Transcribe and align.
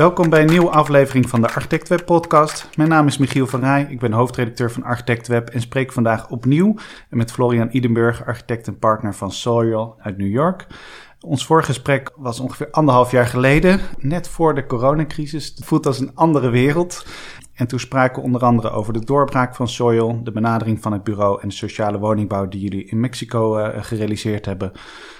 Welkom 0.00 0.30
bij 0.30 0.40
een 0.40 0.50
nieuwe 0.50 0.70
aflevering 0.70 1.28
van 1.28 1.40
de 1.40 1.48
Architect 1.48 1.88
Web 1.88 2.04
podcast. 2.04 2.68
Mijn 2.76 2.88
naam 2.88 3.06
is 3.06 3.18
Michiel 3.18 3.46
van 3.46 3.60
Rij, 3.60 3.86
ik 3.90 3.98
ben 3.98 4.12
hoofdredacteur 4.12 4.70
van 4.70 4.82
Architect 4.82 5.28
Web 5.28 5.48
en 5.48 5.60
spreek 5.60 5.92
vandaag 5.92 6.28
opnieuw 6.28 6.74
met 7.08 7.32
Florian 7.32 7.68
Idenburg, 7.70 8.26
architect 8.26 8.66
en 8.66 8.78
partner 8.78 9.14
van 9.14 9.32
Soil 9.32 9.96
uit 9.98 10.18
New 10.18 10.30
York. 10.30 10.66
Ons 11.20 11.46
vorige 11.46 11.66
gesprek 11.66 12.10
was 12.16 12.40
ongeveer 12.40 12.70
anderhalf 12.70 13.10
jaar 13.10 13.26
geleden, 13.26 13.80
net 13.98 14.28
voor 14.28 14.54
de 14.54 14.66
coronacrisis. 14.66 15.46
Het 15.46 15.64
voelt 15.64 15.86
als 15.86 16.00
een 16.00 16.14
andere 16.14 16.50
wereld. 16.50 17.06
En 17.54 17.66
toen 17.66 17.80
spraken 17.80 18.16
we 18.16 18.22
onder 18.22 18.44
andere 18.44 18.70
over 18.70 18.92
de 18.92 19.04
doorbraak 19.04 19.54
van 19.54 19.68
Soil, 19.68 20.24
de 20.24 20.32
benadering 20.32 20.82
van 20.82 20.92
het 20.92 21.04
bureau 21.04 21.40
en 21.40 21.48
de 21.48 21.54
sociale 21.54 21.98
woningbouw 21.98 22.48
die 22.48 22.60
jullie 22.60 22.84
in 22.84 23.00
Mexico 23.00 23.58
uh, 23.58 23.68
gerealiseerd 23.80 24.44
hebben. 24.46 24.72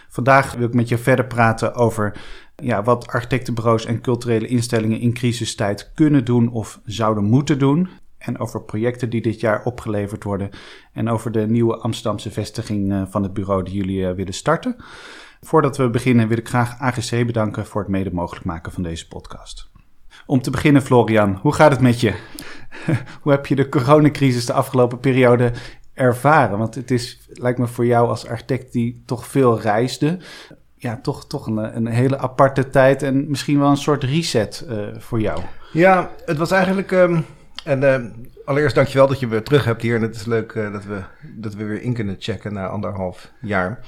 Vandaag 0.09 0.55
wil 0.55 0.66
ik 0.66 0.75
met 0.75 0.89
je 0.89 0.98
verder 0.98 1.27
praten 1.27 1.75
over 1.75 2.20
ja, 2.56 2.83
wat 2.83 3.06
architectenbureaus 3.06 3.84
en 3.84 4.01
culturele 4.01 4.47
instellingen 4.47 5.01
in 5.01 5.12
crisistijd 5.12 5.92
kunnen 5.95 6.25
doen 6.25 6.51
of 6.51 6.80
zouden 6.84 7.25
moeten 7.25 7.59
doen. 7.59 7.89
En 8.19 8.39
over 8.39 8.62
projecten 8.62 9.11
die 9.11 9.23
dit 9.23 9.41
jaar 9.41 9.64
opgeleverd 9.64 10.25
worden. 10.25 10.51
En 10.92 11.09
over 11.09 11.33
de 11.33 11.47
nieuwe 11.47 11.77
Amsterdamse 11.77 12.30
vestiging 12.30 12.92
uh, 12.92 13.03
van 13.06 13.23
het 13.23 13.33
bureau 13.33 13.62
die 13.62 13.75
jullie 13.75 14.01
uh, 14.01 14.12
willen 14.12 14.34
starten. 14.34 14.77
Voordat 15.41 15.77
we 15.77 15.91
beginnen 15.91 16.29
wil 16.29 16.39
ik 16.39 16.49
graag 16.49 16.79
AGC 16.79 17.27
bedanken 17.27 17.67
voor 17.67 17.81
het 17.81 17.91
mede 17.91 18.12
mogelijk 18.12 18.45
maken 18.45 18.73
van 18.73 18.83
deze 18.83 19.09
podcast. 19.09 19.71
Om 20.27 20.43
te 20.43 20.51
beginnen, 20.51 20.83
Florian, 20.83 21.39
hoe 21.43 21.55
gaat 21.55 21.71
het 21.71 21.81
met 21.81 22.01
je? 22.01 22.15
hoe 23.23 23.33
heb 23.33 23.47
je 23.47 23.55
de 23.55 23.69
coronacrisis 23.69 24.47
de 24.47 24.53
afgelopen 24.53 24.98
periode 24.98 25.53
ervaren? 25.95 26.59
Want 26.59 26.75
het 26.75 26.91
is, 26.91 27.29
lijkt 27.29 27.59
me 27.59 27.67
voor 27.67 27.87
jou 27.87 28.09
als 28.09 28.27
architect 28.27 28.73
die 28.73 29.03
toch 29.07 29.27
veel 29.27 29.61
reisde, 29.61 30.19
ja, 30.75 30.98
toch, 31.03 31.27
toch 31.27 31.47
een, 31.47 31.77
een 31.77 31.86
hele 31.86 32.19
aparte 32.19 32.70
tijd 32.70 33.03
en 33.03 33.31
misschien 33.31 33.59
wel 33.59 33.70
een 33.70 33.77
soort 33.77 34.05
reset 34.05 34.67
uh, 34.69 34.86
voor 34.98 35.20
jou. 35.20 35.41
Ja, 35.73 36.11
het 36.25 36.36
was 36.36 36.51
eigenlijk. 36.51 36.91
Um, 36.91 37.25
en 37.64 37.83
uh, 37.83 37.97
allereerst 38.45 38.75
dankjewel 38.75 39.07
dat 39.07 39.20
je 39.20 39.29
weer 39.29 39.42
terug 39.42 39.64
hebt 39.64 39.83
hier. 39.83 39.97
En 39.97 40.03
het 40.03 40.14
is 40.14 40.25
leuk 40.25 40.53
uh, 40.53 40.73
dat, 40.73 40.84
we, 40.84 41.03
dat 41.23 41.55
we 41.55 41.64
weer 41.64 41.83
in 41.83 41.95
kunnen 41.95 42.17
checken 42.19 42.53
na 42.53 42.69
anderhalf 42.69 43.33
jaar. 43.41 43.81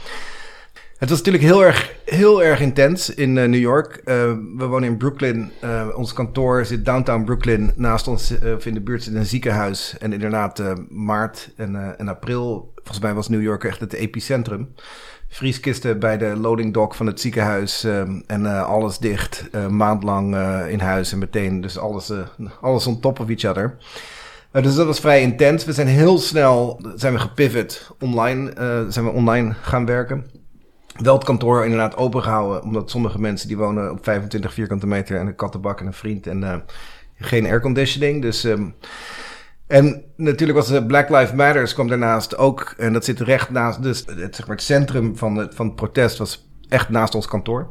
Het 1.02 1.10
was 1.10 1.22
natuurlijk 1.22 1.44
heel 1.44 1.64
erg, 1.64 1.94
heel 2.04 2.42
erg 2.42 2.60
intens 2.60 3.14
in 3.14 3.36
uh, 3.36 3.44
New 3.44 3.60
York. 3.60 4.00
Uh, 4.04 4.14
we 4.56 4.66
wonen 4.66 4.88
in 4.88 4.96
Brooklyn. 4.96 5.52
Uh, 5.64 5.88
ons 5.96 6.12
kantoor 6.12 6.64
zit 6.64 6.84
downtown 6.84 7.24
Brooklyn. 7.24 7.72
Naast 7.76 8.08
ons 8.08 8.34
of 8.56 8.66
in 8.66 8.74
de 8.74 8.80
buurt 8.80 9.02
zit 9.02 9.14
een 9.14 9.26
ziekenhuis. 9.26 9.96
En 9.98 10.12
inderdaad, 10.12 10.62
maart 10.88 11.50
en, 11.56 11.98
en 11.98 12.08
april, 12.08 12.72
volgens 12.74 13.00
mij 13.00 13.14
was 13.14 13.28
New 13.28 13.42
York 13.42 13.64
echt 13.64 13.80
het 13.80 13.92
epicentrum. 13.92 14.74
Vrieskisten 15.28 15.98
bij 15.98 16.18
de 16.18 16.36
loading 16.36 16.72
dock 16.72 16.94
van 16.94 17.06
het 17.06 17.20
ziekenhuis. 17.20 17.86
en 18.26 18.64
alles 18.66 18.98
dicht. 18.98 19.48
maandlang 19.70 20.36
in 20.68 20.80
huis 20.80 21.12
en 21.12 21.18
meteen. 21.18 21.60
Dus 21.60 21.78
alles, 21.78 22.12
alles 22.60 22.86
on 22.86 23.00
top 23.00 23.20
of 23.20 23.28
each 23.28 23.44
other. 23.44 23.76
dus 24.50 24.74
dat 24.74 24.86
was 24.86 25.00
vrij 25.00 25.22
intens. 25.22 25.64
We 25.64 25.72
zijn 25.72 25.86
heel 25.86 26.18
snel 26.18 26.80
zijn 26.96 27.12
we 27.12 27.18
gepivot 27.18 27.90
online. 27.98 28.52
zijn 28.88 29.04
we 29.04 29.10
online 29.10 29.54
gaan 29.62 29.86
werken 29.86 30.31
wel 31.00 31.14
het 31.14 31.24
kantoor 31.24 31.64
inderdaad 31.64 31.96
open 31.96 32.22
gehouden. 32.22 32.62
Omdat 32.62 32.90
sommige 32.90 33.20
mensen 33.20 33.48
die 33.48 33.56
wonen 33.56 33.90
op 33.90 34.04
25 34.04 34.52
vierkante 34.52 34.86
meter 34.86 35.18
en 35.18 35.26
een 35.26 35.34
kattenbak 35.34 35.80
en 35.80 35.86
een 35.86 35.92
vriend 35.92 36.26
en 36.26 36.42
uh, 36.42 36.54
geen 37.16 37.46
airconditioning. 37.46 38.22
Dus, 38.22 38.44
um, 38.44 38.74
en 39.66 40.04
natuurlijk 40.16 40.58
was 40.58 40.68
de 40.68 40.86
Black 40.86 41.08
Lives 41.08 41.32
Matters 41.32 41.74
kwam 41.74 41.88
daarnaast 41.88 42.36
ook. 42.36 42.74
En 42.76 42.92
dat 42.92 43.04
zit 43.04 43.20
recht 43.20 43.50
naast, 43.50 43.82
dus 43.82 44.04
het, 44.06 44.36
zeg 44.36 44.46
maar 44.46 44.56
het 44.56 44.64
centrum 44.64 45.16
van 45.16 45.36
het, 45.36 45.54
van 45.54 45.66
het 45.66 45.74
protest 45.74 46.18
was 46.18 46.48
echt 46.68 46.88
naast 46.88 47.14
ons 47.14 47.26
kantoor. 47.26 47.70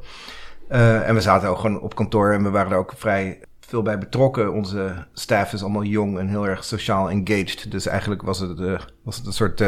Uh, 0.71 1.07
en 1.07 1.15
we 1.15 1.21
zaten 1.21 1.49
ook 1.49 1.59
gewoon 1.59 1.81
op 1.81 1.95
kantoor 1.95 2.31
en 2.31 2.43
we 2.43 2.49
waren 2.49 2.71
er 2.71 2.77
ook 2.77 2.93
vrij 2.95 3.39
veel 3.59 3.81
bij 3.81 3.97
betrokken. 3.97 4.53
Onze 4.53 5.07
staff 5.13 5.53
is 5.53 5.61
allemaal 5.61 5.83
jong 5.83 6.19
en 6.19 6.27
heel 6.27 6.47
erg 6.47 6.63
sociaal 6.63 7.09
engaged. 7.09 7.71
Dus 7.71 7.85
eigenlijk 7.85 8.21
was 8.21 8.39
het, 8.39 8.59
was 9.03 9.17
het 9.17 9.25
een 9.25 9.33
soort 9.33 9.61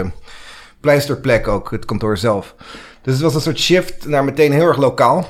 pleisterplek 0.84 1.48
ook, 1.48 1.72
het 1.72 1.86
kantoor 1.86 2.18
zelf. 2.18 2.56
Dus 3.02 3.14
het 3.14 3.22
was 3.22 3.36
een 3.36 3.42
soort 3.42 3.60
shift 3.60 4.08
naar 4.08 4.24
meteen 4.24 4.52
heel 4.52 4.68
erg 4.68 4.78
lokaal. 4.78 5.28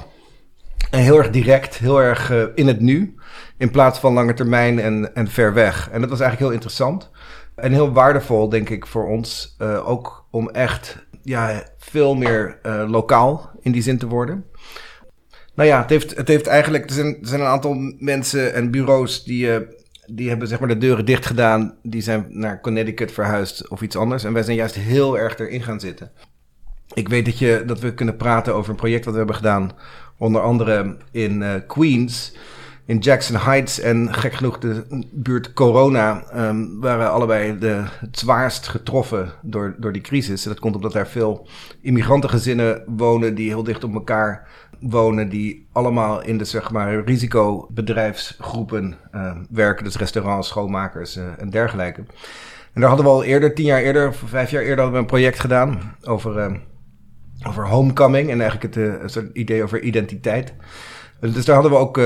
En 0.92 1.00
heel 1.00 1.18
erg 1.18 1.30
direct, 1.30 1.78
heel 1.78 2.02
erg 2.02 2.32
uh, 2.32 2.44
in 2.56 2.68
het 2.68 2.80
nu. 2.80 3.16
In 3.58 3.72
plaats 3.72 4.00
van 4.00 4.14
lange 4.14 4.34
termijn 4.34 4.80
en, 4.80 5.16
en 5.16 5.28
ver 5.28 5.54
weg. 5.54 5.90
En 5.92 6.02
dat 6.02 6.10
was 6.10 6.20
eigenlijk 6.20 6.40
heel 6.40 6.60
interessant. 6.60 7.10
En 7.56 7.72
heel 7.72 7.92
waardevol, 7.92 8.50
denk 8.50 8.70
ik, 8.70 8.86
voor 8.86 9.08
ons. 9.08 9.56
Uh, 9.62 9.90
ook 9.90 10.28
om 10.32 10.50
echt 10.50 11.06
ja, 11.22 11.64
veel 11.78 12.16
meer 12.16 12.60
uh, 12.64 12.84
lokaal 12.88 13.52
in 13.62 13.72
die 13.72 13.82
zin 13.82 13.98
te 13.98 14.08
worden. 14.08 14.46
Nou 15.56 15.70
ja, 15.70 15.82
het 15.82 15.90
heeft, 15.90 16.16
het 16.16 16.28
heeft 16.28 16.48
eigenlijk. 16.48 16.86
Er 16.86 16.96
zijn, 16.96 17.18
er 17.22 17.28
zijn 17.28 17.42
een 17.42 17.48
aantal 17.48 17.76
mensen 18.00 18.54
en 18.54 18.72
bureaus 18.72 19.24
die 19.24 19.50
die 20.16 20.30
hebben 20.30 20.48
zeg 20.48 20.60
maar 20.60 20.68
de 20.68 20.78
deuren 20.78 21.06
dicht 21.06 21.26
gedaan. 21.26 21.74
Die 21.82 22.02
zijn 22.02 22.26
naar 22.30 22.62
Connecticut 22.62 23.12
verhuisd 23.12 23.70
of 23.70 23.82
iets 23.82 23.96
anders. 23.96 24.24
En 24.24 24.34
wij 24.34 24.44
zijn 24.44 24.58
juist 24.58 24.76
heel 24.76 25.18
erg 25.18 25.40
erin 25.40 25.64
gaan 25.64 25.80
zitten. 25.80 26.12
Ik 26.94 27.10
weet 27.10 27.26
dat, 27.26 27.40
je, 27.40 27.64
dat 27.66 27.80
we 27.80 27.94
kunnen 27.94 28.18
praten 28.18 28.56
over 28.56 28.70
een 28.70 28.76
project 28.76 29.04
dat 29.04 29.12
we 29.12 29.18
hebben 29.18 29.36
gedaan. 29.36 29.72
Onder 30.18 30.42
andere 30.42 30.98
in 31.12 31.42
uh, 31.42 31.54
Queens, 31.68 32.36
in 32.86 32.98
Jackson 32.98 33.36
Heights. 33.36 33.80
En 33.80 34.14
gek 34.14 34.34
genoeg 34.34 34.60
de 34.60 34.84
buurt 35.12 35.54
Corona 35.54 36.24
um, 36.36 36.80
waren 36.80 37.12
allebei 37.12 37.58
de, 37.58 37.84
het 38.00 38.20
zwaarst 38.20 38.68
getroffen 38.68 39.32
door, 39.42 39.76
door 39.78 39.92
die 39.92 40.02
crisis. 40.02 40.44
En 40.44 40.50
dat 40.50 40.60
komt 40.60 40.76
omdat 40.76 40.94
daar 40.94 41.08
veel 41.08 41.48
immigrantengezinnen 41.82 42.84
wonen 42.88 43.36
die 43.36 43.48
heel 43.48 43.64
dicht 43.64 43.84
op 43.84 43.94
elkaar 43.94 44.48
wonen 44.90 45.30
die 45.30 45.68
allemaal 45.72 46.24
in 46.24 46.38
de 46.38 46.46
zeg 46.46 46.72
maar, 46.72 47.04
risicobedrijfsgroepen 47.04 48.96
uh, 49.16 49.32
werken. 49.50 49.84
Dus 49.84 49.98
restaurants, 49.98 50.48
schoonmakers 50.48 51.18
uh, 51.18 51.24
en 51.38 51.50
dergelijke. 51.50 52.04
En 52.74 52.82
daar 52.82 52.90
hadden 52.90 53.06
we 53.06 53.12
al 53.12 53.24
eerder, 53.24 53.54
tien 53.54 53.66
jaar 53.66 53.82
eerder, 53.82 54.14
vijf 54.14 54.52
jaar 54.52 54.62
eerder, 54.62 54.94
een 54.94 55.06
project 55.06 55.40
gedaan 55.40 55.96
over, 56.04 56.38
uh, 56.38 56.58
over 57.48 57.68
homecoming. 57.68 58.30
En 58.30 58.42
eigenlijk 58.42 58.76
het 58.76 59.02
een 59.02 59.10
soort 59.10 59.30
idee 59.34 59.64
over 59.64 59.82
identiteit. 59.82 60.54
Dus 61.20 61.46
daar 61.46 61.56
hadden 61.56 61.72
we 61.72 61.78
ook 61.78 62.00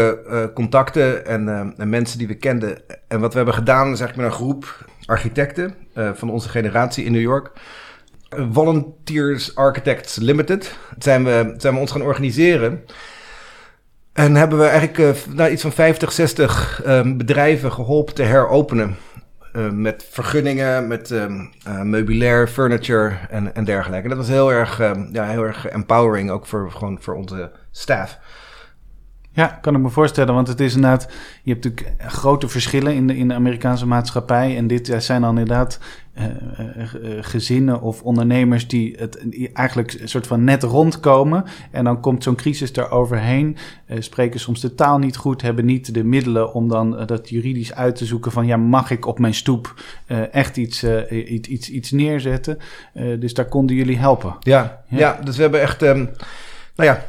contacten 0.53 1.25
en, 1.25 1.73
en, 1.77 1.89
mensen 1.89 2.17
die 2.17 2.27
we 2.27 2.35
kenden. 2.35 2.77
En 3.07 3.19
wat 3.19 3.31
we 3.31 3.37
hebben 3.37 3.55
gedaan 3.55 3.91
is 3.91 3.99
eigenlijk 3.99 4.15
met 4.15 4.25
een 4.25 4.45
groep 4.45 4.85
architecten 5.05 5.73
van 6.13 6.29
onze 6.29 6.49
generatie 6.49 7.05
in 7.05 7.11
New 7.11 7.21
York 7.21 7.51
Volunteers 8.29 9.55
Architects 9.55 10.15
Limited. 10.15 10.75
Zijn 10.97 11.23
we, 11.23 11.53
zijn 11.57 11.73
we 11.73 11.79
ons 11.79 11.91
gaan 11.91 12.01
organiseren. 12.01 12.83
En 14.13 14.35
hebben 14.35 14.59
we 14.59 14.65
eigenlijk 14.65 14.97
uh, 14.97 15.35
nou, 15.35 15.51
iets 15.51 15.61
van 15.61 15.71
50, 15.71 16.11
60 16.11 16.81
uh, 16.85 17.01
bedrijven 17.01 17.71
geholpen 17.71 18.13
te 18.13 18.23
heropenen. 18.23 18.95
Uh, 19.53 19.69
met 19.69 20.05
vergunningen, 20.09 20.87
met 20.87 21.11
uh, 21.11 21.25
meubilair, 21.83 22.47
furniture 22.47 23.17
en, 23.29 23.55
en 23.55 23.63
dergelijke. 23.63 24.07
Dat 24.07 24.17
was 24.17 24.27
heel 24.27 24.51
erg, 24.51 24.77
ja, 25.11 25.25
heel 25.25 25.43
erg 25.43 25.67
empowering, 25.67 26.31
ook 26.31 26.45
voor, 26.45 26.71
gewoon 26.71 26.97
voor 27.01 27.13
onze 27.15 27.51
staff. 27.71 28.17
Ja, 29.37 29.57
kan 29.61 29.75
ik 29.75 29.81
me 29.81 29.89
voorstellen, 29.89 30.33
want 30.33 30.47
het 30.47 30.59
is 30.59 30.75
inderdaad, 30.75 31.07
je 31.43 31.51
hebt 31.51 31.63
natuurlijk 31.63 32.01
grote 32.11 32.47
verschillen 32.47 32.93
in 32.93 33.07
de, 33.07 33.17
in 33.17 33.27
de 33.27 33.33
Amerikaanse 33.33 33.87
maatschappij. 33.87 34.57
En 34.57 34.67
dit 34.67 34.95
zijn 34.97 35.21
dan 35.21 35.37
inderdaad 35.37 35.79
uh, 36.17 36.25
uh, 36.25 37.17
gezinnen 37.21 37.81
of 37.81 38.01
ondernemers 38.01 38.67
die 38.67 38.95
het 38.99 39.27
eigenlijk 39.53 39.93
een 39.93 40.09
soort 40.09 40.27
van 40.27 40.43
net 40.43 40.63
rondkomen. 40.63 41.43
En 41.71 41.83
dan 41.83 42.01
komt 42.01 42.23
zo'n 42.23 42.35
crisis 42.35 42.71
eroverheen, 42.75 43.57
uh, 43.87 43.97
spreken 44.01 44.39
soms 44.39 44.61
de 44.61 44.75
taal 44.75 44.97
niet 44.97 45.17
goed, 45.17 45.41
hebben 45.41 45.65
niet 45.65 45.93
de 45.93 46.03
middelen 46.03 46.53
om 46.53 46.67
dan 46.67 47.05
dat 47.05 47.29
juridisch 47.29 47.73
uit 47.73 47.95
te 47.95 48.05
zoeken 48.05 48.31
van 48.31 48.45
ja, 48.45 48.57
mag 48.57 48.91
ik 48.91 49.05
op 49.05 49.19
mijn 49.19 49.33
stoep 49.33 49.73
echt 50.31 50.57
iets, 50.57 50.83
iets, 51.09 51.47
iets, 51.47 51.69
iets 51.69 51.91
neerzetten? 51.91 52.57
dus 52.93 53.33
daar 53.33 53.47
konden 53.47 53.75
jullie 53.75 53.97
helpen. 53.97 54.35
Ja, 54.39 54.83
ja. 54.87 54.97
ja 54.97 55.19
dus 55.23 55.35
we 55.35 55.41
hebben 55.41 55.61
echt, 55.61 55.81
um, 55.81 56.09
nou 56.75 56.89
ja. 56.89 57.05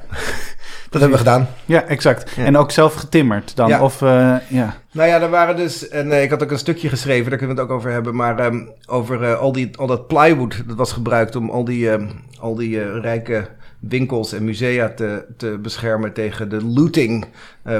Dat 0.90 1.00
hebben 1.00 1.18
we 1.18 1.24
gedaan. 1.24 1.48
Ja, 1.64 1.84
exact. 1.84 2.34
En 2.36 2.56
ook 2.56 2.70
zelf 2.70 2.94
getimmerd 2.94 3.56
dan? 3.56 3.68
Ja. 3.68 3.82
Of, 3.82 4.00
uh, 4.00 4.36
ja. 4.48 4.76
Nou 4.92 5.08
ja, 5.08 5.20
er 5.20 5.30
waren 5.30 5.56
dus... 5.56 5.88
En 5.88 6.06
uh, 6.06 6.22
ik 6.22 6.30
had 6.30 6.42
ook 6.42 6.50
een 6.50 6.58
stukje 6.58 6.88
geschreven, 6.88 7.28
daar 7.28 7.38
kunnen 7.38 7.56
we 7.56 7.62
het 7.62 7.70
ook 7.70 7.76
over 7.76 7.90
hebben. 7.90 8.14
Maar 8.14 8.46
um, 8.46 8.72
over 8.86 9.22
uh, 9.22 9.38
al, 9.38 9.52
die, 9.52 9.70
al 9.76 9.86
dat 9.86 10.06
plywood 10.06 10.62
dat 10.66 10.76
was 10.76 10.92
gebruikt 10.92 11.36
om 11.36 11.50
al 11.50 11.64
die, 11.64 11.90
um, 11.90 12.10
al 12.40 12.54
die 12.54 13.00
rijke 13.00 13.48
winkels 13.78 14.32
en 14.32 14.44
musea 14.44 14.88
te, 14.88 15.24
te 15.36 15.58
beschermen 15.62 16.12
tegen 16.12 16.48
de 16.48 16.64
looting 16.64 17.26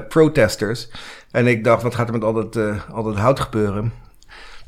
protesters. 0.08 0.88
En 1.31 1.46
ik 1.46 1.64
dacht, 1.64 1.82
wat 1.82 1.94
gaat 1.94 2.06
er 2.06 2.12
met 2.12 2.25
al 2.25 2.32
dat, 2.32 2.58
al 2.93 3.02
dat 3.02 3.16
hout 3.16 3.40
gebeuren? 3.40 3.93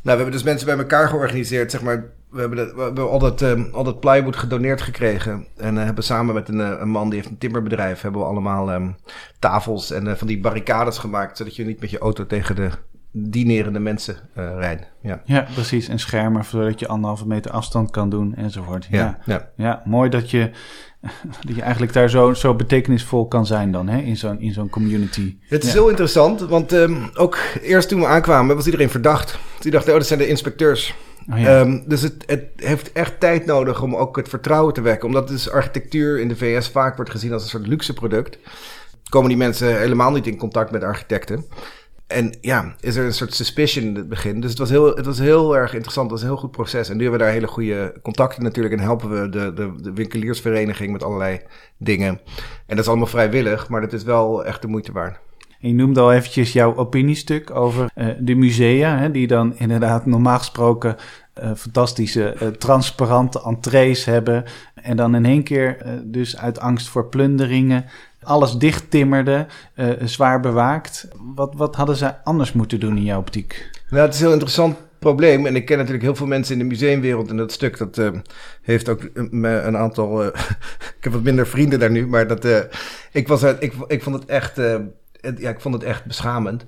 Nou, 0.03 0.17
we 0.17 0.23
hebben 0.23 0.33
dus 0.33 0.43
mensen 0.43 0.67
bij 0.67 0.79
elkaar 0.79 1.09
georganiseerd, 1.09 1.71
zeg 1.71 1.83
maar 1.83 2.11
we 2.31 2.41
hebben, 2.41 2.59
dat, 2.59 2.75
we 2.75 2.83
hebben 2.83 3.11
al, 3.11 3.19
dat, 3.19 3.43
uh, 3.43 3.73
al 3.73 3.85
dat 3.85 4.01
plywood 4.01 4.37
gedoneerd 4.37 4.81
gekregen. 4.81 5.47
En 5.57 5.75
uh, 5.75 5.85
hebben 5.85 6.05
samen 6.05 6.35
met 6.35 6.49
een, 6.49 6.59
een, 6.59 6.89
man 6.89 7.09
die 7.09 7.19
heeft 7.19 7.31
een 7.31 7.39
timmerbedrijf... 7.39 8.01
hebben 8.01 8.21
we 8.21 8.27
allemaal 8.27 8.73
um, 8.73 8.97
tafels 9.39 9.91
en 9.91 10.07
uh, 10.07 10.15
van 10.15 10.27
die 10.27 10.41
barricades 10.41 10.99
gemaakt... 10.99 11.37
zodat 11.37 11.57
je 11.57 11.65
niet 11.65 11.81
met 11.81 11.91
je 11.91 11.99
auto 11.99 12.27
tegen 12.27 12.57
de 12.57 12.71
dinerende 13.13 13.79
mensen 13.79 14.17
uh, 14.37 14.55
rijden. 14.57 14.87
Ja. 15.03 15.23
ja, 15.25 15.47
precies. 15.55 15.89
En 15.89 15.99
schermen 15.99 16.45
zodat 16.45 16.81
je 16.81 16.89
anderhalve 16.89 17.27
meter 17.27 17.51
afstand 17.51 17.91
kan 17.91 18.11
doen 18.11 18.35
enzovoort. 18.35 18.87
Ja, 18.91 18.99
ja. 18.99 19.19
ja. 19.25 19.51
ja 19.57 19.83
mooi 19.85 20.11
dat 20.11 20.31
je, 20.31 20.51
dat 21.47 21.57
je 21.57 21.63
eigenlijk 21.63 21.93
daar 21.93 22.11
zo, 22.11 22.35
zo 22.35 22.55
betekenisvol 22.55 23.29
kan 23.29 23.47
zijn 23.47 23.73
dan 23.73 23.89
hè? 23.89 24.01
in 24.01 24.17
zo'n 24.17 24.41
in 24.41 24.53
zo'n 24.53 24.69
community. 24.69 25.37
Het 25.41 25.65
is 25.65 25.73
heel 25.73 25.89
interessant, 25.89 26.41
want 26.41 26.73
um, 26.73 27.11
ook 27.15 27.39
eerst 27.63 27.89
toen 27.89 28.01
we 28.01 28.07
aankwamen 28.07 28.57
was 28.57 28.65
iedereen 28.65 28.91
verdacht. 28.91 29.39
Die 29.61 29.71
dachten, 29.71 29.93
oh 29.93 29.99
dat 29.99 30.07
zijn 30.07 30.19
de 30.19 30.29
inspecteurs. 30.29 30.95
Oh, 31.33 31.41
ja. 31.41 31.61
um, 31.61 31.85
dus 31.87 32.03
het, 32.03 32.25
het, 32.27 32.45
heeft 32.57 32.93
echt 32.93 33.21
tijd 33.21 33.47
nodig 33.47 33.83
om 33.83 33.97
ook 33.97 34.17
het 34.17 34.29
vertrouwen 34.29 34.75
te 34.75 34.81
wekken. 34.81 35.09
Omdat 35.09 35.29
dus 35.29 35.51
architectuur 35.51 36.21
in 36.21 36.29
de 36.29 36.37
VS 36.37 36.69
vaak 36.69 36.97
wordt 36.97 37.11
gezien 37.11 37.33
als 37.33 37.43
een 37.43 37.49
soort 37.49 37.67
luxe 37.67 37.93
product. 37.93 38.39
Komen 39.09 39.29
die 39.29 39.39
mensen 39.39 39.79
helemaal 39.79 40.11
niet 40.11 40.27
in 40.27 40.37
contact 40.37 40.71
met 40.71 40.83
architecten. 40.83 41.45
En 42.11 42.35
ja, 42.41 42.75
is 42.81 42.97
er 42.97 43.05
een 43.05 43.13
soort 43.13 43.35
suspicion 43.35 43.85
in 43.85 43.95
het 43.95 44.09
begin. 44.09 44.41
Dus 44.41 44.51
het 44.51 44.59
was 44.59 44.71
heel, 44.71 44.95
het 44.95 45.07
was 45.07 45.19
heel 45.19 45.57
erg 45.57 45.73
interessant. 45.73 46.11
Het 46.11 46.21
was 46.21 46.29
een 46.29 46.35
heel 46.35 46.43
goed 46.43 46.51
proces. 46.51 46.89
En 46.89 46.97
nu 46.97 47.03
hebben 47.03 47.21
we 47.21 47.25
daar 47.25 47.35
hele 47.35 47.47
goede 47.47 47.95
contacten 48.03 48.43
natuurlijk. 48.43 48.75
En 48.75 48.81
helpen 48.81 49.11
we 49.11 49.29
de, 49.29 49.53
de, 49.53 49.73
de 49.83 49.93
winkeliersvereniging 49.93 50.93
met 50.93 51.03
allerlei 51.03 51.41
dingen. 51.77 52.09
En 52.67 52.77
dat 52.77 52.79
is 52.79 52.89
allemaal 52.89 53.07
vrijwillig, 53.07 53.69
maar 53.69 53.81
dat 53.81 53.93
is 53.93 54.03
wel 54.03 54.45
echt 54.45 54.63
de 54.63 54.69
moeite 54.69 54.93
waard. 54.93 55.19
je 55.59 55.73
noemde 55.73 56.01
al 56.01 56.13
eventjes 56.13 56.53
jouw 56.53 56.77
opiniestuk 56.77 57.51
over 57.51 57.91
uh, 57.97 58.09
de 58.19 58.35
musea, 58.35 58.99
hè, 58.99 59.11
die 59.11 59.27
dan 59.27 59.57
inderdaad 59.57 60.07
normaal 60.07 60.39
gesproken 60.39 60.97
uh, 61.43 61.51
fantastische 61.57 62.37
uh, 62.43 62.49
transparante 62.49 63.43
entrees 63.43 64.05
hebben. 64.05 64.45
En 64.75 64.97
dan 64.97 65.15
in 65.15 65.25
één 65.25 65.43
keer, 65.43 65.77
dus 66.05 66.37
uit 66.37 66.61
angst 66.61 66.89
voor 66.89 67.09
plunderingen, 67.09 67.85
alles 68.23 68.53
dicht 68.53 68.91
timmerde, 68.91 69.47
uh, 69.77 69.91
zwaar 70.05 70.41
bewaakt. 70.41 71.09
Wat, 71.35 71.55
wat 71.55 71.77
hadden 71.77 71.97
ze 71.97 72.25
anders 72.25 72.53
moeten 72.53 72.81
doen 72.81 72.97
in 72.97 73.05
jouw 73.05 73.19
optiek? 73.19 73.71
Nou, 73.91 74.03
het 74.03 74.15
is 74.15 74.21
een 74.21 74.25
heel 74.25 74.35
interessant 74.35 74.77
probleem. 74.99 75.47
En 75.47 75.57
ik 75.57 75.65
ken 75.65 75.77
natuurlijk 75.77 76.05
heel 76.05 76.15
veel 76.15 76.27
mensen 76.27 76.53
in 76.53 76.61
de 76.61 76.69
museumwereld. 76.69 77.31
En 77.31 77.37
dat 77.37 77.53
stuk, 77.53 77.79
dat 77.79 77.99
uh, 77.99 78.11
heeft 78.63 78.89
ook 78.89 79.09
me 79.31 79.61
een 79.61 79.77
aantal... 79.77 80.25
Ik 80.99 81.07
heb 81.07 81.13
wat 81.13 81.23
minder 81.23 81.47
vrienden 81.47 81.79
daar 81.79 81.91
nu. 81.91 82.07
Maar 82.07 82.27
dat, 82.27 82.47
ik, 83.13 83.29
was, 83.29 83.43
ik, 83.43 83.75
ik 83.87 84.03
vond 84.03 84.17
het 84.17 84.25
echt... 84.25 84.57
ja, 85.37 85.51
ik 85.51 85.61
vond 85.61 85.75
het 85.75 85.85
echt 85.85 86.05
beschamend 86.05 86.67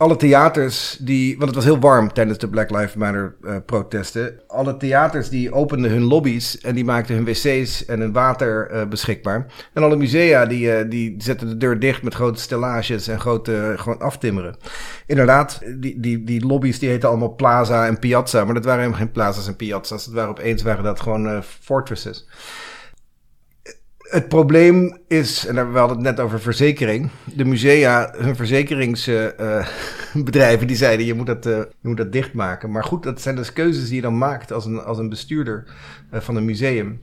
alle 0.00 0.16
theaters 0.16 0.96
die, 1.00 1.32
want 1.38 1.46
het 1.46 1.54
was 1.54 1.64
heel 1.64 1.78
warm 1.78 2.12
tijdens 2.12 2.38
de 2.38 2.48
Black 2.48 2.70
Lives 2.70 2.94
Matter 2.94 3.36
uh, 3.42 3.56
protesten. 3.66 4.40
Alle 4.46 4.76
theaters 4.76 5.28
die 5.28 5.52
openden 5.52 5.90
hun 5.90 6.02
lobby's 6.02 6.60
en 6.60 6.74
die 6.74 6.84
maakten 6.84 7.14
hun 7.14 7.24
wc's 7.24 7.84
en 7.84 8.00
hun 8.00 8.12
water 8.12 8.70
uh, 8.72 8.84
beschikbaar. 8.84 9.46
En 9.72 9.82
alle 9.82 9.96
musea 9.96 10.46
die, 10.46 10.66
uh, 10.66 10.90
die 10.90 11.14
zetten 11.18 11.48
de 11.48 11.56
deur 11.56 11.78
dicht 11.78 12.02
met 12.02 12.14
grote 12.14 12.40
stellages 12.40 13.08
en 13.08 13.20
grote 13.20 13.74
gewoon 13.76 14.00
aftimmeren. 14.00 14.56
Inderdaad, 15.06 15.60
die, 15.76 16.00
die, 16.00 16.24
die 16.24 16.46
lobby's 16.46 16.78
die 16.78 16.88
heten 16.88 17.08
allemaal 17.08 17.34
Plaza 17.34 17.86
en 17.86 17.98
Piazza, 17.98 18.44
maar 18.44 18.54
dat 18.54 18.64
waren 18.64 18.80
helemaal 18.80 19.02
geen 19.02 19.12
plazas 19.12 19.46
en 19.46 19.56
piazzas. 19.56 20.04
Dat 20.04 20.14
waren 20.14 20.30
opeens 20.30 20.62
waren 20.62 20.84
dat 20.84 21.00
gewoon 21.00 21.42
fortresses 21.42 22.26
het 24.10 24.28
probleem 24.28 24.98
is, 25.08 25.46
en 25.46 25.72
we 25.72 25.78
hadden 25.78 25.96
het 25.96 26.06
net 26.06 26.20
over 26.20 26.40
verzekering. 26.40 27.10
De 27.34 27.44
musea, 27.44 28.14
hun 28.16 28.36
verzekeringsbedrijven, 28.36 30.62
uh, 30.62 30.68
die 30.68 30.76
zeiden 30.76 31.06
je 31.06 31.14
moet, 31.14 31.26
dat, 31.26 31.46
uh, 31.46 31.56
je 31.56 31.88
moet 31.88 31.96
dat 31.96 32.12
dichtmaken. 32.12 32.70
Maar 32.70 32.84
goed, 32.84 33.02
dat 33.02 33.20
zijn 33.20 33.36
dus 33.36 33.52
keuzes 33.52 33.86
die 33.86 33.94
je 33.94 34.02
dan 34.02 34.18
maakt 34.18 34.52
als 34.52 34.64
een, 34.64 34.82
als 34.82 34.98
een 34.98 35.08
bestuurder 35.08 35.64
uh, 36.14 36.20
van 36.20 36.36
een 36.36 36.44
museum. 36.44 37.00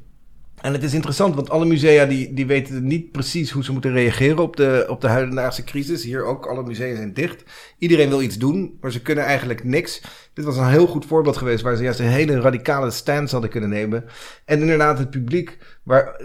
En 0.62 0.74
het 0.74 0.84
is 0.84 0.94
interessant, 0.94 1.36
want 1.36 1.50
alle 1.50 1.66
musea 1.66 2.06
die, 2.06 2.34
die 2.34 2.46
weten 2.46 2.88
niet 2.88 3.12
precies 3.12 3.52
hoe 3.52 3.64
ze 3.64 3.72
moeten 3.72 3.92
reageren 3.92 4.40
op 4.40 4.56
de, 4.56 4.86
op 4.90 5.02
de 5.02 5.08
huidige 5.08 5.64
crisis. 5.64 6.04
Hier 6.04 6.24
ook, 6.24 6.46
alle 6.46 6.64
musea 6.64 6.96
zijn 6.96 7.14
dicht. 7.14 7.44
Iedereen 7.78 8.10
wil 8.10 8.22
iets 8.22 8.38
doen, 8.38 8.78
maar 8.82 8.92
ze 8.92 9.02
kunnen 9.02 9.24
eigenlijk 9.24 9.64
niks. 9.64 10.02
Dit 10.34 10.46
was 10.46 10.58
een 10.58 10.70
heel 10.70 10.88
goed 10.88 11.06
voorbeeld 11.06 11.38
geweest 11.38 11.64
waar 11.64 11.76
ze 11.76 11.84
juist 11.84 12.00
een 12.00 12.06
hele 12.06 12.40
radicale 12.40 12.92
stance 12.92 13.32
hadden 13.32 13.52
kunnen 13.52 13.70
nemen. 13.70 14.04
En 14.46 14.60
inderdaad, 14.60 15.00
het 15.00 15.10
publiek, 15.10 15.58
waar 15.84 16.22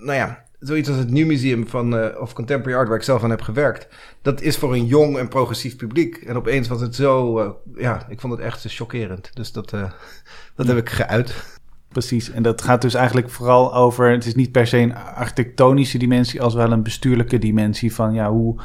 nou 0.00 0.18
ja, 0.18 0.44
zoiets 0.58 0.88
als 0.88 0.98
het 0.98 1.10
New 1.10 1.26
Museum 1.26 1.68
van, 1.68 1.94
uh, 1.94 2.20
of 2.20 2.32
Contemporary 2.32 2.78
Art, 2.78 2.88
waar 2.88 2.96
ik 2.98 3.04
zelf 3.04 3.22
aan 3.22 3.30
heb 3.30 3.42
gewerkt. 3.42 3.88
Dat 4.22 4.40
is 4.40 4.56
voor 4.56 4.74
een 4.74 4.86
jong 4.86 5.18
en 5.18 5.28
progressief 5.28 5.76
publiek. 5.76 6.16
En 6.16 6.36
opeens 6.36 6.68
was 6.68 6.80
het 6.80 6.94
zo, 6.94 7.40
uh, 7.40 7.50
ja, 7.74 8.06
ik 8.08 8.20
vond 8.20 8.32
het 8.32 8.42
echt 8.42 8.64
chockerend. 8.68 9.30
Dus 9.36 9.52
dat, 9.52 9.72
uh, 9.72 9.90
dat 10.56 10.66
heb 10.66 10.76
ik 10.76 10.88
geuit. 10.88 11.58
Precies, 11.88 12.30
en 12.30 12.42
dat 12.42 12.62
gaat 12.62 12.82
dus 12.82 12.94
eigenlijk 12.94 13.30
vooral 13.30 13.74
over, 13.74 14.10
het 14.10 14.26
is 14.26 14.34
niet 14.34 14.52
per 14.52 14.66
se 14.66 14.76
een 14.76 14.94
architectonische 14.96 15.98
dimensie, 15.98 16.42
als 16.42 16.54
wel 16.54 16.72
een 16.72 16.82
bestuurlijke 16.82 17.38
dimensie 17.38 17.94
van 17.94 18.14
ja, 18.14 18.30
hoe 18.30 18.60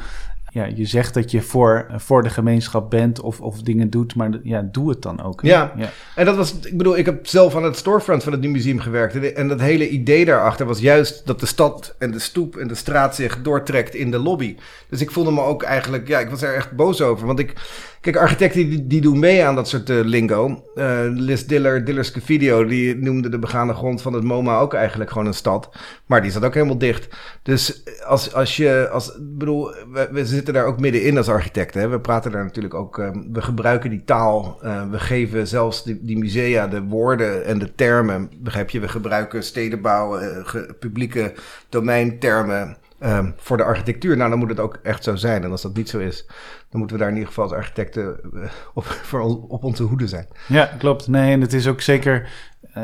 ja, 0.56 0.64
je 0.74 0.86
zegt 0.86 1.14
dat 1.14 1.30
je 1.30 1.42
voor, 1.42 1.86
voor 1.96 2.22
de 2.22 2.30
gemeenschap 2.30 2.90
bent 2.90 3.20
of, 3.20 3.40
of 3.40 3.62
dingen 3.62 3.90
doet, 3.90 4.14
maar 4.14 4.30
ja, 4.42 4.68
doe 4.72 4.88
het 4.88 5.02
dan 5.02 5.22
ook. 5.22 5.42
Ja. 5.42 5.72
ja. 5.76 5.90
en 6.14 6.24
dat 6.24 6.36
was, 6.36 6.58
ik 6.58 6.76
bedoel, 6.76 6.96
ik 6.96 7.06
heb 7.06 7.26
zelf 7.26 7.56
aan 7.56 7.64
het 7.64 7.76
storefront 7.76 8.22
van 8.22 8.32
het 8.32 8.40
Nieuw 8.40 8.50
Museum 8.50 8.78
gewerkt. 8.78 9.32
En 9.32 9.48
dat 9.48 9.60
hele 9.60 9.88
idee 9.88 10.24
daarachter 10.24 10.66
was 10.66 10.78
juist 10.78 11.26
dat 11.26 11.40
de 11.40 11.46
stad 11.46 11.94
en 11.98 12.10
de 12.10 12.18
stoep 12.18 12.56
en 12.56 12.68
de 12.68 12.74
straat 12.74 13.14
zich 13.14 13.42
doortrekt 13.42 13.94
in 13.94 14.10
de 14.10 14.18
lobby. 14.18 14.56
Dus 14.88 15.00
ik 15.00 15.10
voelde 15.10 15.30
me 15.30 15.40
ook 15.40 15.62
eigenlijk, 15.62 16.08
ja, 16.08 16.18
ik 16.18 16.30
was 16.30 16.42
er 16.42 16.54
echt 16.54 16.72
boos 16.72 17.00
over. 17.00 17.26
Want 17.26 17.38
ik, 17.38 17.52
Kijk, 18.00 18.16
architecten 18.16 18.68
die, 18.68 18.86
die 18.86 19.00
doen 19.00 19.18
mee 19.18 19.44
aan 19.44 19.54
dat 19.54 19.68
soort 19.68 19.90
uh, 19.90 20.04
lingo. 20.04 20.64
Uh, 20.74 21.00
Liz 21.08 21.42
Diller, 21.42 21.84
Diller's 21.84 22.12
Video, 22.22 22.64
die 22.64 22.96
noemde 22.96 23.28
de 23.28 23.38
begane 23.38 23.74
grond 23.74 24.02
van 24.02 24.12
het 24.12 24.24
MoMA 24.24 24.58
ook 24.58 24.74
eigenlijk 24.74 25.10
gewoon 25.10 25.26
een 25.26 25.34
stad. 25.34 25.70
Maar 26.06 26.22
die 26.22 26.30
zat 26.30 26.44
ook 26.44 26.54
helemaal 26.54 26.78
dicht. 26.78 27.08
Dus 27.42 27.82
als, 28.04 28.34
als 28.34 28.56
je, 28.56 28.88
als, 28.92 29.18
bedoel, 29.20 29.74
we, 30.10 30.26
zitten 30.26 30.54
daar 30.54 30.64
ook 30.64 30.80
middenin 30.80 31.16
als 31.16 31.28
architecten. 31.28 31.90
We 31.90 32.00
praten 32.00 32.32
daar 32.32 32.44
natuurlijk 32.44 32.74
ook, 32.74 32.96
we 33.32 33.42
gebruiken 33.42 33.90
die 33.90 34.04
taal. 34.04 34.58
we 34.90 34.98
geven 34.98 35.46
zelfs 35.46 35.84
die, 35.84 35.98
die, 36.02 36.18
musea 36.18 36.66
de 36.66 36.82
woorden 36.82 37.44
en 37.44 37.58
de 37.58 37.74
termen. 37.74 38.30
Begrijp 38.38 38.70
je? 38.70 38.80
We 38.80 38.88
gebruiken 38.88 39.42
stedenbouw, 39.42 40.20
publieke 40.78 41.32
domeintermen. 41.68 42.76
Um, 43.00 43.34
voor 43.36 43.56
de 43.56 43.64
architectuur. 43.64 44.16
Nou, 44.16 44.30
dan 44.30 44.38
moet 44.38 44.48
het 44.48 44.60
ook 44.60 44.78
echt 44.82 45.04
zo 45.04 45.16
zijn. 45.16 45.44
En 45.44 45.50
als 45.50 45.62
dat 45.62 45.76
niet 45.76 45.88
zo 45.88 45.98
is, 45.98 46.26
dan 46.70 46.78
moeten 46.78 46.96
we 46.96 47.02
daar 47.02 47.08
in 47.10 47.16
ieder 47.16 47.28
geval 47.28 47.44
als 47.44 47.52
architecten 47.52 48.20
uh, 48.34 48.42
op, 48.74 48.84
voor, 49.08 49.20
op 49.48 49.64
onze 49.64 49.82
hoede 49.82 50.08
zijn. 50.08 50.26
Ja, 50.48 50.70
klopt. 50.78 51.08
Nee, 51.08 51.32
en 51.32 51.40
het 51.40 51.52
is 51.52 51.68
ook 51.68 51.80
zeker, 51.80 52.28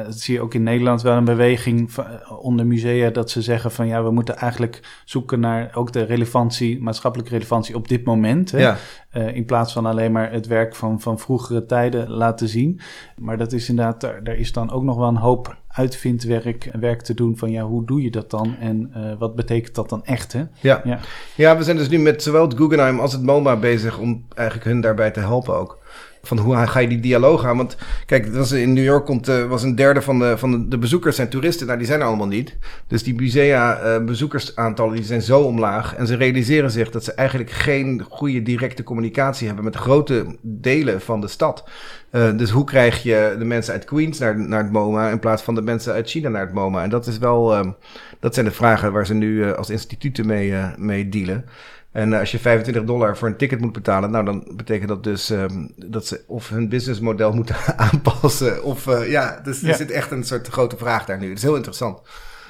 dat 0.04 0.18
zie 0.18 0.34
je 0.34 0.40
ook 0.40 0.54
in 0.54 0.62
Nederland 0.62 1.02
wel 1.02 1.16
een 1.16 1.24
beweging 1.24 1.92
van, 1.92 2.04
uh, 2.04 2.42
onder 2.42 2.66
musea, 2.66 3.10
dat 3.10 3.30
ze 3.30 3.42
zeggen 3.42 3.70
van 3.70 3.86
ja, 3.86 4.02
we 4.02 4.10
moeten 4.10 4.36
eigenlijk 4.36 5.02
zoeken 5.04 5.40
naar 5.40 5.70
ook 5.74 5.92
de 5.92 6.02
relevantie, 6.02 6.82
maatschappelijke 6.82 7.32
relevantie 7.32 7.74
op 7.74 7.88
dit 7.88 8.04
moment. 8.04 8.50
Hè? 8.50 8.58
Ja. 8.58 8.76
in 9.12 9.44
plaats 9.44 9.72
van 9.72 9.86
alleen 9.86 10.12
maar 10.12 10.32
het 10.32 10.46
werk 10.46 10.74
van, 10.74 11.00
van 11.00 11.18
vroegere 11.18 11.66
tijden 11.66 12.10
laten 12.10 12.48
zien. 12.48 12.80
Maar 13.16 13.38
dat 13.38 13.52
is 13.52 13.68
inderdaad, 13.68 14.00
daar, 14.00 14.24
daar 14.24 14.36
is 14.36 14.52
dan 14.52 14.70
ook 14.70 14.82
nog 14.82 14.96
wel 14.96 15.08
een 15.08 15.16
hoop 15.16 15.56
uitvindwerk 15.72 16.70
werk 16.80 17.02
te 17.02 17.14
doen 17.14 17.36
van 17.36 17.50
ja, 17.50 17.62
hoe 17.62 17.84
doe 17.84 18.02
je 18.02 18.10
dat 18.10 18.30
dan 18.30 18.56
en 18.60 18.92
uh, 18.96 19.12
wat 19.18 19.34
betekent 19.34 19.74
dat 19.74 19.88
dan 19.88 20.04
echt? 20.04 20.32
Hè? 20.32 20.44
Ja. 20.60 20.80
ja. 20.84 20.98
Ja. 21.34 21.56
we 21.56 21.62
zijn 21.62 21.76
dus 21.76 21.88
nu 21.88 21.98
met 21.98 22.22
zowel 22.22 22.42
het 22.42 22.56
Guggenheim 22.56 23.00
als 23.00 23.12
het 23.12 23.22
MoMA 23.22 23.56
bezig 23.56 23.98
om 23.98 24.24
eigenlijk 24.34 24.68
hun 24.68 24.80
daarbij 24.80 25.10
te 25.10 25.20
helpen 25.20 25.56
ook. 25.56 25.81
Van 26.24 26.38
hoe 26.38 26.66
ga 26.66 26.78
je 26.78 26.88
die 26.88 27.00
dialoog 27.00 27.44
aan? 27.44 27.56
Want 27.56 27.76
kijk, 28.06 28.26
was 28.26 28.52
in 28.52 28.72
New 28.72 28.84
York 28.84 29.04
komt, 29.04 29.28
uh, 29.28 29.44
was 29.44 29.62
een 29.62 29.74
derde 29.74 30.02
van 30.02 30.18
de, 30.18 30.38
van 30.38 30.68
de, 30.68 30.78
bezoekers 30.78 31.16
zijn 31.16 31.28
toeristen. 31.28 31.66
Nou, 31.66 31.78
die 31.78 31.86
zijn 31.86 32.00
er 32.00 32.06
allemaal 32.06 32.26
niet. 32.26 32.56
Dus 32.86 33.02
die 33.02 33.14
musea 33.14 33.84
uh, 33.84 34.04
bezoekersaantallen 34.04 34.94
die 34.94 35.04
zijn 35.04 35.22
zo 35.22 35.40
omlaag. 35.40 35.94
En 35.94 36.06
ze 36.06 36.16
realiseren 36.16 36.70
zich 36.70 36.90
dat 36.90 37.04
ze 37.04 37.12
eigenlijk 37.12 37.50
geen 37.50 38.04
goede 38.08 38.42
directe 38.42 38.82
communicatie 38.82 39.46
hebben 39.46 39.64
met 39.64 39.76
grote 39.76 40.36
delen 40.40 41.00
van 41.00 41.20
de 41.20 41.28
stad. 41.28 41.64
Uh, 42.10 42.36
dus 42.36 42.50
hoe 42.50 42.64
krijg 42.64 43.02
je 43.02 43.36
de 43.38 43.44
mensen 43.44 43.72
uit 43.72 43.84
Queens 43.84 44.18
naar, 44.18 44.38
naar 44.38 44.62
het 44.62 44.72
MoMA 44.72 45.08
in 45.08 45.18
plaats 45.18 45.42
van 45.42 45.54
de 45.54 45.62
mensen 45.62 45.92
uit 45.92 46.10
China 46.10 46.28
naar 46.28 46.46
het 46.46 46.54
MoMA? 46.54 46.82
En 46.82 46.90
dat 46.90 47.06
is 47.06 47.18
wel, 47.18 47.74
dat 48.20 48.34
zijn 48.34 48.46
de 48.46 48.52
vragen 48.52 48.92
waar 48.92 49.06
ze 49.06 49.14
nu 49.14 49.54
als 49.54 49.70
instituten 49.70 50.26
mee, 50.26 50.54
mee 50.76 51.08
dealen. 51.08 51.44
En 51.92 52.12
als 52.12 52.30
je 52.30 52.38
25 52.38 52.84
dollar 52.84 53.16
voor 53.16 53.28
een 53.28 53.36
ticket 53.36 53.60
moet 53.60 53.72
betalen, 53.72 54.10
nou 54.10 54.24
dan 54.24 54.52
betekent 54.56 54.88
dat 54.88 55.04
dus 55.04 55.30
um, 55.30 55.72
dat 55.76 56.06
ze 56.06 56.24
of 56.26 56.48
hun 56.48 56.68
businessmodel 56.68 57.32
moeten 57.42 57.56
aanpassen. 57.76 58.64
Of 58.64 59.06
ja, 59.06 59.40
dus 59.40 59.60
ja. 59.60 59.68
er 59.68 59.74
zit 59.74 59.90
echt 59.90 60.10
een 60.10 60.24
soort 60.24 60.48
grote 60.48 60.76
vraag 60.76 61.04
daar 61.04 61.18
nu. 61.18 61.28
Het 61.28 61.36
is 61.36 61.42
heel 61.42 61.56
interessant. 61.56 62.00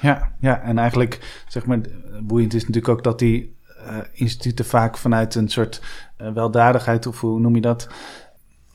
Ja, 0.01 0.31
ja, 0.39 0.61
en 0.61 0.77
eigenlijk 0.77 1.43
zeg 1.47 1.65
maar, 1.65 1.79
boeiend 2.21 2.53
is 2.53 2.61
natuurlijk 2.61 2.87
ook 2.87 3.03
dat 3.03 3.19
die 3.19 3.55
instituten 4.13 4.65
vaak 4.65 4.97
vanuit 4.97 5.35
een 5.35 5.49
soort 5.49 5.81
weldadigheid, 6.33 7.07
of 7.07 7.19
hoe 7.19 7.39
noem 7.39 7.55
je 7.55 7.61
dat? 7.61 7.87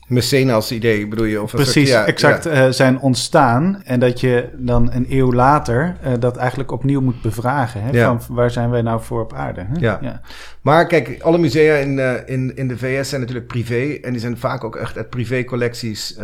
Mecenas 0.09 0.71
idee 0.71 1.07
bedoel 1.07 1.25
je? 1.25 1.41
Of 1.41 1.51
Precies, 1.51 1.73
soort, 1.73 1.87
ja, 1.87 2.05
exact 2.05 2.43
ja. 2.43 2.65
Uh, 2.65 2.71
zijn 2.71 2.99
ontstaan. 2.99 3.81
En 3.83 3.99
dat 3.99 4.19
je 4.19 4.49
dan 4.57 4.91
een 4.93 5.05
eeuw 5.09 5.33
later 5.33 5.97
uh, 6.05 6.13
dat 6.19 6.37
eigenlijk 6.37 6.71
opnieuw 6.71 7.01
moet 7.01 7.21
bevragen. 7.21 7.83
Hè, 7.83 7.89
ja. 7.91 8.19
Van 8.19 8.35
waar 8.35 8.51
zijn 8.51 8.69
wij 8.69 8.81
nou 8.81 9.01
voor 9.01 9.21
op 9.21 9.33
aarde? 9.33 9.61
Hè? 9.61 9.79
Ja. 9.79 9.99
ja. 10.01 10.21
Maar 10.61 10.87
kijk, 10.87 11.21
alle 11.21 11.37
musea 11.37 11.75
in, 11.75 11.97
uh, 11.97 12.13
in, 12.25 12.55
in 12.55 12.67
de 12.67 12.77
VS 12.77 13.09
zijn 13.09 13.21
natuurlijk 13.21 13.47
privé. 13.47 13.97
En 14.01 14.11
die 14.11 14.21
zijn 14.21 14.37
vaak 14.37 14.63
ook 14.63 14.75
echt 14.75 14.97
uit 14.97 15.09
privé-collecties 15.09 16.17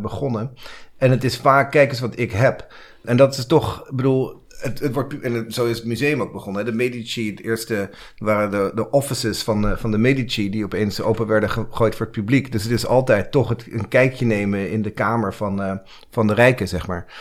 begonnen. 0.00 0.50
En 0.98 1.10
het 1.10 1.24
is 1.24 1.36
vaak, 1.36 1.70
kijk 1.70 1.90
eens 1.90 2.00
wat 2.00 2.18
ik 2.18 2.32
heb. 2.32 2.66
En 3.04 3.16
dat 3.16 3.36
is 3.36 3.46
toch, 3.46 3.88
ik 3.90 3.96
bedoel, 3.96 4.45
het, 4.60 4.92
wordt, 4.92 5.20
en 5.20 5.52
zo 5.52 5.66
is 5.66 5.76
het 5.76 5.86
museum 5.86 6.20
ook 6.20 6.32
begonnen. 6.32 6.64
De 6.64 6.72
Medici, 6.72 7.30
het 7.30 7.40
eerste 7.40 7.90
waren 8.18 8.50
de, 8.50 8.72
de 8.74 8.90
offices 8.90 9.42
van 9.42 9.62
de, 9.62 9.76
van 9.76 9.90
de 9.90 9.98
Medici 9.98 10.50
die 10.50 10.64
opeens 10.64 11.00
open 11.00 11.26
werden 11.26 11.50
gegooid 11.50 11.94
voor 11.94 12.06
het 12.06 12.14
publiek. 12.14 12.52
Dus 12.52 12.62
het 12.62 12.72
is 12.72 12.86
altijd 12.86 13.30
toch 13.30 13.48
het, 13.48 13.66
een 13.70 13.88
kijkje 13.88 14.26
nemen 14.26 14.70
in 14.70 14.82
de 14.82 14.90
kamer 14.90 15.34
van, 15.34 15.60
uh, 15.60 15.76
van 16.10 16.26
de 16.26 16.34
rijken, 16.34 16.68
zeg 16.68 16.86
maar. 16.86 17.14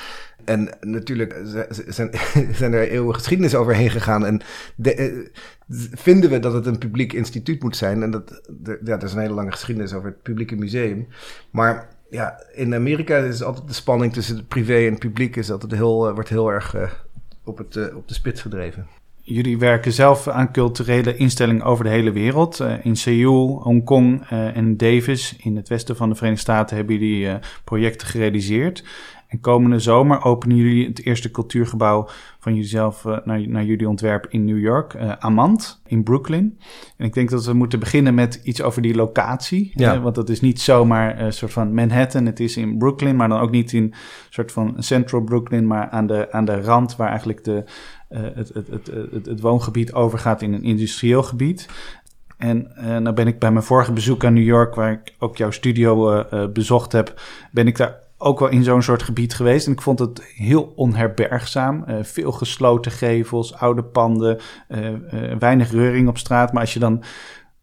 En 0.46 0.70
natuurlijk 0.82 1.42
zijn, 1.88 2.10
zijn 2.60 2.74
er 2.74 2.90
eeuwen 2.90 3.16
geschiedenis 3.16 3.56
overheen 3.56 3.90
gegaan. 3.90 4.26
En 4.26 4.42
de, 4.76 5.32
vinden 5.92 6.30
we 6.30 6.40
dat 6.40 6.54
het 6.54 6.66
een 6.66 6.78
publiek 6.78 7.14
instituut 7.14 7.64
moet 7.64 7.78
zijn. 7.78 8.04
En 8.04 8.12
dat, 8.12 8.42
ja, 8.64 8.98
er 8.98 9.04
is 9.04 9.14
een 9.14 9.20
hele 9.20 9.34
lange 9.34 9.52
geschiedenis 9.52 9.94
over 9.94 10.10
het 10.10 10.22
publieke 10.22 10.56
museum. 10.56 11.08
Maar 11.52 11.90
ja, 12.10 12.44
in 12.54 12.76
Amerika 12.76 13.18
is 13.18 13.44
altijd 13.44 13.68
de 13.68 13.74
spanning 13.74 14.14
tussen 14.14 14.36
het 14.36 14.48
privé 14.48 14.78
en 14.86 14.92
het 14.92 15.00
publiek 15.00 15.36
is 15.36 15.52
altijd 15.52 15.72
heel, 15.72 16.14
wordt 16.14 16.30
heel 16.30 16.52
erg 16.52 16.76
op, 17.46 17.58
het, 17.58 17.76
uh, 17.76 17.96
op 17.96 18.08
de 18.08 18.14
spits 18.14 18.42
gedreven. 18.42 18.88
Jullie 19.22 19.58
werken 19.58 19.92
zelf 19.92 20.28
aan 20.28 20.52
culturele 20.52 21.16
instellingen 21.16 21.64
over 21.64 21.84
de 21.84 21.90
hele 21.90 22.12
wereld. 22.12 22.60
Uh, 22.60 22.86
in 22.86 22.96
Seoul, 22.96 23.62
Hongkong 23.64 24.32
uh, 24.32 24.58
en 24.58 24.78
Davis 24.78 25.36
in 25.38 25.56
het 25.56 25.70
westen 25.70 25.96
van 25.96 26.10
de 26.10 26.16
Verenigde 26.16 26.44
Staten 26.44 26.76
hebben 26.76 26.98
jullie 26.98 27.40
projecten 27.64 28.08
gerealiseerd. 28.08 28.84
En 29.36 29.42
komende 29.42 29.80
zomer 29.80 30.24
openen 30.24 30.58
jullie 30.58 30.88
het 30.88 31.06
eerste 31.06 31.32
cultuurgebouw 31.32 32.08
van 32.40 32.54
jullie 32.54 32.70
zelf 32.70 33.04
naar, 33.04 33.48
naar 33.48 33.64
jullie 33.64 33.90
ontwerp 33.90 34.26
in 34.30 34.46
New 34.46 34.60
York, 34.60 34.96
Amant 35.20 35.82
in 35.86 36.04
Brooklyn. 36.04 36.60
En 36.98 37.06
ik 37.06 37.14
denk 37.14 37.30
dat 37.30 37.46
we 37.46 37.54
moeten 37.54 37.80
beginnen 37.80 38.14
met 38.14 38.40
iets 38.44 38.62
over 38.62 38.82
die 38.82 38.96
locatie. 38.96 39.72
Ja. 39.74 40.00
want 40.00 40.16
dat 40.16 40.30
is 40.30 40.42
niet 40.42 40.62
zomaar 40.62 41.20
een 41.20 41.34
soort 41.34 41.52
van 41.52 41.74
Manhattan. 41.74 42.26
Het 42.26 42.40
is 42.40 42.58
in 42.58 42.78
Brooklyn, 42.78 43.16
maar 43.16 43.30
dan 43.30 43.40
ook 43.40 43.52
niet 43.52 43.74
in 43.74 43.94
soort 44.30 44.52
van 44.52 44.76
Central 44.78 45.22
Brooklyn, 45.22 45.68
maar 45.68 45.90
aan 45.90 46.08
de, 46.08 46.32
aan 46.32 46.46
de 46.46 46.62
rand 46.62 46.96
waar 46.96 47.10
eigenlijk 47.10 47.44
de, 47.44 47.64
uh, 48.10 48.20
het, 48.34 48.52
het, 48.54 48.68
het, 48.68 48.92
het, 49.12 49.26
het 49.26 49.40
woongebied 49.40 49.94
overgaat 49.94 50.42
in 50.42 50.54
een 50.54 50.64
industrieel 50.64 51.24
gebied. 51.24 51.68
En 52.38 52.72
uh, 52.78 52.98
nou 52.98 53.16
ben 53.16 53.28
ik 53.28 53.40
bij 53.40 53.52
mijn 53.52 53.66
vorige 53.66 53.94
bezoek 53.94 54.26
aan 54.26 54.34
New 54.34 54.44
York, 54.44 54.76
waar 54.76 54.92
ik 54.92 55.16
ook 55.20 55.38
jouw 55.38 55.52
studio 55.52 56.20
uh, 56.20 56.48
bezocht 56.48 56.92
heb, 56.92 57.22
ben 57.52 57.68
ik 57.68 57.78
daar 57.78 58.04
ook 58.26 58.40
wel 58.40 58.50
in 58.50 58.64
zo'n 58.64 58.82
soort 58.82 59.04
gebied 59.04 59.34
geweest. 59.34 59.66
En 59.66 59.72
ik 59.72 59.82
vond 59.82 60.00
het 60.00 60.24
heel 60.36 60.74
onherbergzaam. 60.76 61.84
Uh, 61.88 61.96
veel 62.02 62.32
gesloten 62.32 62.92
gevels, 62.92 63.54
oude 63.54 63.84
panden, 63.84 64.40
uh, 64.70 64.90
uh, 64.90 64.98
weinig 65.40 65.72
reuring 65.72 66.08
op 66.08 66.18
straat. 66.18 66.54
Maar 66.54 66.62
als 66.62 66.74
je 66.74 66.80
dan, 66.80 67.04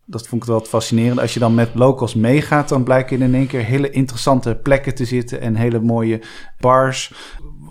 dat 0.04 0.28
vond 0.28 0.42
ik 0.42 0.48
wel 0.48 0.60
fascinerend, 0.60 1.20
als 1.20 1.34
je 1.34 1.40
dan 1.40 1.54
met 1.54 1.74
locals 1.74 2.14
meegaat, 2.14 2.68
dan 2.68 2.84
blijken 2.84 3.22
in 3.22 3.34
één 3.34 3.46
keer 3.46 3.64
hele 3.64 3.90
interessante 3.90 4.54
plekken 4.62 4.94
te 4.94 5.04
zitten 5.04 5.40
en 5.40 5.54
hele 5.54 5.80
mooie 5.80 6.22
bars. 6.60 7.14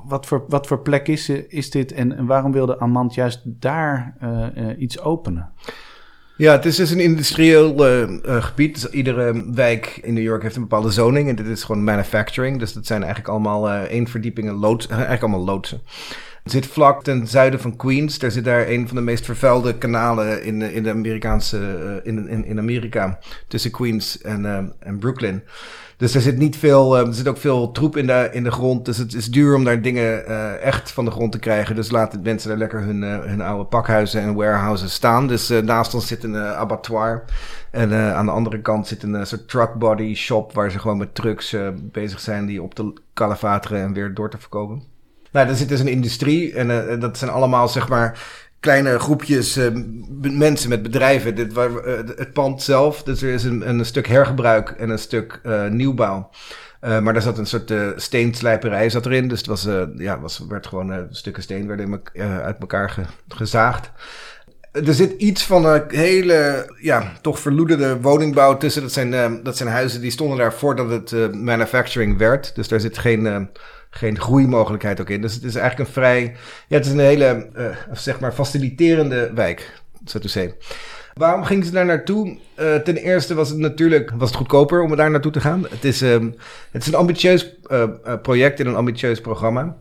Wat 0.06 0.26
voor, 0.26 0.46
wat 0.48 0.68
voor 0.68 0.82
plek 0.82 1.08
is, 1.08 1.30
is 1.30 1.70
dit 1.70 1.92
en, 1.92 2.18
en 2.18 2.26
waarom 2.26 2.52
wilde 2.52 2.80
Amand 2.80 3.14
juist 3.14 3.42
daar 3.46 4.16
iets 4.78 5.00
openen? 5.00 5.52
Ja, 6.42 6.52
het 6.52 6.66
is 6.66 6.76
dus 6.76 6.92
een 6.92 7.00
industrieel 7.00 7.88
uh, 7.88 8.10
uh, 8.10 8.44
gebied. 8.44 8.82
Dus 8.82 8.92
iedere 8.92 9.54
wijk 9.54 10.00
in 10.02 10.14
New 10.14 10.24
York 10.24 10.42
heeft 10.42 10.56
een 10.56 10.62
bepaalde 10.62 10.92
zoning. 10.92 11.30
En 11.30 11.36
dit 11.36 11.46
is 11.46 11.64
gewoon 11.64 11.84
manufacturing. 11.84 12.60
Dus 12.60 12.74
dat 12.74 12.86
zijn 12.86 13.04
eigenlijk 13.04 13.32
allemaal 13.32 13.70
uh, 13.70 13.82
één 13.82 14.08
verdiepingen 14.08 14.54
loods, 14.54 14.88
eigenlijk 14.88 15.22
allemaal 15.22 15.46
loodsen. 15.46 15.82
Het 16.44 16.52
zit 16.52 16.66
vlak 16.66 17.04
ten 17.04 17.28
zuiden 17.28 17.60
van 17.60 17.76
Queens. 17.76 18.20
Daar 18.20 18.32
zit 18.32 18.44
daar 18.44 18.68
een 18.68 18.88
van 18.88 18.96
de 18.96 19.04
meest 19.04 19.26
vervuilde 19.26 19.78
kanalen 19.78 20.44
in, 20.44 20.62
in 20.62 20.84
de 20.84 20.90
Amerikaanse, 20.90 22.02
in, 22.04 22.28
in, 22.28 22.46
in 22.46 22.60
Amerika. 22.60 23.20
Tussen 23.48 23.72
Queens 23.72 24.22
en, 24.22 24.74
en 24.80 24.98
Brooklyn. 25.00 25.44
Dus 26.02 26.16
er 26.16 26.22
zit 26.22 26.38
niet 26.38 26.58
veel, 26.58 27.00
uh, 27.00 27.08
er 27.08 27.14
zit 27.14 27.28
ook 27.28 27.38
veel 27.38 27.72
troep 27.72 27.98
in 27.98 28.08
de, 28.08 28.30
in 28.32 28.44
de 28.44 28.52
grond. 28.52 28.86
Dus 28.86 28.98
het 28.98 29.14
is 29.14 29.32
duur 29.32 29.56
om 29.56 29.64
daar 29.64 29.82
dingen 29.82 30.24
uh, 30.28 30.64
echt 30.64 30.92
van 30.92 31.06
de 31.06 31.12
grond 31.12 31.32
te 31.32 31.40
krijgen. 31.40 31.76
Dus 31.76 31.92
laten 31.92 32.22
mensen 32.22 32.50
daar 32.50 32.58
lekker 32.58 32.82
hun, 32.82 33.02
uh, 33.02 33.20
hun 33.20 33.42
oude 33.42 33.64
pakhuizen 33.64 34.22
en 34.22 34.34
warehouses 34.34 34.94
staan. 34.94 35.28
Dus 35.28 35.50
naast 35.50 35.94
ons 35.94 36.08
zit 36.08 36.24
een 36.24 36.38
abattoir. 36.38 37.24
En 37.72 37.94
aan 37.94 38.26
de 38.26 38.32
andere 38.32 38.62
kant 38.62 38.88
zit 38.88 39.04
een 39.04 39.28
soort 39.28 39.50
truck 39.50 39.74
body 39.74 40.16
shop 40.16 40.54
waar 40.54 40.72
ze 40.72 40.80
gewoon 40.80 40.98
met 40.98 41.16
trucks 41.16 41.56
bezig 41.92 42.20
zijn 42.20 42.46
die 42.46 42.62
op 42.62 42.74
te 42.74 42.94
kalevateren 43.14 43.82
en 43.82 43.94
weer 43.94 44.14
door 44.14 44.30
te 44.30 44.38
verkopen. 44.38 44.84
Nou, 45.32 45.48
er 45.48 45.56
zit 45.56 45.70
dus 45.70 45.80
een 45.80 45.88
industrie 45.88 46.54
en 46.54 47.00
dat 47.00 47.18
zijn 47.18 47.32
allemaal 47.32 47.68
zeg 47.68 47.90
maar 47.90 48.20
kleine 48.62 49.00
groepjes 49.00 49.58
uh, 49.58 49.68
mensen 50.22 50.70
met 50.70 50.84
bedrijven. 50.84 51.36
Dit, 51.36 51.54
waar, 51.54 51.70
uh, 51.72 51.98
het 52.16 52.34
pand 52.34 52.64
zelf, 52.64 53.04
dus 53.04 53.22
er 53.22 53.34
is 53.34 53.44
een, 53.44 53.70
een 53.70 53.86
stuk 53.86 54.08
hergebruik 54.08 54.70
en 54.70 54.90
een 54.90 55.00
stuk 55.00 55.40
uh, 55.44 55.68
nieuwbouw. 55.68 56.30
maar 56.82 57.14
daar 57.14 57.22
zat 57.22 57.38
een 57.38 57.46
soort 57.46 57.74
steenslijperij 57.96 58.90
zat 58.90 59.06
erin. 59.06 59.28
Dus 59.28 59.38
het 59.38 59.48
was, 59.48 59.68
ja, 59.98 60.20
was, 60.20 60.46
werd 60.50 60.68
gewoon 60.68 61.08
stukken 61.10 61.44
steen 61.44 61.68
werden 61.68 62.02
uit 62.44 62.58
elkaar 62.60 62.90
ge, 62.90 63.02
gezaagd. 63.28 63.92
Er 64.72 64.94
zit 64.94 65.12
iets 65.12 65.44
van 65.44 65.66
een 65.66 65.84
hele, 65.88 66.72
ja, 66.80 67.12
toch 67.22 67.40
verloederde 67.40 68.02
woningbouw 68.02 68.58
tussen. 68.58 68.82
Dat 68.82 68.92
zijn, 68.92 69.44
dat 69.44 69.58
zijn 69.58 69.70
huizen 69.70 70.02
die 70.02 70.12
stonden 70.12 70.38
daar 70.38 70.54
voordat 70.54 70.90
het 70.90 71.36
manufacturing 71.36 72.18
werd. 72.18 72.56
Dus 72.56 72.68
daar 72.68 72.80
zit 72.80 72.98
geen 72.98 73.50
geen 73.94 74.20
groeimogelijkheid 74.20 75.02
ook 75.02 75.10
in. 75.10 75.22
Dus 75.22 75.34
het 75.34 75.44
is 75.44 75.56
eigenlijk 75.56 75.88
een 75.88 75.94
vrij, 75.94 76.36
ja, 76.68 76.78
het 76.78 76.86
is 76.86 76.92
een 76.92 77.00
hele, 77.00 77.50
uh, 77.58 77.66
zeg 77.92 78.20
maar, 78.20 78.32
faciliterende 78.32 79.32
wijk, 79.34 79.82
zo 80.06 80.20
te 80.20 80.28
zeggen. 80.28 80.56
Waarom 81.14 81.44
gingen 81.44 81.66
ze 81.66 81.72
daar 81.72 81.86
naartoe? 81.86 82.38
Uh, 82.60 82.76
ten 82.76 82.98
eerste 82.98 83.34
was 83.34 83.50
het 83.50 83.58
natuurlijk 83.58 84.12
was 84.18 84.28
het 84.28 84.38
goedkoper 84.38 84.82
om 84.82 84.96
daar 84.96 85.12
naartoe 85.12 85.32
te 85.32 85.42
gaan. 85.42 85.66
Het 85.70 85.86
is, 85.86 86.02
um, 86.02 86.36
het 86.72 86.82
is 86.82 86.88
een 86.88 86.96
ambitieus 86.96 87.58
uh, 87.68 87.84
project 88.22 88.60
en 88.60 88.68
een 88.68 88.76
ambitieus 88.76 89.22
programma. 89.22 89.78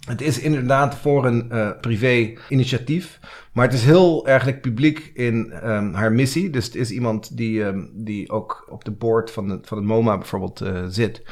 Het 0.00 0.20
is 0.20 0.38
inderdaad 0.38 0.94
voor 0.94 1.26
een 1.26 1.52
privé 1.80 2.32
initiatief, 2.48 3.20
maar 3.52 3.64
het 3.64 3.74
is 3.74 3.84
heel 3.84 4.26
erg 4.26 4.60
publiek 4.60 5.10
in 5.14 5.52
um, 5.64 5.94
haar 5.94 6.12
missie. 6.12 6.50
Dus 6.50 6.64
het 6.64 6.74
is 6.74 6.90
iemand 6.90 7.36
die, 7.36 7.62
um, 7.62 7.90
die 7.94 8.30
ook 8.30 8.66
op 8.68 8.84
de 8.84 8.90
board 8.90 9.30
van, 9.30 9.48
het 9.48 9.66
van 9.66 9.78
het 9.78 9.86
MoMA 9.86 10.18
bijvoorbeeld 10.18 10.62
zit. 10.88 11.22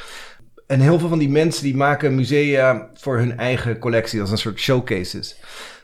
En 0.68 0.80
heel 0.80 0.98
veel 0.98 1.08
van 1.08 1.18
die 1.18 1.28
mensen 1.28 1.62
die 1.62 1.76
maken 1.76 2.14
musea 2.14 2.90
voor 2.94 3.18
hun 3.18 3.38
eigen 3.38 3.78
collectie 3.78 4.20
als 4.20 4.30
een 4.30 4.38
soort 4.38 4.58
showcases. 4.58 5.36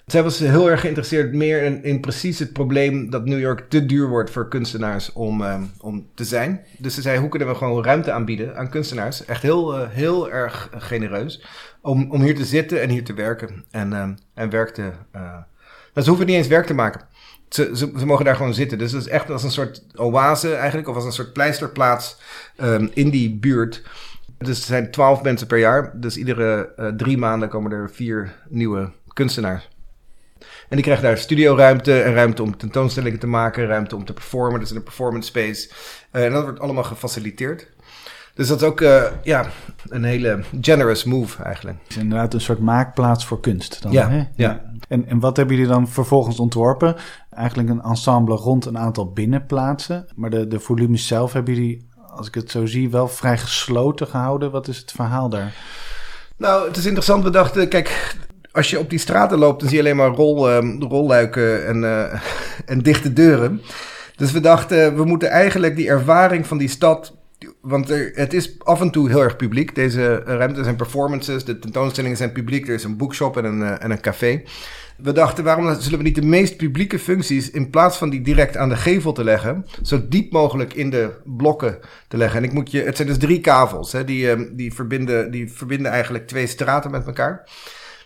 Zij 0.06 0.22
was 0.22 0.38
heel 0.38 0.70
erg 0.70 0.80
geïnteresseerd 0.80 1.32
meer 1.32 1.62
in, 1.62 1.84
in, 1.84 2.00
precies 2.00 2.38
het 2.38 2.52
probleem 2.52 3.10
dat 3.10 3.24
New 3.24 3.40
York 3.40 3.64
te 3.68 3.86
duur 3.86 4.08
wordt 4.08 4.30
voor 4.30 4.48
kunstenaars 4.48 5.12
om, 5.12 5.42
um, 5.42 5.70
om 5.80 6.06
te 6.14 6.24
zijn. 6.24 6.64
Dus 6.78 6.94
ze 6.94 7.02
zei, 7.02 7.18
hoe 7.18 7.28
kunnen 7.28 7.48
we 7.48 7.54
gewoon 7.54 7.84
ruimte 7.84 8.12
aanbieden 8.12 8.56
aan 8.56 8.68
kunstenaars? 8.68 9.24
Echt 9.24 9.42
heel, 9.42 9.78
uh, 9.78 9.88
heel 9.88 10.30
erg 10.30 10.70
genereus. 10.78 11.44
Om, 11.80 12.10
om 12.10 12.22
hier 12.22 12.34
te 12.34 12.44
zitten 12.44 12.82
en 12.82 12.90
hier 12.90 13.04
te 13.04 13.14
werken. 13.14 13.64
En, 13.70 13.92
um, 13.92 14.14
en 14.34 14.50
werk 14.50 14.70
te... 14.74 14.90
Nou, 15.12 15.44
ze 15.94 16.08
hoeven 16.08 16.26
niet 16.26 16.36
eens 16.36 16.46
werk 16.46 16.66
te 16.66 16.74
maken. 16.74 17.00
Ze, 17.48 17.70
ze, 17.74 18.06
mogen 18.06 18.24
daar 18.24 18.36
gewoon 18.36 18.54
zitten. 18.54 18.78
Dus 18.78 18.92
het 18.92 19.00
is 19.00 19.08
echt 19.08 19.30
als 19.30 19.42
een 19.42 19.50
soort 19.50 19.84
oase 19.94 20.54
eigenlijk. 20.54 20.88
Of 20.88 20.94
als 20.94 21.04
een 21.04 21.12
soort 21.12 21.32
pleisterplaats 21.32 22.16
um, 22.60 22.90
in 22.94 23.10
die 23.10 23.34
buurt 23.34 23.82
dus 24.38 24.58
er 24.58 24.64
zijn 24.64 24.90
twaalf 24.90 25.22
mensen 25.22 25.46
per 25.46 25.58
jaar. 25.58 26.00
Dus 26.00 26.16
iedere 26.16 26.72
uh, 26.76 26.86
drie 26.86 27.18
maanden 27.18 27.48
komen 27.48 27.72
er 27.72 27.90
vier 27.90 28.34
nieuwe 28.48 28.90
kunstenaars. 29.12 29.68
En 30.68 30.76
die 30.76 30.82
krijgen 30.82 31.04
daar 31.04 31.18
studioruimte 31.18 32.00
en 32.00 32.14
ruimte 32.14 32.42
om 32.42 32.56
tentoonstellingen 32.56 33.18
te 33.18 33.26
maken, 33.26 33.66
ruimte 33.66 33.96
om 33.96 34.04
te 34.04 34.12
performen. 34.12 34.60
Dus 34.60 34.70
in 34.70 34.76
een 34.76 34.82
performance 34.82 35.28
space. 35.28 35.70
Uh, 36.12 36.24
en 36.24 36.32
dat 36.32 36.42
wordt 36.42 36.60
allemaal 36.60 36.84
gefaciliteerd. 36.84 37.72
Dus 38.34 38.48
dat 38.48 38.60
is 38.60 38.66
ook 38.66 38.80
uh, 38.80 39.04
ja, 39.22 39.46
een 39.88 40.04
hele 40.04 40.40
generous 40.60 41.04
move 41.04 41.42
eigenlijk. 41.42 41.78
Het 41.82 41.90
is 41.90 41.96
inderdaad 41.96 42.34
een 42.34 42.40
soort 42.40 42.58
maakplaats 42.58 43.26
voor 43.26 43.40
kunst. 43.40 43.82
Dan, 43.82 43.92
ja, 43.92 44.10
hè? 44.10 44.24
ja. 44.36 44.62
En, 44.88 45.06
en 45.06 45.18
wat 45.18 45.36
hebben 45.36 45.56
jullie 45.56 45.70
dan 45.70 45.88
vervolgens 45.88 46.38
ontworpen? 46.40 46.96
Eigenlijk 47.30 47.68
een 47.68 47.82
ensemble 47.82 48.34
rond 48.34 48.64
een 48.64 48.78
aantal 48.78 49.12
binnenplaatsen. 49.12 50.06
Maar 50.14 50.30
de, 50.30 50.48
de 50.48 50.60
volumes 50.60 51.06
zelf 51.06 51.32
hebben 51.32 51.54
jullie 51.54 51.88
als 52.16 52.26
ik 52.26 52.34
het 52.34 52.50
zo 52.50 52.66
zie, 52.66 52.90
wel 52.90 53.08
vrij 53.08 53.38
gesloten 53.38 54.06
gehouden. 54.06 54.50
Wat 54.50 54.68
is 54.68 54.76
het 54.76 54.92
verhaal 54.92 55.28
daar? 55.28 55.54
Nou, 56.36 56.66
het 56.66 56.76
is 56.76 56.84
interessant. 56.84 57.24
We 57.24 57.30
dachten, 57.30 57.68
kijk, 57.68 58.16
als 58.52 58.70
je 58.70 58.78
op 58.78 58.90
die 58.90 58.98
straten 58.98 59.38
loopt, 59.38 59.60
dan 59.60 59.68
zie 59.68 59.78
je 59.78 59.84
alleen 59.84 59.96
maar 59.96 60.10
rol, 60.10 60.50
uh, 60.50 60.80
rolluiken 60.80 61.66
en, 61.66 61.82
uh, 61.82 62.20
en 62.72 62.78
dichte 62.78 63.12
deuren. 63.12 63.62
Dus 64.16 64.32
we 64.32 64.40
dachten, 64.40 64.96
we 64.96 65.04
moeten 65.04 65.28
eigenlijk 65.28 65.76
die 65.76 65.88
ervaring 65.88 66.46
van 66.46 66.58
die 66.58 66.68
stad. 66.68 67.14
Want 67.60 67.90
er, 67.90 68.10
het 68.14 68.32
is 68.32 68.58
af 68.58 68.80
en 68.80 68.90
toe 68.90 69.08
heel 69.08 69.22
erg 69.22 69.36
publiek. 69.36 69.74
Deze 69.74 70.22
ruimtes 70.24 70.64
zijn 70.64 70.76
performances, 70.76 71.44
de 71.44 71.58
tentoonstellingen 71.58 72.16
zijn 72.16 72.32
publiek. 72.32 72.68
Er 72.68 72.74
is 72.74 72.84
een 72.84 72.96
boekshop 72.96 73.36
en 73.36 73.44
een, 73.44 73.60
uh, 73.60 73.82
en 73.82 73.90
een 73.90 74.00
café. 74.00 74.42
We 74.96 75.12
dachten, 75.12 75.44
waarom 75.44 75.80
zullen 75.80 75.98
we 75.98 76.04
niet 76.04 76.14
de 76.14 76.22
meest 76.22 76.56
publieke 76.56 76.98
functies, 76.98 77.50
in 77.50 77.70
plaats 77.70 77.96
van 77.96 78.10
die 78.10 78.20
direct 78.20 78.56
aan 78.56 78.68
de 78.68 78.76
gevel 78.76 79.12
te 79.12 79.24
leggen, 79.24 79.66
zo 79.82 80.08
diep 80.08 80.32
mogelijk 80.32 80.74
in 80.74 80.90
de 80.90 81.10
blokken 81.24 81.78
te 82.08 82.16
leggen? 82.16 82.38
En 82.38 82.44
ik 82.44 82.52
moet 82.52 82.70
je, 82.70 82.82
het 82.82 82.96
zijn 82.96 83.08
dus 83.08 83.18
drie 83.18 83.40
kavels, 83.40 83.92
hè, 83.92 84.04
die, 84.04 84.30
ehm, 84.30 84.44
die, 84.52 84.74
verbinden, 84.74 85.30
die 85.30 85.52
verbinden 85.52 85.90
eigenlijk 85.92 86.26
twee 86.26 86.46
straten 86.46 86.90
met 86.90 87.06
elkaar. 87.06 87.48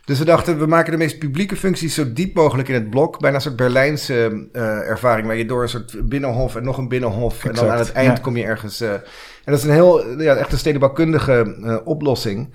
Dus 0.09 0.19
we 0.19 0.25
dachten, 0.25 0.59
we 0.59 0.67
maken 0.67 0.93
de 0.93 0.99
meest 0.99 1.19
publieke 1.19 1.57
functies 1.57 1.95
zo 1.95 2.13
diep 2.13 2.35
mogelijk 2.35 2.69
in 2.69 2.75
het 2.75 2.91
blok. 2.91 3.21
Bijna 3.21 3.37
een 3.37 3.43
soort 3.43 3.57
Berlijnse 3.57 4.49
uh, 4.53 4.63
ervaring, 4.63 5.27
waar 5.27 5.37
je 5.37 5.47
door 5.47 5.63
een 5.63 5.69
soort 5.69 6.09
binnenhof 6.09 6.57
en 6.57 6.65
nog 6.65 6.79
een 6.79 6.89
binnenhof. 6.89 7.45
en 7.45 7.55
dan 7.55 7.69
aan 7.69 7.79
het 7.79 7.93
eind 7.93 8.21
kom 8.21 8.37
je 8.37 8.45
ergens. 8.45 8.83
Uh, 8.83 8.93
en 8.93 9.03
dat 9.45 9.59
is 9.59 9.65
een 9.65 9.71
heel, 9.71 10.21
ja, 10.21 10.35
echt 10.35 10.53
een 10.53 10.59
stedenbouwkundige 10.59 11.57
uh, 11.61 11.77
oplossing. 11.85 12.55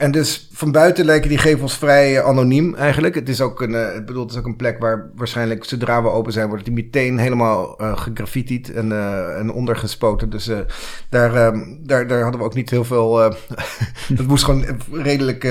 En 0.00 0.10
dus 0.10 0.48
van 0.52 0.72
buiten 0.72 1.04
lijken 1.04 1.28
die 1.28 1.38
gevels 1.38 1.76
vrij 1.76 2.22
anoniem 2.22 2.74
eigenlijk. 2.74 3.14
Het 3.14 3.28
is 3.28 3.40
ook 3.40 3.60
een, 3.60 3.72
uh, 3.72 3.96
ik 3.96 4.06
bedoel, 4.06 4.22
het 4.22 4.32
is 4.32 4.38
ook 4.38 4.46
een 4.46 4.56
plek 4.56 4.78
waar 4.78 5.10
waarschijnlijk 5.14 5.64
zodra 5.64 6.02
we 6.02 6.08
open 6.08 6.32
zijn, 6.32 6.48
wordt 6.48 6.64
die 6.64 6.72
meteen 6.72 7.18
helemaal 7.18 7.82
uh, 7.82 7.98
gegraffitied 7.98 8.72
en, 8.72 8.92
en 9.36 9.52
ondergespoten. 9.52 10.30
Dus 10.30 10.50
daar, 11.08 11.34
ehm, 11.34 11.60
daar, 11.80 12.06
daar 12.06 12.22
hadden 12.22 12.40
we 12.40 12.46
ook 12.46 12.54
niet 12.54 12.70
heel 12.70 12.84
veel. 12.84 13.10
dat 14.18 14.26
moest 14.26 14.44
gewoon 14.44 14.64
redelijk 14.92 15.44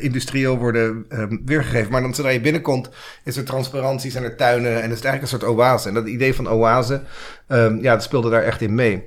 industrieel 0.00 0.58
worden 0.58 1.04
ehm, 1.08 1.36
weergegeven. 1.44 1.92
Maar 1.92 2.02
dan 2.02 2.14
zodra 2.14 2.30
je 2.30 2.40
binnenkomt, 2.40 2.90
is 3.24 3.36
er 3.36 3.44
transparantie, 3.44 4.10
zijn 4.10 4.24
er 4.24 4.36
tuinen 4.36 4.82
en 4.82 4.90
is 4.90 4.96
het 4.96 5.04
eigenlijk 5.04 5.22
een 5.22 5.40
soort 5.40 5.58
oase. 5.58 5.88
En 5.88 5.94
dat 5.94 6.06
idee 6.06 6.34
van 6.34 6.48
oase, 6.48 7.02
um, 7.48 7.82
ja, 7.82 7.92
dat 7.94 8.02
speelde 8.02 8.30
daar 8.30 8.42
echt 8.42 8.60
in 8.60 8.74
mee. 8.74 9.06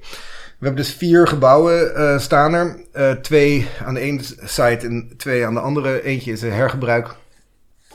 We 0.60 0.66
hebben 0.66 0.84
dus 0.84 0.94
vier 0.94 1.28
gebouwen 1.28 1.92
uh, 1.98 2.20
staan 2.20 2.54
er. 2.54 2.86
Uh, 2.94 3.12
twee 3.12 3.68
aan 3.86 3.94
de 3.94 4.00
ene 4.00 4.22
site 4.44 4.88
en 4.88 5.14
twee 5.18 5.46
aan 5.46 5.54
de 5.54 5.60
andere. 5.60 6.04
Eentje 6.04 6.32
is 6.32 6.42
een 6.42 6.52
hergebruik. 6.52 7.16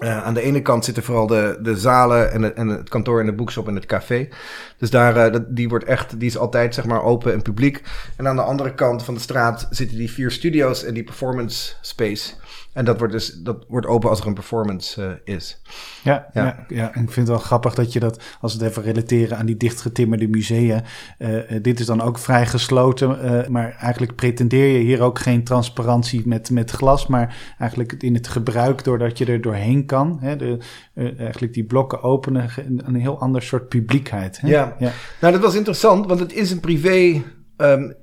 Uh, 0.00 0.22
aan 0.22 0.34
de 0.34 0.42
ene 0.42 0.62
kant 0.62 0.84
zitten 0.84 1.02
vooral 1.02 1.26
de, 1.26 1.58
de 1.62 1.76
zalen 1.76 2.32
en, 2.32 2.56
en 2.56 2.68
het 2.68 2.88
kantoor 2.88 3.20
en 3.20 3.26
de 3.26 3.32
boekshop 3.32 3.68
en 3.68 3.74
het 3.74 3.86
café. 3.86 4.28
Dus 4.78 4.90
daar, 4.90 5.54
die, 5.54 5.68
wordt 5.68 5.84
echt, 5.84 6.20
die 6.20 6.28
is 6.28 6.38
altijd 6.38 6.74
zeg 6.74 6.84
maar 6.84 7.02
open 7.02 7.32
en 7.32 7.42
publiek. 7.42 7.82
En 8.16 8.28
aan 8.28 8.36
de 8.36 8.42
andere 8.42 8.74
kant 8.74 9.04
van 9.04 9.14
de 9.14 9.20
straat 9.20 9.66
zitten 9.70 9.96
die 9.96 10.10
vier 10.10 10.30
studio's 10.30 10.84
en 10.84 10.94
die 10.94 11.04
performance 11.04 11.72
space. 11.80 12.32
En 12.72 12.84
dat 12.84 12.98
wordt 12.98 13.12
dus 13.12 13.32
dat 13.32 13.64
wordt 13.68 13.86
open 13.86 14.10
als 14.10 14.20
er 14.20 14.26
een 14.26 14.34
performance 14.34 15.02
uh, 15.02 15.34
is. 15.36 15.62
Ja, 16.02 16.28
ja. 16.32 16.44
ja. 16.44 16.64
Ja, 16.68 16.94
en 16.94 17.02
ik 17.02 17.10
vind 17.10 17.26
het 17.26 17.36
wel 17.36 17.46
grappig 17.46 17.74
dat 17.74 17.92
je 17.92 18.00
dat, 18.00 18.22
als 18.40 18.56
we 18.56 18.64
het 18.64 18.70
even 18.70 18.82
relateren 18.82 19.36
aan 19.36 19.46
die 19.46 19.56
dichtgetimmerde 19.56 20.28
musea. 20.28 20.82
Uh, 21.18 21.38
dit 21.62 21.80
is 21.80 21.86
dan 21.86 22.00
ook 22.00 22.18
vrij 22.18 22.46
gesloten, 22.46 23.24
uh, 23.24 23.48
maar 23.48 23.76
eigenlijk 23.80 24.14
pretendeer 24.14 24.72
je 24.72 24.78
hier 24.78 25.00
ook 25.00 25.18
geen 25.18 25.44
transparantie 25.44 26.22
met, 26.24 26.50
met 26.50 26.70
glas, 26.70 27.06
maar 27.06 27.54
eigenlijk 27.58 27.92
in 27.92 28.14
het 28.14 28.28
gebruik 28.28 28.84
doordat 28.84 29.18
je 29.18 29.24
er 29.24 29.40
doorheen 29.40 29.86
kan. 29.86 30.18
Hè, 30.20 30.36
de, 30.36 30.58
eigenlijk 31.18 31.52
die 31.52 31.64
blokken 31.64 32.02
openen, 32.02 32.50
een 32.76 32.94
heel 32.94 33.20
ander 33.20 33.42
soort 33.42 33.68
publiekheid. 33.68 34.40
Hè? 34.40 34.48
Ja. 34.48 34.76
ja, 34.78 34.92
nou 35.20 35.32
dat 35.32 35.42
was 35.42 35.54
interessant, 35.54 36.06
want 36.06 36.20
het 36.20 36.32
is 36.32 36.50
een 36.50 36.60
privé. 36.60 37.22
Um, 37.56 37.94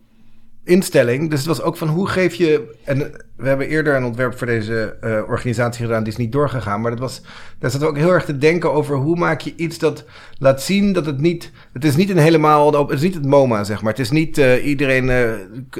instelling. 0.67 1.29
Dus 1.29 1.39
het 1.39 1.47
was 1.47 1.61
ook 1.61 1.77
van 1.77 1.87
hoe 1.87 2.07
geef 2.07 2.33
je. 2.33 2.75
En 2.83 3.25
we 3.37 3.47
hebben 3.47 3.67
eerder 3.67 3.95
een 3.95 4.03
ontwerp 4.03 4.37
voor 4.37 4.47
deze 4.47 4.97
uh, 5.01 5.29
organisatie 5.29 5.85
gedaan, 5.85 6.03
die 6.03 6.11
is 6.11 6.19
niet 6.19 6.31
doorgegaan. 6.31 6.81
Maar 6.81 6.91
dat 6.91 6.99
was, 6.99 7.21
daar 7.59 7.71
zat 7.71 7.83
ook 7.83 7.97
heel 7.97 8.13
erg 8.13 8.25
te 8.25 8.37
denken 8.37 8.71
over 8.71 8.95
hoe 8.95 9.15
maak 9.15 9.41
je 9.41 9.53
iets 9.55 9.77
dat 9.77 10.05
laat 10.37 10.61
zien 10.61 10.93
dat 10.93 11.05
het 11.05 11.19
niet. 11.19 11.51
Het 11.73 11.85
is 11.85 11.95
niet 11.95 12.09
een 12.09 12.17
helemaal. 12.17 12.73
Het 12.73 12.91
is 12.91 13.01
niet 13.01 13.13
het 13.13 13.25
MoMA, 13.25 13.63
zeg 13.63 13.81
maar. 13.81 13.91
Het 13.91 14.01
is 14.01 14.11
niet 14.11 14.37
uh, 14.37 14.65
iedereen 14.65 15.09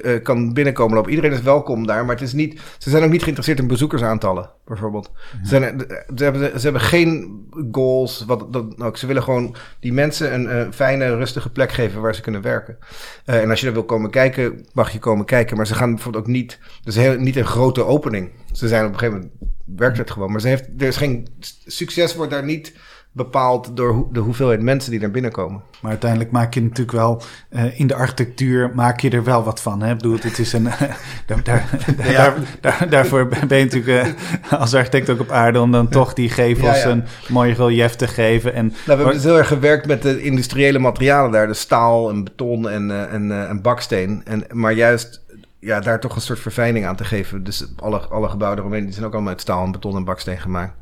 uh, 0.04 0.22
kan 0.24 0.54
binnenkomen 0.54 0.96
lopen. 0.96 1.12
Iedereen 1.12 1.32
is 1.32 1.42
welkom 1.42 1.88
daar. 1.88 2.06
Maar 2.06 2.16
het 2.16 2.24
is 2.24 2.34
niet. 2.34 2.62
Ze 2.78 2.90
zijn 2.90 3.04
ook 3.04 3.10
niet 3.12 3.22
geïnteresseerd 3.22 3.60
in 3.60 3.68
bezoekersaantallen, 3.68 4.50
bijvoorbeeld. 4.66 5.12
Ze, 5.44 5.48
zijn, 5.48 5.86
ze, 6.16 6.24
hebben, 6.24 6.60
ze 6.60 6.64
hebben 6.64 6.82
geen 6.82 7.40
goals. 7.72 8.24
Wat, 8.28 8.54
dat, 8.54 8.78
nou, 8.78 8.96
ze 8.96 9.08
willen 9.08 9.24
gewoon 9.24 9.56
die 9.80 9.94
mensen 9.94 10.34
een 10.34 10.74
fijne, 10.74 11.16
rustige 11.16 11.50
plek 11.50 11.72
geven 11.72 12.02
waar 12.02 12.16
ze 12.16 12.22
kunnen 12.22 12.42
werken. 12.42 12.78
en 13.26 13.50
als 13.50 13.60
je 13.60 13.68
er 13.68 13.74
wil 13.74 13.84
komen 13.84 14.10
kijken, 14.10 14.66
mag 14.74 14.92
je 14.92 15.00
komen 15.00 15.26
kijken. 15.26 15.58
Maar 15.58 15.68
ze 15.68 15.76
gaan 15.76 15.94
bijvoorbeeld 15.94 16.24
ook 16.24 16.32
niet. 16.32 16.60
Dus 16.84 16.96
heel, 16.96 17.20
niet 17.20 17.36
een 17.36 17.47
grote 17.48 17.86
opening. 17.86 18.30
Ze 18.52 18.68
zijn 18.68 18.86
op 18.86 18.92
een 18.92 19.00
gegeven 19.00 19.20
moment 19.20 19.56
werkt 19.76 19.98
het 19.98 20.12
gewoon. 20.12 20.32
Maar 20.32 20.42
ze 20.42 20.48
heeft, 20.48 20.70
er 20.78 20.88
is 20.88 20.98
geen 20.98 21.28
succes 21.66 22.16
wordt 22.16 22.32
daar 22.32 22.46
niet 22.46 22.74
bepaald 23.18 23.76
door 23.76 24.08
de 24.12 24.20
hoeveelheid 24.20 24.62
mensen 24.62 24.92
die 24.92 25.00
naar 25.00 25.12
binnen 25.12 25.32
komen. 25.32 25.62
Maar 25.82 25.92
uiteindelijk 25.92 26.32
maak 26.32 26.54
je 26.54 26.62
natuurlijk 26.62 26.92
wel 26.92 27.22
uh, 27.50 27.80
in 27.80 27.88
de 27.88 27.96
architectuur 27.96 28.72
maak 28.76 29.00
je 29.00 29.10
er 29.10 29.24
wel 29.24 29.44
wat 29.44 29.62
van. 29.62 29.82
Hè? 29.82 29.92
Ik 29.92 29.98
bedoel, 29.98 30.18
het 30.22 30.40
is 30.40 30.54
een. 30.54 30.64
daar, 31.28 31.44
daar, 31.44 31.66
ja. 32.12 32.34
daar, 32.62 32.90
daarvoor 32.90 33.28
ben 33.48 33.58
je 33.58 33.64
natuurlijk 33.64 34.08
uh, 34.52 34.60
als 34.60 34.74
architect 34.74 35.10
ook 35.10 35.20
op 35.20 35.32
aarde 35.32 35.60
om 35.60 35.72
dan 35.72 35.90
toch 35.90 36.14
die 36.14 36.30
gevels 36.30 36.82
ja, 36.84 36.90
een 36.90 37.04
mooi 37.28 37.54
relief 37.54 37.96
te 37.96 38.08
geven. 38.08 38.54
En, 38.54 38.66
nou, 38.66 38.78
we 38.86 38.94
hebben 38.94 39.14
dus 39.14 39.24
heel 39.24 39.38
erg 39.38 39.48
gewerkt 39.48 39.88
met 39.88 40.02
de 40.02 40.22
industriële 40.22 40.80
materialen 40.80 41.32
daar, 41.32 41.48
de 41.48 41.54
staal 41.54 42.10
en 42.10 42.24
beton 42.24 42.70
en, 42.70 42.90
uh, 42.90 43.14
en, 43.14 43.48
en 43.50 43.62
baksteen. 43.62 44.22
En, 44.26 44.44
maar 44.52 44.74
juist 44.74 45.26
ja, 45.68 45.80
daar 45.80 46.00
toch 46.00 46.16
een 46.16 46.22
soort 46.22 46.40
verfijning 46.40 46.86
aan 46.86 46.96
te 46.96 47.06
geven. 47.06 47.44
Dus 47.44 47.68
alle, 47.76 48.00
alle 48.00 48.30
gebouwen 48.30 48.60
eromheen 48.60 48.84
die 48.84 48.94
zijn 48.94 49.06
ook 49.06 49.14
allemaal 49.14 49.32
uit 49.32 49.42
staal 49.42 49.66
en 49.66 49.72
beton 49.72 49.96
en 49.96 50.04
baksteen 50.04 50.40
gemaakt. 50.40 50.74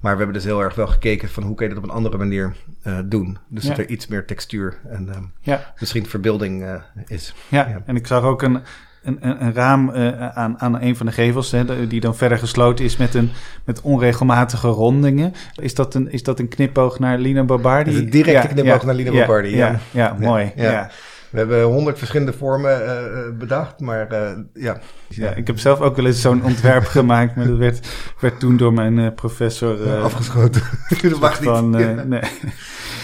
Maar 0.00 0.12
we 0.12 0.18
hebben 0.18 0.36
dus 0.36 0.44
heel 0.44 0.62
erg 0.62 0.74
wel 0.74 0.86
gekeken 0.86 1.28
van 1.28 1.42
hoe 1.42 1.54
kun 1.54 1.68
je 1.68 1.74
dat 1.74 1.82
op 1.82 1.88
een 1.88 1.96
andere 1.96 2.16
manier 2.16 2.56
uh, 2.84 2.98
doen. 3.04 3.38
Dus 3.48 3.64
dat 3.64 3.78
er 3.78 3.88
iets 3.88 4.06
meer 4.06 4.26
textuur 4.26 4.78
en 4.88 5.06
uh, 5.08 5.16
ja. 5.40 5.72
misschien 5.80 6.06
verbeelding 6.06 6.62
uh, 6.62 6.74
is. 7.06 7.34
Ja. 7.48 7.68
ja. 7.68 7.82
en 7.86 7.96
ik 7.96 8.06
zag 8.06 8.22
ook 8.22 8.42
een, 8.42 8.60
een, 9.02 9.18
een 9.44 9.54
raam 9.54 9.90
aan, 9.90 10.60
aan 10.60 10.80
een 10.80 10.96
van 10.96 11.06
de 11.06 11.12
gevels, 11.12 11.50
hè, 11.50 11.86
die 11.86 12.00
dan 12.00 12.16
verder 12.16 12.38
gesloten 12.38 12.84
is 12.84 12.96
met, 12.96 13.14
een, 13.14 13.30
met 13.64 13.80
onregelmatige 13.80 14.68
rondingen. 14.68 15.32
Is 15.54 15.74
dat 15.74 15.94
een, 15.94 16.12
is 16.12 16.22
dat 16.22 16.38
een 16.38 16.48
knipoog 16.48 16.98
naar 16.98 17.18
Lina 17.18 17.44
Barbardi? 17.44 17.96
Een 17.96 18.10
directe 18.10 18.48
knipoog 18.48 18.84
naar 18.84 18.94
Lina 18.94 19.10
Barbardi, 19.10 19.56
ja. 19.56 19.78
Ja, 19.90 20.16
mooi. 20.20 20.52
ja. 20.56 20.90
We 21.36 21.42
hebben 21.42 21.62
honderd 21.62 21.98
verschillende 21.98 22.32
vormen 22.32 22.82
uh, 22.82 23.38
bedacht, 23.38 23.80
maar 23.80 24.12
uh, 24.12 24.30
ja. 24.54 24.80
ja. 25.08 25.30
Ik 25.30 25.46
heb 25.46 25.58
zelf 25.58 25.80
ook 25.80 25.96
wel 25.96 26.06
eens 26.06 26.20
zo'n 26.20 26.44
ontwerp 26.44 26.84
gemaakt, 26.98 27.36
maar 27.36 27.46
dat 27.46 27.56
werd, 27.56 27.88
werd 28.20 28.40
toen 28.40 28.56
door 28.56 28.72
mijn 28.72 29.14
professor... 29.14 29.96
afgeschoten. 30.02 30.62
dat 31.02 31.20
mag 31.20 31.42
van, 31.42 31.70
niet. 31.70 32.08
nee. 32.08 32.20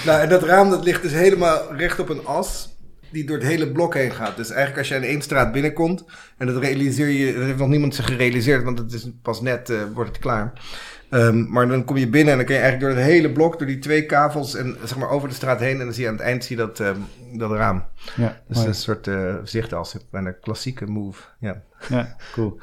Nou, 0.05 0.21
en 0.21 0.29
dat 0.29 0.43
raam 0.43 0.71
dat 0.71 0.85
ligt 0.85 1.03
dus 1.03 1.13
helemaal 1.13 1.75
recht 1.77 1.99
op 1.99 2.09
een 2.09 2.27
as 2.27 2.77
die 3.11 3.25
door 3.25 3.37
het 3.37 3.47
hele 3.47 3.73
blok 3.73 3.95
heen 3.95 4.13
gaat. 4.13 4.37
Dus 4.37 4.51
eigenlijk 4.51 4.79
als 4.79 4.89
je 4.89 4.95
in 4.95 5.11
één 5.11 5.23
straat 5.23 5.53
binnenkomt, 5.53 6.05
en 6.39 6.47
dat 6.47 6.63
realiseer 6.63 7.09
je, 7.09 7.35
dat 7.35 7.43
heeft 7.43 7.59
nog 7.59 7.69
niemand 7.69 7.95
zich 7.95 8.07
gerealiseerd, 8.07 8.65
want 8.65 8.79
het 8.79 8.93
is 8.93 9.11
pas 9.23 9.41
net, 9.41 9.73
wordt 9.95 10.11
het 10.11 10.19
klaar. 10.19 10.53
Um, 11.15 11.47
maar 11.51 11.69
dan 11.69 11.85
kom 11.85 11.97
je 11.97 12.09
binnen 12.09 12.31
en 12.33 12.37
dan 12.37 12.47
kun 12.47 12.55
je 12.55 12.61
eigenlijk 12.61 12.93
door 12.93 13.03
het 13.03 13.13
hele 13.13 13.33
blok, 13.33 13.59
door 13.59 13.67
die 13.67 13.79
twee 13.79 14.07
kavels 14.07 14.55
en 14.55 14.77
zeg 14.85 14.99
maar 14.99 15.11
over 15.11 15.29
de 15.29 15.35
straat 15.35 15.61
heen. 15.61 15.79
En 15.79 15.85
dan 15.85 15.93
zie 15.93 16.03
je 16.03 16.09
aan 16.09 16.17
het 16.17 16.25
eind 16.25 16.45
zie 16.45 16.57
je 16.57 16.63
dat, 16.63 16.79
um, 16.79 17.05
dat 17.33 17.51
raam. 17.51 17.85
Ja, 18.17 18.41
dus 18.49 18.65
een 18.65 18.75
soort 18.75 19.07
uh, 19.07 19.35
zicht 19.45 19.73
als 19.73 19.97
een 20.11 20.35
klassieke 20.41 20.87
move. 20.87 21.23
Ja, 21.39 21.63
ja 21.89 22.17
cool. 22.33 22.59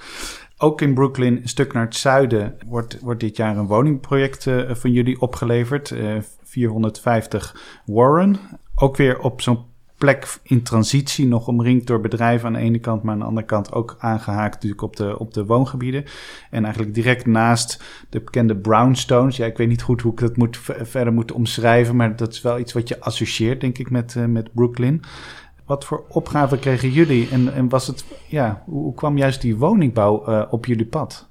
Ook 0.57 0.81
in 0.81 0.93
Brooklyn, 0.93 1.37
een 1.41 1.49
stuk 1.49 1.73
naar 1.73 1.85
het 1.85 1.95
zuiden, 1.95 2.57
wordt, 2.65 2.99
wordt 2.99 3.19
dit 3.19 3.37
jaar 3.37 3.57
een 3.57 3.67
woningproject 3.67 4.45
uh, 4.45 4.73
van 4.73 4.91
jullie 4.91 5.21
opgeleverd. 5.21 5.89
Uh, 5.89 6.17
450 6.43 7.81
Warren. 7.85 8.39
Ook 8.75 8.97
weer 8.97 9.19
op 9.19 9.41
zo'n 9.41 9.65
plek 9.99 10.39
in 10.43 10.63
transitie, 10.63 11.27
nog 11.27 11.47
omringd 11.47 11.87
door 11.87 12.01
bedrijven 12.01 12.47
aan 12.47 12.53
de 12.53 12.59
ene 12.59 12.79
kant, 12.79 13.03
maar 13.03 13.13
aan 13.13 13.19
de 13.19 13.25
andere 13.25 13.45
kant 13.45 13.71
ook 13.71 13.95
aangehaakt 13.99 14.53
natuurlijk 14.53 14.81
op 14.81 14.95
de, 14.95 15.19
op 15.19 15.33
de 15.33 15.45
woongebieden. 15.45 16.05
En 16.49 16.63
eigenlijk 16.63 16.93
direct 16.93 17.25
naast 17.25 17.83
de 18.09 18.21
bekende 18.21 18.55
brownstones. 18.55 19.37
Ja, 19.37 19.45
ik 19.45 19.57
weet 19.57 19.67
niet 19.67 19.81
goed 19.81 20.01
hoe 20.01 20.11
ik 20.11 20.19
dat 20.19 20.37
moet, 20.37 20.59
verder 20.63 21.13
moet 21.13 21.31
omschrijven, 21.31 21.95
maar 21.95 22.15
dat 22.15 22.33
is 22.33 22.41
wel 22.41 22.59
iets 22.59 22.73
wat 22.73 22.87
je 22.87 22.99
associeert, 22.99 23.61
denk 23.61 23.77
ik, 23.77 23.89
met, 23.89 24.15
uh, 24.15 24.25
met 24.25 24.53
Brooklyn. 24.53 25.01
Wat 25.65 25.85
voor 25.85 26.05
opgaven 26.09 26.59
kregen 26.59 26.91
jullie 26.91 27.29
en, 27.29 27.53
en 27.53 27.69
was 27.69 27.87
het, 27.87 28.05
ja, 28.27 28.63
hoe, 28.65 28.93
kwam 28.93 29.17
juist 29.17 29.41
die 29.41 29.57
woningbouw 29.57 30.29
uh, 30.29 30.43
op 30.49 30.65
jullie 30.65 30.85
pad? 30.85 31.29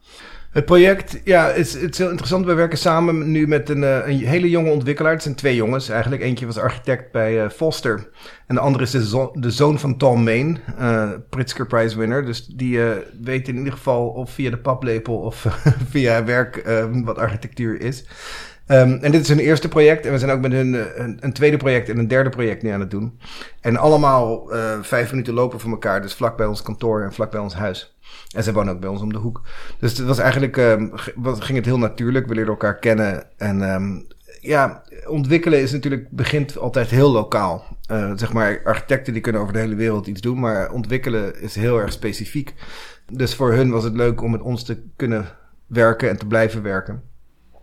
Het 0.48 0.64
project, 0.64 1.20
ja, 1.24 1.48
is, 1.48 1.72
het 1.72 1.92
is 1.92 1.98
heel 1.98 2.08
interessant. 2.08 2.46
We 2.46 2.54
werken 2.54 2.78
samen 2.78 3.30
nu 3.30 3.46
met 3.46 3.68
een, 3.68 3.84
eh, 3.84 4.06
een 4.06 4.26
hele 4.26 4.50
jonge 4.50 4.70
ontwikkelaar. 4.70 5.12
Het 5.12 5.22
zijn 5.22 5.34
twee 5.34 5.54
jongens 5.54 5.88
eigenlijk. 5.88 6.22
Eentje 6.22 6.46
was 6.46 6.58
architect 6.58 7.12
bij 7.12 7.44
uh, 7.44 7.48
Foster. 7.48 8.08
En 8.46 8.54
de 8.54 8.60
andere 8.60 8.84
is 8.84 8.90
de, 8.90 9.30
de 9.32 9.50
zoon 9.50 9.78
van 9.78 9.96
Tom 9.96 10.24
Main, 10.24 10.58
uh, 10.80 11.10
Pritzker 11.28 11.66
Prize 11.66 11.98
winner. 11.98 12.24
Dus 12.24 12.46
die 12.46 12.76
uh, 12.76 12.90
weet 13.22 13.48
in 13.48 13.56
ieder 13.56 13.72
geval 13.72 14.08
of 14.08 14.30
via 14.30 14.50
de 14.50 14.58
paplepel 14.58 15.16
of 15.16 15.46
via 15.90 16.24
werk 16.24 16.62
wat 17.04 17.18
architectuur 17.18 17.80
is. 17.80 18.06
Um, 18.66 18.98
en 19.02 19.10
dit 19.10 19.20
is 19.20 19.28
hun 19.28 19.38
eerste 19.38 19.68
project. 19.68 20.06
En 20.06 20.12
we 20.12 20.18
zijn 20.18 20.30
ook 20.30 20.40
met 20.40 20.52
hun 20.52 21.00
een, 21.02 21.18
een, 21.20 21.32
tweede 21.32 21.56
project 21.56 21.88
en 21.88 21.98
een 21.98 22.08
derde 22.08 22.30
project 22.30 22.62
nu 22.62 22.70
aan 22.70 22.80
het 22.80 22.90
doen. 22.90 23.18
En 23.60 23.76
allemaal 23.76 24.50
vijf 24.82 25.10
minuten 25.10 25.34
lopen 25.34 25.60
van 25.60 25.70
elkaar. 25.70 26.02
Dus 26.02 26.14
vlak 26.14 26.36
bij 26.36 26.46
ons 26.46 26.62
kantoor 26.62 27.02
en 27.02 27.12
vlak 27.12 27.30
bij 27.30 27.40
ons 27.40 27.54
huis. 27.54 27.97
En 28.34 28.42
ze 28.42 28.52
wonen 28.52 28.74
ook 28.74 28.80
bij 28.80 28.88
ons 28.88 29.00
om 29.00 29.12
de 29.12 29.18
hoek. 29.18 29.42
Dus 29.78 29.98
het 29.98 30.06
was 30.06 30.18
eigenlijk, 30.18 30.56
um, 30.56 30.90
ging 31.22 31.56
het 31.56 31.64
heel 31.64 31.78
natuurlijk. 31.78 32.26
We 32.26 32.34
leerden 32.34 32.52
elkaar 32.52 32.78
kennen. 32.78 33.38
En 33.38 33.62
um, 33.62 34.06
ja, 34.40 34.82
ontwikkelen 35.06 35.60
is 35.60 35.72
natuurlijk, 35.72 36.10
begint 36.10 36.58
altijd 36.58 36.90
heel 36.90 37.10
lokaal. 37.10 37.76
Uh, 37.90 38.12
zeg 38.14 38.32
maar, 38.32 38.60
architecten 38.64 39.12
die 39.12 39.22
kunnen 39.22 39.40
over 39.40 39.52
de 39.52 39.58
hele 39.58 39.74
wereld 39.74 40.06
iets 40.06 40.20
doen. 40.20 40.40
Maar 40.40 40.70
ontwikkelen 40.70 41.40
is 41.40 41.54
heel 41.54 41.80
erg 41.80 41.92
specifiek. 41.92 42.54
Dus 43.12 43.34
voor 43.34 43.52
hun 43.52 43.70
was 43.70 43.84
het 43.84 43.94
leuk 43.94 44.22
om 44.22 44.30
met 44.30 44.40
ons 44.40 44.64
te 44.64 44.82
kunnen 44.96 45.26
werken 45.66 46.08
en 46.08 46.18
te 46.18 46.26
blijven 46.26 46.62
werken. 46.62 47.02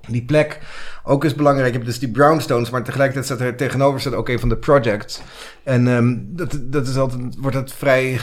Die 0.08 0.26
plek 0.26 0.60
ook 1.06 1.24
is 1.24 1.36
belangrijk. 1.36 1.68
Je 1.68 1.74
hebt 1.74 1.86
dus 1.86 2.00
die 2.00 2.12
brownstones, 2.12 2.70
maar 2.70 2.84
tegelijkertijd 2.84 3.26
staat 3.26 3.40
er 3.40 3.56
tegenover 3.56 4.00
staat 4.00 4.14
ook 4.14 4.30
een 4.30 4.40
van 4.40 4.50
de 4.50 4.58
projects. 4.58 5.22
En 5.64 5.88
um, 5.88 6.28
dat, 6.30 6.60
dat 6.62 6.88
is 6.88 6.98
altijd, 6.98 7.22
wordt 7.40 7.56
het 7.56 7.74
vrij 7.74 8.20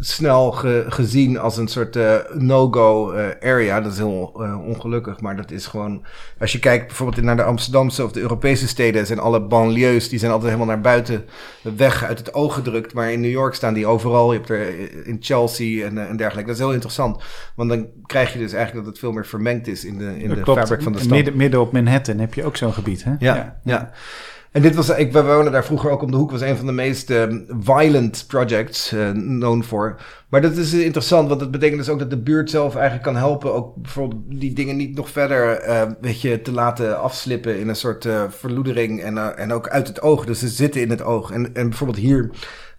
snel 0.00 0.52
ge, 0.52 0.84
gezien 0.88 1.38
als 1.38 1.56
een 1.56 1.68
soort 1.68 1.96
uh, 1.96 2.14
no-go 2.34 3.12
uh, 3.12 3.26
area. 3.40 3.80
Dat 3.80 3.92
is 3.92 3.98
heel 3.98 4.34
uh, 4.36 4.66
ongelukkig, 4.66 5.20
maar 5.20 5.36
dat 5.36 5.50
is 5.50 5.66
gewoon... 5.66 6.06
Als 6.38 6.52
je 6.52 6.58
kijkt 6.58 6.86
bijvoorbeeld 6.86 7.22
naar 7.22 7.36
de 7.36 7.42
Amsterdamse 7.42 8.04
of 8.04 8.12
de 8.12 8.20
Europese 8.20 8.68
steden... 8.68 9.06
zijn 9.06 9.18
alle 9.18 9.46
banlieues, 9.46 10.08
die 10.08 10.18
zijn 10.18 10.32
altijd 10.32 10.52
helemaal 10.52 10.74
naar 10.74 10.82
buiten 10.82 11.24
weg 11.76 12.04
uit 12.04 12.18
het 12.18 12.34
oog 12.34 12.54
gedrukt. 12.54 12.94
Maar 12.94 13.12
in 13.12 13.20
New 13.20 13.30
York 13.30 13.54
staan 13.54 13.74
die 13.74 13.86
overal. 13.86 14.32
Je 14.32 14.38
hebt 14.38 14.50
er 14.50 15.06
in 15.06 15.16
Chelsea 15.20 15.86
en, 15.86 16.08
en 16.08 16.16
dergelijke. 16.16 16.50
Dat 16.50 16.58
is 16.58 16.64
heel 16.64 16.72
interessant. 16.72 17.22
Want 17.56 17.68
dan 17.68 17.86
krijg 18.06 18.32
je 18.32 18.38
dus 18.38 18.52
eigenlijk 18.52 18.84
dat 18.84 18.94
het 18.94 19.02
veel 19.02 19.12
meer 19.12 19.26
vermengd 19.26 19.66
is 19.66 19.84
in 19.84 19.98
de, 19.98 20.18
in 20.18 20.28
de 20.28 20.44
fabriek 20.44 20.82
van 20.82 20.92
de 20.92 20.98
stad. 20.98 21.10
Midden, 21.10 21.36
midden 21.36 21.60
op 21.60 21.72
Manhattan 21.72 22.18
heb 22.22 22.34
je 22.34 22.44
ook 22.44 22.56
zo'n 22.56 22.72
gebied, 22.72 23.04
hè? 23.04 23.10
ja. 23.18 23.34
ja. 23.34 23.60
ja. 23.64 23.92
En 24.52 24.62
dit 24.62 24.74
was, 24.74 24.88
ik, 24.88 25.12
we 25.12 25.22
woonden 25.22 25.52
daar 25.52 25.64
vroeger 25.64 25.90
ook 25.90 26.02
om 26.02 26.10
de 26.10 26.16
hoek, 26.16 26.30
was 26.30 26.40
een 26.40 26.56
van 26.56 26.66
de 26.66 26.72
meest 26.72 27.10
uh, 27.10 27.22
violent 27.60 28.24
projects, 28.26 28.92
uh, 28.92 29.10
known 29.10 29.62
for. 29.62 29.96
Maar 30.28 30.40
dat 30.40 30.56
is 30.56 30.72
interessant, 30.72 31.28
want 31.28 31.40
dat 31.40 31.50
betekent 31.50 31.78
dus 31.78 31.88
ook 31.88 31.98
dat 31.98 32.10
de 32.10 32.22
buurt 32.22 32.50
zelf 32.50 32.74
eigenlijk 32.74 33.04
kan 33.04 33.16
helpen, 33.16 33.54
ook 33.54 33.76
bijvoorbeeld 33.76 34.22
die 34.26 34.52
dingen 34.52 34.76
niet 34.76 34.96
nog 34.96 35.10
verder, 35.10 35.68
uh, 35.68 35.82
weet 36.00 36.20
je, 36.20 36.42
te 36.42 36.52
laten 36.52 37.00
afslippen 37.00 37.58
in 37.58 37.68
een 37.68 37.76
soort 37.76 38.08
verloedering 38.28 39.02
en, 39.02 39.36
en 39.36 39.52
ook 39.52 39.68
uit 39.68 39.88
het 39.88 40.02
oog. 40.02 40.24
Dus 40.24 40.38
ze 40.38 40.48
zitten 40.48 40.80
in 40.80 40.90
het 40.90 41.02
oog. 41.02 41.30
En, 41.30 41.54
en 41.54 41.68
bijvoorbeeld 41.68 41.98
hier 41.98 42.30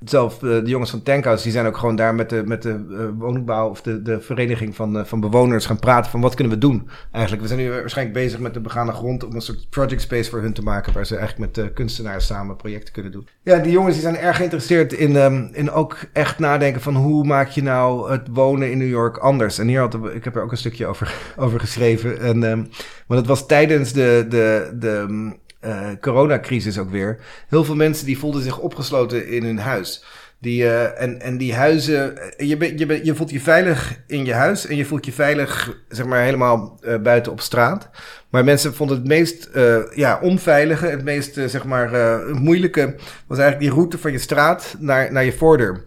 zelf, 0.06 0.44
eh, 0.44 0.50
de 0.50 0.70
jongens 0.70 0.90
van 0.90 1.04
Tankhouse, 1.04 1.44
die 1.44 1.52
zijn 1.52 1.66
ook 1.66 1.78
gewoon 1.78 1.96
daar 1.96 2.16
met 2.16 2.30
de, 2.30 2.44
met 2.46 2.62
de 2.62 2.86
uh, 2.90 3.06
woningbouw 3.18 3.70
of 3.70 3.82
de, 3.82 4.02
de 4.02 4.22
vereniging 4.22 4.76
van, 4.76 4.98
uh, 4.98 5.04
van 5.04 5.20
bewoners 5.20 5.66
gaan 5.66 5.80
praten 5.80 6.12
van 6.12 6.22
wat 6.22 6.36
kunnen 6.36 6.54
we 6.54 6.60
doen 6.60 6.90
eigenlijk. 7.12 7.42
We 7.42 7.48
zijn 7.48 7.60
nu 7.60 7.70
waarschijnlijk 7.70 8.18
bezig 8.18 8.40
met 8.40 8.54
de 8.54 8.60
begane 8.60 8.92
grond 8.92 9.24
om 9.24 9.36
een 9.36 9.42
soort 9.42 9.70
project 9.70 10.02
space 10.02 10.30
voor 10.30 10.42
hun 10.42 10.54
te 10.54 10.64
maken 10.64 10.94
waar 10.94 11.06
ze 11.06 11.18
eigenlijk 11.18 11.56
met 11.56 11.74
kunstenaars 11.74 12.26
samen 12.26 12.56
projecten 12.56 12.94
kunnen 12.94 13.12
doen. 13.12 13.28
Ja, 13.42 13.58
die 13.58 13.72
jongens 13.72 13.94
die 13.94 14.04
zijn 14.04 14.18
erg 14.18 14.38
geïnteresseerd 14.38 14.94
in, 14.94 15.16
um, 15.16 15.50
in 15.52 15.72
ook 15.72 15.98
echt 16.14 16.40
nadenken 16.40 16.82
van 16.82 16.96
hoe 16.96 17.24
maak 17.26 17.50
je 17.50 17.64
nou 17.64 18.12
het 18.12 18.28
wonen 18.32 18.72
in 18.72 18.78
New 18.78 18.90
York 18.90 19.18
anders. 19.18 19.58
En 19.58 19.68
hier 19.68 19.80
had 19.80 19.98
ik 20.14 20.24
heb 20.24 20.36
er 20.36 20.44
ook 20.44 20.52
een 20.52 20.58
stukje 20.58 20.86
over, 20.86 21.14
over 21.38 21.60
geschreven. 21.60 22.20
En, 22.20 22.44
um, 22.44 22.70
want 23.08 23.20
het 23.20 23.30
was 23.30 23.48
tijdens 23.48 23.94
de, 23.94 24.26
de, 24.30 24.76
de 24.80 25.32
uh, 25.66 25.88
coronacrisis 26.02 26.78
ook 26.78 26.90
weer. 26.90 27.20
Heel 27.48 27.64
veel 27.64 27.76
mensen 27.76 28.06
die 28.06 28.18
voelden 28.18 28.42
zich 28.42 28.60
opgesloten 28.60 29.28
in 29.28 29.44
hun 29.44 29.60
huis. 29.60 30.04
Die, 30.40 30.64
uh, 30.64 31.02
en, 31.02 31.22
en 31.22 31.38
die 31.38 31.54
huizen, 31.54 32.18
eh, 32.38 32.50
je, 32.50 32.78
je, 32.78 33.00
je 33.04 33.16
voelt 33.16 33.30
je 33.30 33.40
veilig 33.40 34.00
in 34.08 34.26
je 34.26 34.34
huis 34.34 34.66
en 34.66 34.76
je 34.76 34.86
voelt 34.86 35.06
je 35.06 35.12
veilig, 35.12 35.78
zeg 35.88 36.06
maar, 36.06 36.22
helemaal 36.22 36.80
buiten 37.04 37.32
op 37.32 37.42
straat. 37.42 37.90
Maar 38.30 38.44
mensen 38.44 38.74
vonden 38.74 38.98
het 38.98 39.08
meest 39.08 39.50
ja, 39.96 40.20
onveilige, 40.22 40.86
het 40.86 41.04
meest, 41.04 41.34
zeg 41.34 41.66
maar, 41.66 42.20
moeilijke, 42.34 42.96
was 43.28 43.38
eigenlijk 43.38 43.70
die 43.70 43.80
route 43.80 43.98
van 43.98 44.12
je 44.12 44.18
straat 44.18 44.76
naar, 44.80 45.12
naar 45.12 45.26
je 45.26 45.34
voordeur. 45.34 45.84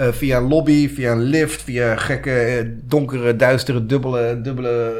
Uh, 0.00 0.08
via 0.12 0.36
een 0.36 0.48
lobby, 0.48 0.88
via 0.88 1.12
een 1.12 1.22
lift, 1.22 1.62
via 1.62 1.96
gekke, 1.96 2.74
donkere, 2.84 3.36
duistere, 3.36 3.86
dubbele, 3.86 4.40
dubbele 4.42 4.92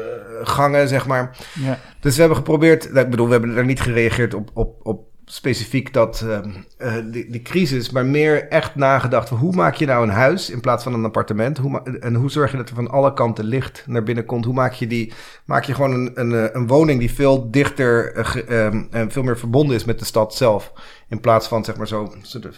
gangen, 0.43 0.87
zeg 0.87 1.07
maar. 1.07 1.37
Ja. 1.63 1.79
Dus 1.99 2.13
we 2.13 2.19
hebben 2.19 2.37
geprobeerd, 2.37 2.95
ik 2.95 3.09
bedoel, 3.09 3.25
we 3.25 3.31
hebben 3.31 3.57
er 3.57 3.65
niet 3.65 3.81
gereageerd 3.81 4.33
op, 4.33 4.49
op, 4.53 4.79
op 4.83 5.10
specifiek 5.25 5.93
dat, 5.93 6.25
uh, 6.25 6.95
die, 7.11 7.29
die, 7.29 7.41
crisis, 7.41 7.89
maar 7.89 8.05
meer 8.05 8.47
echt 8.47 8.75
nagedacht 8.75 9.29
hoe 9.29 9.55
maak 9.55 9.75
je 9.75 9.85
nou 9.85 10.03
een 10.03 10.13
huis 10.13 10.49
in 10.49 10.59
plaats 10.59 10.83
van 10.83 10.93
een 10.93 11.05
appartement? 11.05 11.57
Hoe 11.57 11.99
en 11.99 12.15
hoe 12.15 12.31
zorg 12.31 12.51
je 12.51 12.57
dat 12.57 12.69
er 12.69 12.75
van 12.75 12.89
alle 12.89 13.13
kanten 13.13 13.45
licht 13.45 13.83
naar 13.87 14.03
binnen 14.03 14.25
komt? 14.25 14.45
Hoe 14.45 14.53
maak 14.53 14.73
je 14.73 14.87
die, 14.87 15.13
maak 15.45 15.63
je 15.63 15.73
gewoon 15.73 15.91
een, 15.91 16.11
een, 16.13 16.55
een 16.55 16.67
woning 16.67 16.99
die 16.99 17.13
veel 17.13 17.51
dichter 17.51 18.15
uh, 18.49 18.65
en 18.91 19.11
veel 19.11 19.23
meer 19.23 19.37
verbonden 19.37 19.75
is 19.75 19.85
met 19.85 19.99
de 19.99 20.05
stad 20.05 20.35
zelf, 20.35 20.73
in 21.09 21.19
plaats 21.19 21.47
van 21.47 21.63
zeg 21.63 21.77
maar 21.77 21.87
zo 21.87 22.13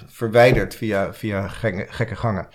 verwijderd 0.08 0.76
via, 0.76 1.14
via 1.14 1.48
gekke 1.88 2.16
gangen. 2.16 2.48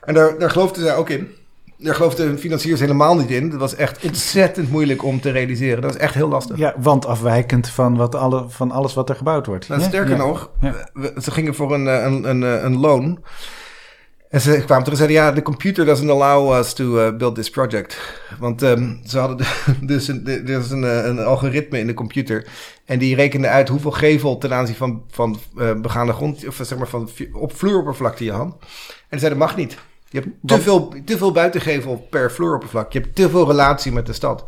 En 0.00 0.14
daar, 0.14 0.38
daar 0.38 0.50
geloofden 0.50 0.82
zij 0.82 0.96
ook 0.96 1.08
in 1.08 1.34
daar 1.78 1.94
geloofden 1.94 2.38
financiers 2.38 2.80
helemaal 2.80 3.16
niet 3.16 3.30
in. 3.30 3.50
Dat 3.50 3.60
was 3.60 3.74
echt 3.74 4.04
ontzettend 4.04 4.70
moeilijk 4.70 5.02
om 5.04 5.20
te 5.20 5.30
realiseren. 5.30 5.82
Dat 5.82 5.92
was 5.92 6.00
echt 6.00 6.14
heel 6.14 6.28
lastig. 6.28 6.56
Ja, 6.56 6.74
want 6.78 7.06
afwijkend 7.06 7.68
van, 7.68 7.96
wat 7.96 8.14
alle, 8.14 8.44
van 8.48 8.70
alles 8.70 8.94
wat 8.94 9.08
er 9.08 9.16
gebouwd 9.16 9.46
wordt. 9.46 9.68
Nou, 9.68 9.82
sterker 9.82 10.16
nog, 10.16 10.50
ze 11.22 11.30
gingen 11.30 11.54
voor 11.54 11.74
een, 11.74 11.86
een, 11.86 12.28
een, 12.28 12.64
een 12.64 12.76
loon. 12.76 13.18
En 14.34 14.40
ze 14.40 14.50
kwamen 14.50 14.84
terug 14.84 15.00
en 15.00 15.06
zeiden, 15.06 15.16
ja, 15.16 15.32
de 15.32 15.42
computer 15.42 15.84
doesn't 15.84 16.10
allow 16.10 16.58
us 16.58 16.72
to 16.72 16.84
uh, 16.84 17.16
build 17.16 17.34
this 17.34 17.50
project. 17.50 17.98
Want 18.38 18.62
um, 18.62 19.00
ze 19.04 19.18
hadden 19.18 19.46
dus 19.80 20.08
een, 20.08 20.28
een, 20.28 21.08
een, 21.08 21.18
algoritme 21.18 21.78
in 21.78 21.86
de 21.86 21.94
computer. 21.94 22.46
En 22.84 22.98
die 22.98 23.14
rekende 23.14 23.48
uit 23.48 23.68
hoeveel 23.68 23.90
gevel 23.90 24.38
ten 24.38 24.52
aanzien 24.52 24.74
van, 24.74 25.02
van 25.10 25.38
uh, 25.56 25.72
begaande 25.72 26.12
grond, 26.12 26.48
of 26.48 26.60
zeg 26.62 26.78
maar 26.78 26.88
van 26.88 27.08
op 27.32 27.56
vloeroppervlakte 27.56 28.24
je 28.24 28.32
had. 28.32 28.56
En 29.08 29.08
ze 29.10 29.18
zeiden, 29.18 29.38
mag 29.38 29.56
niet. 29.56 29.76
Je 30.14 30.20
hebt 30.20 30.34
te 30.44 30.60
veel, 30.60 30.94
te 31.04 31.18
veel 31.18 31.32
buitengevel 31.32 32.06
per 32.10 32.32
vloeroppervlak. 32.32 32.92
Je 32.92 32.98
hebt 32.98 33.14
te 33.14 33.30
veel 33.30 33.46
relatie 33.46 33.92
met 33.92 34.06
de 34.06 34.12
stad. 34.12 34.44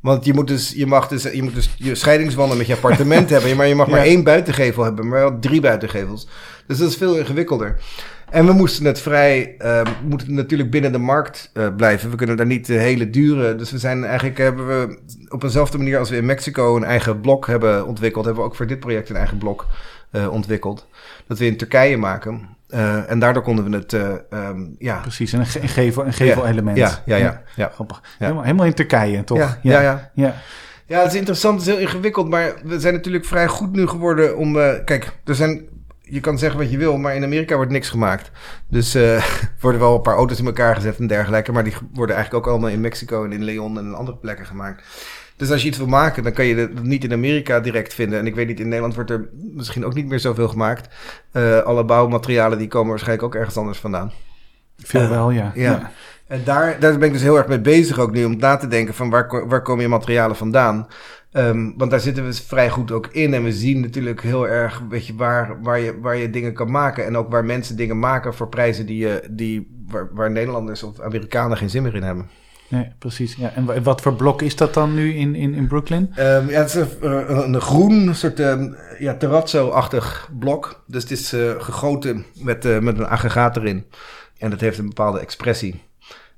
Want 0.00 0.24
je 0.24 0.34
moet 0.34 0.46
dus, 0.46 0.72
je 0.76 0.86
mag 0.86 1.08
dus, 1.08 1.22
je 1.22 1.42
moet 1.42 1.54
dus 1.54 1.74
je 1.76 1.94
scheidingswanden 1.94 2.56
met 2.56 2.66
je 2.66 2.72
appartement 2.72 3.30
hebben. 3.34 3.56
Maar 3.56 3.66
je 3.66 3.74
mag 3.74 3.88
maar 3.88 4.02
één 4.02 4.24
buitengevel 4.24 4.84
hebben, 4.84 5.08
maar 5.08 5.20
wel 5.20 5.38
drie 5.38 5.60
buitengevels. 5.60 6.28
Dus 6.66 6.78
dat 6.78 6.88
is 6.88 6.96
veel 6.96 7.18
ingewikkelder. 7.18 7.80
En 8.32 8.46
we 8.46 8.52
moesten 8.52 8.84
het 8.84 9.00
vrij, 9.00 9.54
uh, 9.58 9.82
moeten 10.08 10.34
natuurlijk 10.34 10.70
binnen 10.70 10.92
de 10.92 10.98
markt 10.98 11.50
uh, 11.54 11.66
blijven. 11.76 12.10
We 12.10 12.16
kunnen 12.16 12.36
daar 12.36 12.46
niet 12.46 12.66
de 12.66 12.74
hele 12.74 13.10
dure. 13.10 13.56
Dus 13.56 13.70
we 13.70 13.78
zijn 13.78 14.04
eigenlijk, 14.04 14.38
hebben 14.38 14.66
we 14.66 14.98
op 15.28 15.42
eenzelfde 15.42 15.78
manier 15.78 15.98
als 15.98 16.10
we 16.10 16.16
in 16.16 16.26
Mexico 16.26 16.76
een 16.76 16.84
eigen 16.84 17.20
blok 17.20 17.46
hebben 17.46 17.86
ontwikkeld, 17.86 18.24
hebben 18.24 18.42
we 18.42 18.48
ook 18.48 18.56
voor 18.56 18.66
dit 18.66 18.80
project 18.80 19.10
een 19.10 19.16
eigen 19.16 19.38
blok 19.38 19.66
uh, 20.12 20.32
ontwikkeld. 20.32 20.86
Dat 21.26 21.38
we 21.38 21.46
in 21.46 21.56
Turkije 21.56 21.96
maken. 21.96 22.48
Uh, 22.68 23.10
en 23.10 23.18
daardoor 23.18 23.42
konden 23.42 23.70
we 23.70 23.76
het, 23.76 23.92
uh, 23.92 24.48
um, 24.48 24.76
ja. 24.78 24.98
Precies, 25.00 25.32
een, 25.32 25.46
ge 25.46 25.62
een 25.62 25.68
gevel, 25.68 26.06
een 26.06 26.12
gevel 26.12 26.46
element. 26.46 26.76
Ja, 26.76 27.02
ja, 27.04 27.16
ja. 27.16 27.42
ja, 27.56 27.70
Grappig. 27.74 28.02
Helemaal, 28.18 28.42
helemaal, 28.42 28.66
in 28.66 28.74
Turkije, 28.74 29.24
toch? 29.24 29.38
Ja, 29.38 29.58
ja, 29.62 29.80
ja. 29.80 30.10
ja. 30.14 30.34
ja. 30.86 31.02
het 31.02 31.12
is 31.12 31.18
interessant, 31.18 31.58
het 31.58 31.68
is 31.68 31.74
heel 31.74 31.82
ingewikkeld, 31.82 32.28
maar 32.28 32.54
we 32.64 32.80
zijn 32.80 32.94
natuurlijk 32.94 33.24
vrij 33.24 33.48
goed 33.48 33.72
nu 33.72 33.86
geworden 33.86 34.36
om... 34.36 34.56
Uh, 34.56 34.70
kijk, 34.84 35.12
er 35.24 35.34
zijn... 35.34 35.70
Je 36.02 36.20
kan 36.20 36.38
zeggen 36.38 36.58
wat 36.58 36.70
je 36.70 36.78
wil, 36.78 36.96
maar 36.96 37.14
in 37.14 37.24
Amerika 37.24 37.56
wordt 37.56 37.70
niks 37.70 37.90
gemaakt. 37.90 38.30
Dus 38.68 38.96
uh, 38.96 39.24
worden 39.60 39.80
wel 39.80 39.94
een 39.94 40.00
paar 40.00 40.16
auto's 40.16 40.38
in 40.38 40.46
elkaar 40.46 40.74
gezet 40.74 40.98
en 40.98 41.06
dergelijke. 41.06 41.52
Maar 41.52 41.64
die 41.64 41.74
worden 41.92 42.16
eigenlijk 42.16 42.46
ook 42.46 42.52
allemaal 42.52 42.70
in 42.70 42.80
Mexico 42.80 43.24
en 43.24 43.32
in 43.32 43.44
Leon 43.44 43.78
en 43.78 43.84
in 43.84 43.94
andere 43.94 44.16
plekken 44.16 44.46
gemaakt. 44.46 44.82
Dus 45.36 45.50
als 45.50 45.62
je 45.62 45.68
iets 45.68 45.78
wil 45.78 45.86
maken, 45.86 46.22
dan 46.22 46.32
kan 46.32 46.44
je 46.44 46.54
het 46.54 46.82
niet 46.82 47.04
in 47.04 47.12
Amerika 47.12 47.60
direct 47.60 47.94
vinden. 47.94 48.18
En 48.18 48.26
ik 48.26 48.34
weet 48.34 48.46
niet, 48.46 48.60
in 48.60 48.68
Nederland 48.68 48.94
wordt 48.94 49.10
er 49.10 49.28
misschien 49.32 49.84
ook 49.84 49.94
niet 49.94 50.06
meer 50.06 50.20
zoveel 50.20 50.48
gemaakt. 50.48 50.94
Uh, 51.32 51.58
alle 51.58 51.84
bouwmaterialen 51.84 52.58
die 52.58 52.68
komen 52.68 52.88
waarschijnlijk 52.88 53.26
ook 53.26 53.34
ergens 53.34 53.56
anders 53.56 53.78
vandaan. 53.78 54.12
Veel 54.76 55.08
wel, 55.08 55.30
ja. 55.30 55.52
ja. 55.54 55.62
ja. 55.62 55.90
En 56.26 56.44
daar, 56.44 56.80
daar 56.80 56.98
ben 56.98 57.06
ik 57.06 57.12
dus 57.12 57.22
heel 57.22 57.36
erg 57.36 57.46
mee 57.46 57.60
bezig 57.60 57.98
ook 57.98 58.12
nu 58.12 58.24
om 58.24 58.36
na 58.36 58.56
te 58.56 58.68
denken 58.68 58.94
van 58.94 59.10
waar, 59.10 59.48
waar 59.48 59.62
komen 59.62 59.82
je 59.82 59.88
materialen 59.88 60.36
vandaan. 60.36 60.86
Um, 61.32 61.74
want 61.76 61.90
daar 61.90 62.00
zitten 62.00 62.24
we 62.24 62.32
vrij 62.32 62.70
goed 62.70 62.90
ook 62.90 63.06
in. 63.06 63.34
En 63.34 63.44
we 63.44 63.52
zien 63.52 63.80
natuurlijk 63.80 64.22
heel 64.22 64.48
erg 64.48 64.82
weet 64.88 65.06
je, 65.06 65.14
waar, 65.14 65.62
waar, 65.62 65.78
je, 65.78 66.00
waar 66.00 66.16
je 66.16 66.30
dingen 66.30 66.52
kan 66.52 66.70
maken. 66.70 67.06
En 67.06 67.16
ook 67.16 67.30
waar 67.30 67.44
mensen 67.44 67.76
dingen 67.76 67.98
maken 67.98 68.34
voor 68.34 68.48
prijzen 68.48 68.86
die, 68.86 68.98
je, 68.98 69.22
die, 69.30 69.84
waar, 69.88 70.08
waar 70.12 70.30
Nederlanders 70.30 70.82
of 70.82 71.00
Amerikanen 71.00 71.56
geen 71.56 71.70
zin 71.70 71.82
meer 71.82 71.94
in 71.94 72.02
hebben. 72.02 72.28
Nee, 72.68 72.92
precies. 72.98 73.34
Ja. 73.34 73.52
En 73.54 73.82
wat 73.82 74.00
voor 74.00 74.14
blok 74.14 74.42
is 74.42 74.56
dat 74.56 74.74
dan 74.74 74.94
nu 74.94 75.14
in, 75.14 75.34
in, 75.34 75.54
in 75.54 75.66
Brooklyn? 75.66 76.02
Um, 76.18 76.48
ja, 76.48 76.60
het 76.60 76.68
is 76.68 76.74
een, 77.00 77.54
een 77.54 77.60
groen 77.60 78.14
soort 78.14 78.40
um, 78.40 78.76
ja, 78.98 79.14
terrazzo-achtig 79.14 80.30
blok. 80.38 80.82
Dus 80.86 81.02
het 81.02 81.12
is 81.12 81.34
uh, 81.34 81.50
gegoten 81.58 82.24
met, 82.38 82.64
uh, 82.64 82.78
met 82.78 82.98
een 82.98 83.06
aggregaat 83.06 83.56
erin. 83.56 83.84
En 84.38 84.50
dat 84.50 84.60
heeft 84.60 84.78
een 84.78 84.88
bepaalde 84.88 85.20
expressie. 85.20 85.82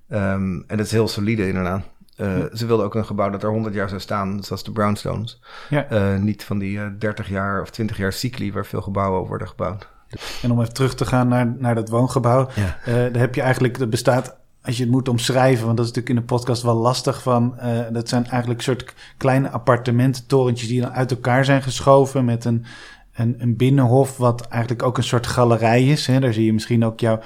Um, 0.09 0.65
en 0.67 0.77
dat 0.77 0.87
is 0.87 0.93
heel 0.93 1.09
solide 1.09 1.49
inderdaad. 1.49 1.83
Uh, 2.17 2.39
ja. 2.39 2.57
Ze 2.57 2.67
wilden 2.67 2.87
ook 2.87 2.95
een 2.95 3.07
gebouw 3.07 3.31
dat 3.31 3.43
er 3.43 3.51
100 3.51 3.75
jaar 3.75 3.89
zou 3.89 4.01
staan, 4.01 4.45
zoals 4.45 4.65
de 4.65 4.73
Brownstones. 4.73 5.41
Ja. 5.69 5.93
Uh, 5.93 6.21
niet 6.21 6.45
van 6.45 6.59
die 6.59 6.79
uh, 6.79 6.87
30 6.99 7.29
jaar 7.29 7.61
of 7.61 7.71
20 7.71 7.97
jaar 7.97 8.13
cycli 8.13 8.53
waar 8.53 8.67
veel 8.67 8.83
gebouwen 8.83 9.29
worden 9.29 9.49
gebouwd. 9.49 9.89
En 10.43 10.51
om 10.51 10.61
even 10.61 10.75
terug 10.75 10.95
te 10.95 11.07
gaan 11.07 11.29
naar, 11.29 11.55
naar 11.59 11.75
dat 11.75 11.89
woongebouw. 11.89 12.49
Ja. 12.55 12.79
daar 12.85 13.21
heb 13.21 13.35
je 13.35 13.41
eigenlijk, 13.41 13.79
dat 13.79 13.91
bestaat 13.91 14.37
als 14.63 14.77
je 14.77 14.83
het 14.83 14.93
moet 14.93 15.09
omschrijven, 15.09 15.65
want 15.65 15.77
dat 15.77 15.87
is 15.87 15.93
natuurlijk 15.93 16.21
in 16.21 16.27
de 16.27 16.35
podcast 16.35 16.63
wel 16.63 16.75
lastig 16.75 17.23
van. 17.23 17.59
Dat 17.93 18.09
zijn 18.09 18.27
eigenlijk 18.27 18.63
soort 18.63 18.95
kleine 19.17 19.51
appartemententorentjes 19.51 20.69
die 20.69 20.81
dan 20.81 20.93
uit 20.93 21.11
elkaar 21.11 21.45
zijn 21.45 21.63
geschoven 21.63 22.25
met 22.25 22.45
een, 22.45 22.65
een, 23.15 23.35
een 23.39 23.57
binnenhof, 23.57 24.17
wat 24.17 24.47
eigenlijk 24.49 24.83
ook 24.83 24.97
een 24.97 25.03
soort 25.03 25.27
galerij 25.27 25.85
is. 25.87 26.07
Hè. 26.07 26.21
Daar 26.21 26.33
zie 26.33 26.45
je 26.45 26.53
misschien 26.53 26.85
ook 26.85 27.01
jouw 27.01 27.21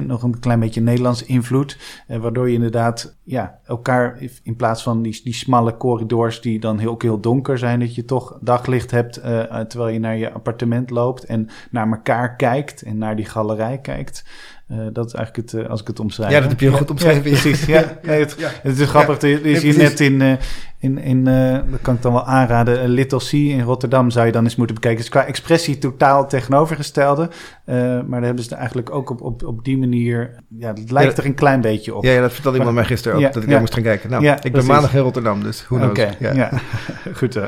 nog 0.00 0.22
een 0.22 0.38
klein 0.40 0.60
beetje 0.60 0.80
Nederlands 0.80 1.24
invloed. 1.24 1.78
Uh, 2.08 2.16
waardoor 2.16 2.48
je 2.48 2.54
inderdaad 2.54 3.16
ja, 3.22 3.58
elkaar 3.64 4.18
in 4.42 4.56
plaats 4.56 4.82
van 4.82 5.02
die, 5.02 5.20
die 5.24 5.34
smalle 5.34 5.76
corridors 5.76 6.40
die 6.40 6.60
dan 6.60 6.78
heel, 6.78 6.94
heel 6.98 7.20
donker 7.20 7.58
zijn, 7.58 7.80
dat 7.80 7.94
je 7.94 8.04
toch 8.04 8.38
daglicht 8.40 8.90
hebt 8.90 9.18
uh, 9.18 9.42
terwijl 9.60 9.92
je 9.92 9.98
naar 9.98 10.16
je 10.16 10.32
appartement 10.32 10.90
loopt 10.90 11.24
en 11.24 11.48
naar 11.70 11.90
elkaar 11.90 12.36
kijkt 12.36 12.82
en 12.82 12.98
naar 12.98 13.16
die 13.16 13.24
galerij 13.24 13.78
kijkt. 13.78 14.24
Uh, 14.70 14.78
dat 14.92 15.06
is 15.06 15.12
eigenlijk 15.12 15.50
het, 15.50 15.60
uh, 15.60 15.70
als 15.70 15.80
ik 15.80 15.86
het 15.86 16.00
omschrijf. 16.00 16.30
Ja, 16.32 16.40
dat 16.40 16.48
heb 16.48 16.60
je 16.60 16.68
heel 16.68 16.76
goed 16.76 16.90
omschreven. 16.90 17.30
Ja, 17.30 17.40
precies. 17.40 17.64
Ja, 17.64 17.78
ja, 18.02 18.12
het, 18.12 18.36
het, 18.62 18.78
is 18.78 18.88
grappig. 18.88 19.22
er 19.22 19.46
is 19.46 19.62
hier 19.62 19.76
net 19.76 20.00
in, 20.00 20.20
uh, 20.20 20.32
In, 20.78 20.98
in, 20.98 21.24
dat 21.70 21.80
kan 21.82 21.94
ik 21.94 22.02
dan 22.02 22.12
wel 22.12 22.24
aanraden. 22.24 22.88
Little 22.88 23.18
C 23.18 23.32
in 23.32 23.62
Rotterdam 23.62 24.10
zou 24.10 24.26
je 24.26 24.32
dan 24.32 24.44
eens 24.44 24.56
moeten 24.56 24.74
bekijken. 24.74 25.00
Dus 25.00 25.10
qua 25.10 25.24
expressie 25.24 25.78
totaal 25.78 26.28
tegenovergestelde. 26.28 27.30
Maar 27.66 28.06
daar 28.08 28.22
hebben 28.22 28.44
ze 28.44 28.54
eigenlijk 28.54 28.90
ook 28.94 29.10
op, 29.10 29.20
op, 29.20 29.44
op 29.44 29.64
die 29.64 29.78
manier... 29.78 30.34
Ja, 30.48 30.68
het 30.68 30.90
lijkt 30.90 31.18
er 31.18 31.24
een 31.24 31.34
klein 31.34 31.60
beetje 31.60 31.94
op. 31.94 32.04
Ja, 32.04 32.12
ja 32.12 32.20
dat 32.20 32.32
vertelde 32.32 32.58
iemand 32.58 32.76
mij 32.76 32.84
gisteren 32.84 33.16
ook. 33.16 33.32
dat 33.32 33.42
ik 33.42 33.48
daar 33.48 33.60
moest 33.60 33.74
gaan 33.74 33.82
kijken. 33.82 34.10
Nou, 34.10 34.36
ik 34.42 34.52
ben 34.52 34.66
maandag 34.66 34.94
in 34.94 35.00
Rotterdam, 35.00 35.42
dus 35.42 35.62
hoe 35.62 35.78
knows. 35.78 35.90
Oké, 35.90 36.32
ja. 36.32 36.50
goed. 37.18 37.38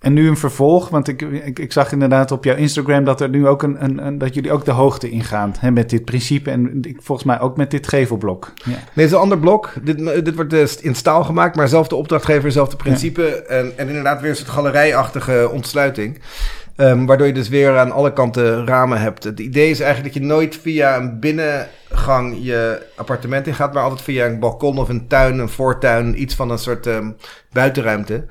En 0.00 0.12
nu 0.12 0.28
een 0.28 0.36
vervolg, 0.36 0.88
want 0.88 1.08
ik, 1.08 1.22
ik, 1.22 1.58
ik, 1.58 1.72
zag 1.72 1.92
inderdaad 1.92 2.30
op 2.30 2.44
jouw 2.44 2.56
Instagram 2.56 3.04
dat 3.04 3.20
er 3.20 3.28
nu 3.28 3.46
ook 3.46 3.62
een, 3.62 3.84
een, 3.84 4.06
een 4.06 4.18
dat 4.18 4.34
jullie 4.34 4.52
ook 4.52 4.64
de 4.64 4.70
hoogte 4.70 5.10
ingaan 5.10 5.54
hè, 5.58 5.70
met 5.70 5.90
dit 5.90 6.04
principe 6.04 6.50
en 6.50 6.80
volgens 6.96 7.26
mij 7.26 7.40
ook 7.40 7.56
met 7.56 7.70
dit 7.70 7.88
gevelblok. 7.88 8.52
Ja. 8.54 8.70
Nee, 8.70 8.78
het 8.92 9.04
is 9.04 9.12
een 9.12 9.18
ander 9.18 9.38
blok. 9.38 9.72
Dit, 9.82 10.24
dit 10.24 10.34
wordt 10.34 10.50
dus 10.50 10.80
in 10.80 10.94
staal 10.94 11.24
gemaakt, 11.24 11.56
maar 11.56 11.68
zelf 11.68 11.88
de 11.88 11.94
opdrachtgever, 11.94 12.52
zelf 12.52 12.68
de 12.68 12.76
principe 12.76 13.42
en, 13.42 13.72
en 13.76 13.88
inderdaad 13.88 14.20
weer 14.20 14.30
een 14.30 14.36
soort 14.36 14.48
galerijachtige 14.48 15.50
ontsluiting. 15.52 16.18
Um, 16.80 17.06
waardoor 17.06 17.26
je 17.26 17.32
dus 17.32 17.48
weer 17.48 17.78
aan 17.78 17.92
alle 17.92 18.12
kanten 18.12 18.66
ramen 18.66 19.00
hebt. 19.00 19.24
Het 19.24 19.40
idee 19.40 19.70
is 19.70 19.80
eigenlijk 19.80 20.14
dat 20.14 20.22
je 20.22 20.28
nooit 20.28 20.56
via 20.56 20.96
een 20.96 21.20
binnengang 21.20 22.38
je 22.40 22.86
appartement 22.96 23.46
in 23.46 23.54
gaat, 23.54 23.72
maar 23.72 23.82
altijd 23.82 24.02
via 24.02 24.26
een 24.26 24.38
balkon 24.38 24.78
of 24.78 24.88
een 24.88 25.06
tuin, 25.06 25.38
een 25.38 25.48
voortuin, 25.48 26.22
iets 26.22 26.34
van 26.34 26.50
een 26.50 26.58
soort 26.58 26.86
um, 26.86 27.16
buitenruimte. 27.52 28.26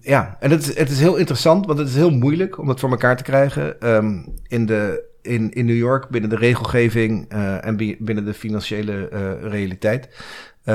Ja, 0.00 0.36
en 0.40 0.50
het 0.50 0.60
is, 0.60 0.78
het 0.78 0.90
is 0.90 1.00
heel 1.00 1.16
interessant, 1.16 1.66
want 1.66 1.78
het 1.78 1.88
is 1.88 1.94
heel 1.94 2.10
moeilijk 2.10 2.58
om 2.58 2.66
dat 2.66 2.80
voor 2.80 2.90
elkaar 2.90 3.16
te 3.16 3.22
krijgen 3.22 3.94
um, 3.94 4.34
in, 4.46 4.66
de, 4.66 5.04
in, 5.22 5.52
in 5.52 5.66
New 5.66 5.76
York, 5.76 6.08
binnen 6.08 6.30
de 6.30 6.36
regelgeving 6.36 7.32
uh, 7.32 7.64
en 7.64 7.76
binnen 7.98 8.24
de 8.24 8.34
financiële 8.34 9.10
uh, 9.12 9.50
realiteit. 9.50 10.08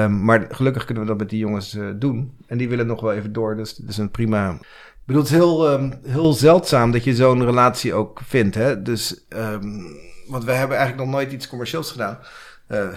Maar 0.09 0.45
gelukkig 0.49 0.86
kunnen 0.86 1.03
we 1.03 1.09
dat 1.09 1.19
met 1.19 1.29
die 1.29 1.39
jongens 1.39 1.75
uh, 1.75 1.89
doen. 1.95 2.38
En 2.47 2.57
die 2.57 2.69
willen 2.69 2.88
nog 2.88 3.01
wel 3.01 3.13
even 3.13 3.33
door, 3.33 3.55
dus 3.55 3.77
het 3.77 3.89
is 3.89 3.97
een 3.97 4.12
prima 4.12 4.57
ik 5.03 5.09
bedoel, 5.09 5.21
het 5.21 5.31
is 5.31 5.37
heel, 5.37 5.71
um, 5.71 5.93
heel 6.05 6.33
zeldzaam 6.33 6.91
dat 6.91 7.03
je 7.03 7.15
zo'n 7.15 7.45
relatie 7.45 7.93
ook 7.93 8.19
vindt. 8.25 8.55
Hè? 8.55 8.81
Dus, 8.81 9.25
um, 9.29 9.85
want 10.27 10.43
we 10.43 10.51
hebben 10.51 10.77
eigenlijk 10.77 11.07
nog 11.07 11.15
nooit 11.15 11.31
iets 11.31 11.47
commercieels 11.47 11.91
gedaan. 11.91 12.17
Uh, 12.67 12.87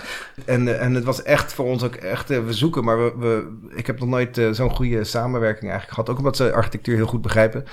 en, 0.45 0.81
en 0.81 0.95
het 0.95 1.05
was 1.05 1.23
echt 1.23 1.53
voor 1.53 1.67
ons 1.67 1.83
ook 1.83 1.95
echt, 1.95 2.31
uh, 2.31 2.45
we 2.45 2.53
zoeken, 2.53 2.85
maar 2.85 2.99
we, 2.99 3.13
we, 3.19 3.59
ik 3.75 3.87
heb 3.87 3.99
nog 3.99 4.09
nooit 4.09 4.41
zo'n 4.51 4.77
goede 4.77 5.05
samenwerking 5.05 5.71
eigenlijk 5.71 5.93
gehad. 5.93 6.11
Ook 6.11 6.19
omdat 6.19 6.37
ze 6.37 6.53
architectuur 6.53 6.97
heel 6.97 7.07
goed 7.07 7.23
begrijpen 7.23 7.65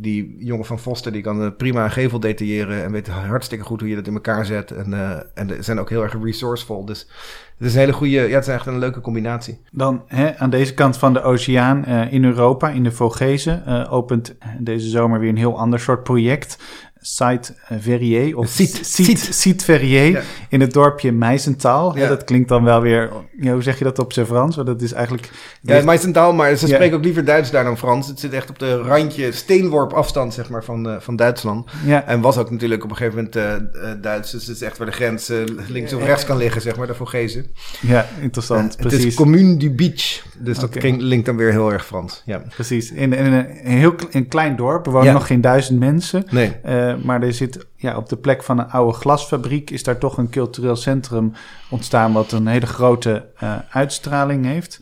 die 0.00 0.36
jongen 0.38 0.64
van 0.64 0.78
Foster, 0.78 1.12
die 1.12 1.22
kan 1.22 1.56
prima 1.56 1.84
een 1.84 1.90
gevel 1.90 2.20
detailleren 2.20 2.84
en 2.84 2.92
weet 2.92 3.08
hartstikke 3.08 3.64
goed 3.64 3.80
hoe 3.80 3.88
je 3.88 3.94
dat 3.94 4.06
in 4.06 4.14
elkaar 4.14 4.46
zet. 4.46 4.70
En, 4.70 4.92
uh, 4.92 5.20
en 5.34 5.64
zijn 5.64 5.80
ook 5.80 5.90
heel 5.90 6.02
erg 6.02 6.16
resourceful. 6.22 6.84
Dus 6.84 7.08
het 7.56 7.68
is 7.68 7.74
een 7.74 7.80
hele 7.80 7.92
goede, 7.92 8.12
ja, 8.12 8.34
het 8.34 8.46
is 8.46 8.54
echt 8.54 8.66
een 8.66 8.78
leuke 8.78 9.00
combinatie. 9.00 9.60
Dan 9.72 10.02
hè, 10.06 10.38
aan 10.38 10.50
deze 10.50 10.74
kant 10.74 10.96
van 10.96 11.12
de 11.12 11.22
oceaan 11.22 11.84
uh, 11.88 12.12
in 12.12 12.24
Europa, 12.24 12.70
in 12.70 12.82
de 12.82 12.92
Vogese, 12.92 13.62
uh, 13.66 13.92
opent 13.92 14.36
deze 14.58 14.88
zomer 14.88 15.20
weer 15.20 15.28
een 15.28 15.36
heel 15.36 15.58
ander 15.58 15.80
soort 15.80 16.02
project. 16.02 16.58
Site 17.00 17.54
Verrier 17.78 18.36
of 18.36 18.48
Site 18.48 19.64
Verrier 19.64 20.24
in 20.48 20.60
het 20.60 20.72
dorpje 20.72 21.12
Meisentaal. 21.12 21.98
Ja. 21.98 22.08
dat 22.08 22.24
klinkt 22.24 22.48
dan 22.48 22.64
wel 22.64 22.80
weer, 22.80 23.10
hoe 23.40 23.62
zeg 23.62 23.78
je 23.78 23.84
dat 23.84 23.98
op 23.98 24.12
zijn 24.12 24.26
Frans? 24.26 24.56
Want 24.56 24.66
dat 24.68 24.82
is 24.82 24.92
eigenlijk... 24.92 25.30
Ja, 25.62 25.84
Meisentaal, 25.84 26.32
maar 26.32 26.56
ze 26.56 26.66
spreken 26.66 26.96
ook 26.96 27.04
liever 27.04 27.24
Duits 27.24 27.50
daar 27.50 27.64
dan 27.64 27.78
Frans. 27.78 28.06
Het 28.06 28.20
zit 28.20 28.32
echt 28.32 28.50
op 28.50 28.58
de 28.58 28.76
randje, 28.76 29.32
steenworp 29.32 29.92
afstand 29.92 30.34
zeg 30.34 30.50
maar 30.50 30.64
van, 30.64 30.88
uh, 30.88 30.94
van 30.98 31.16
Duitsland. 31.16 31.70
Ja. 31.84 32.04
En 32.06 32.20
was 32.20 32.36
ook 32.36 32.50
natuurlijk 32.50 32.84
op 32.84 32.90
een 32.90 32.96
gegeven 32.96 33.30
moment 33.32 33.36
uh, 33.76 33.90
Duits. 34.00 34.30
Dus 34.30 34.46
het 34.46 34.56
is 34.56 34.62
echt 34.62 34.78
waar 34.78 34.86
de 34.86 34.92
grens 34.92 35.32
links 35.68 35.92
of 35.92 36.04
rechts 36.04 36.24
kan 36.24 36.36
liggen, 36.36 36.60
zeg 36.60 36.76
maar, 36.76 36.86
de 36.86 36.94
Vogezen. 36.94 37.46
Ja, 37.80 38.06
interessant, 38.20 38.76
precies. 38.76 38.98
Het 38.98 39.06
is 39.06 39.14
Commune 39.14 39.56
du 39.56 39.70
Beach, 39.70 40.22
dus 40.38 40.58
dat 40.58 40.76
okay. 40.76 40.90
linkt 40.98 41.26
dan 41.26 41.36
weer 41.36 41.50
heel 41.50 41.72
erg 41.72 41.86
Frans. 41.86 42.22
Ja. 42.24 42.42
Precies. 42.54 42.90
In, 42.90 43.12
in, 43.12 43.32
een, 43.32 43.46
heel 43.62 43.94
een 44.10 44.28
klein 44.28 44.56
dorp, 44.56 44.86
er 44.86 44.92
wonen 44.92 45.12
nog 45.12 45.26
geen 45.26 45.40
duizend 45.40 45.78
mensen. 45.78 46.24
Nee. 46.30 46.56
Maar 46.96 47.22
er 47.22 47.32
zit 47.32 47.66
ja, 47.76 47.96
op 47.96 48.08
de 48.08 48.16
plek 48.16 48.42
van 48.42 48.58
een 48.58 48.70
oude 48.70 48.98
glasfabriek 48.98 49.70
is 49.70 49.82
daar 49.82 49.98
toch 49.98 50.18
een 50.18 50.30
cultureel 50.30 50.76
centrum 50.76 51.32
ontstaan 51.70 52.12
wat 52.12 52.32
een 52.32 52.46
hele 52.46 52.66
grote 52.66 53.26
uh, 53.42 53.54
uitstraling 53.70 54.44
heeft. 54.44 54.80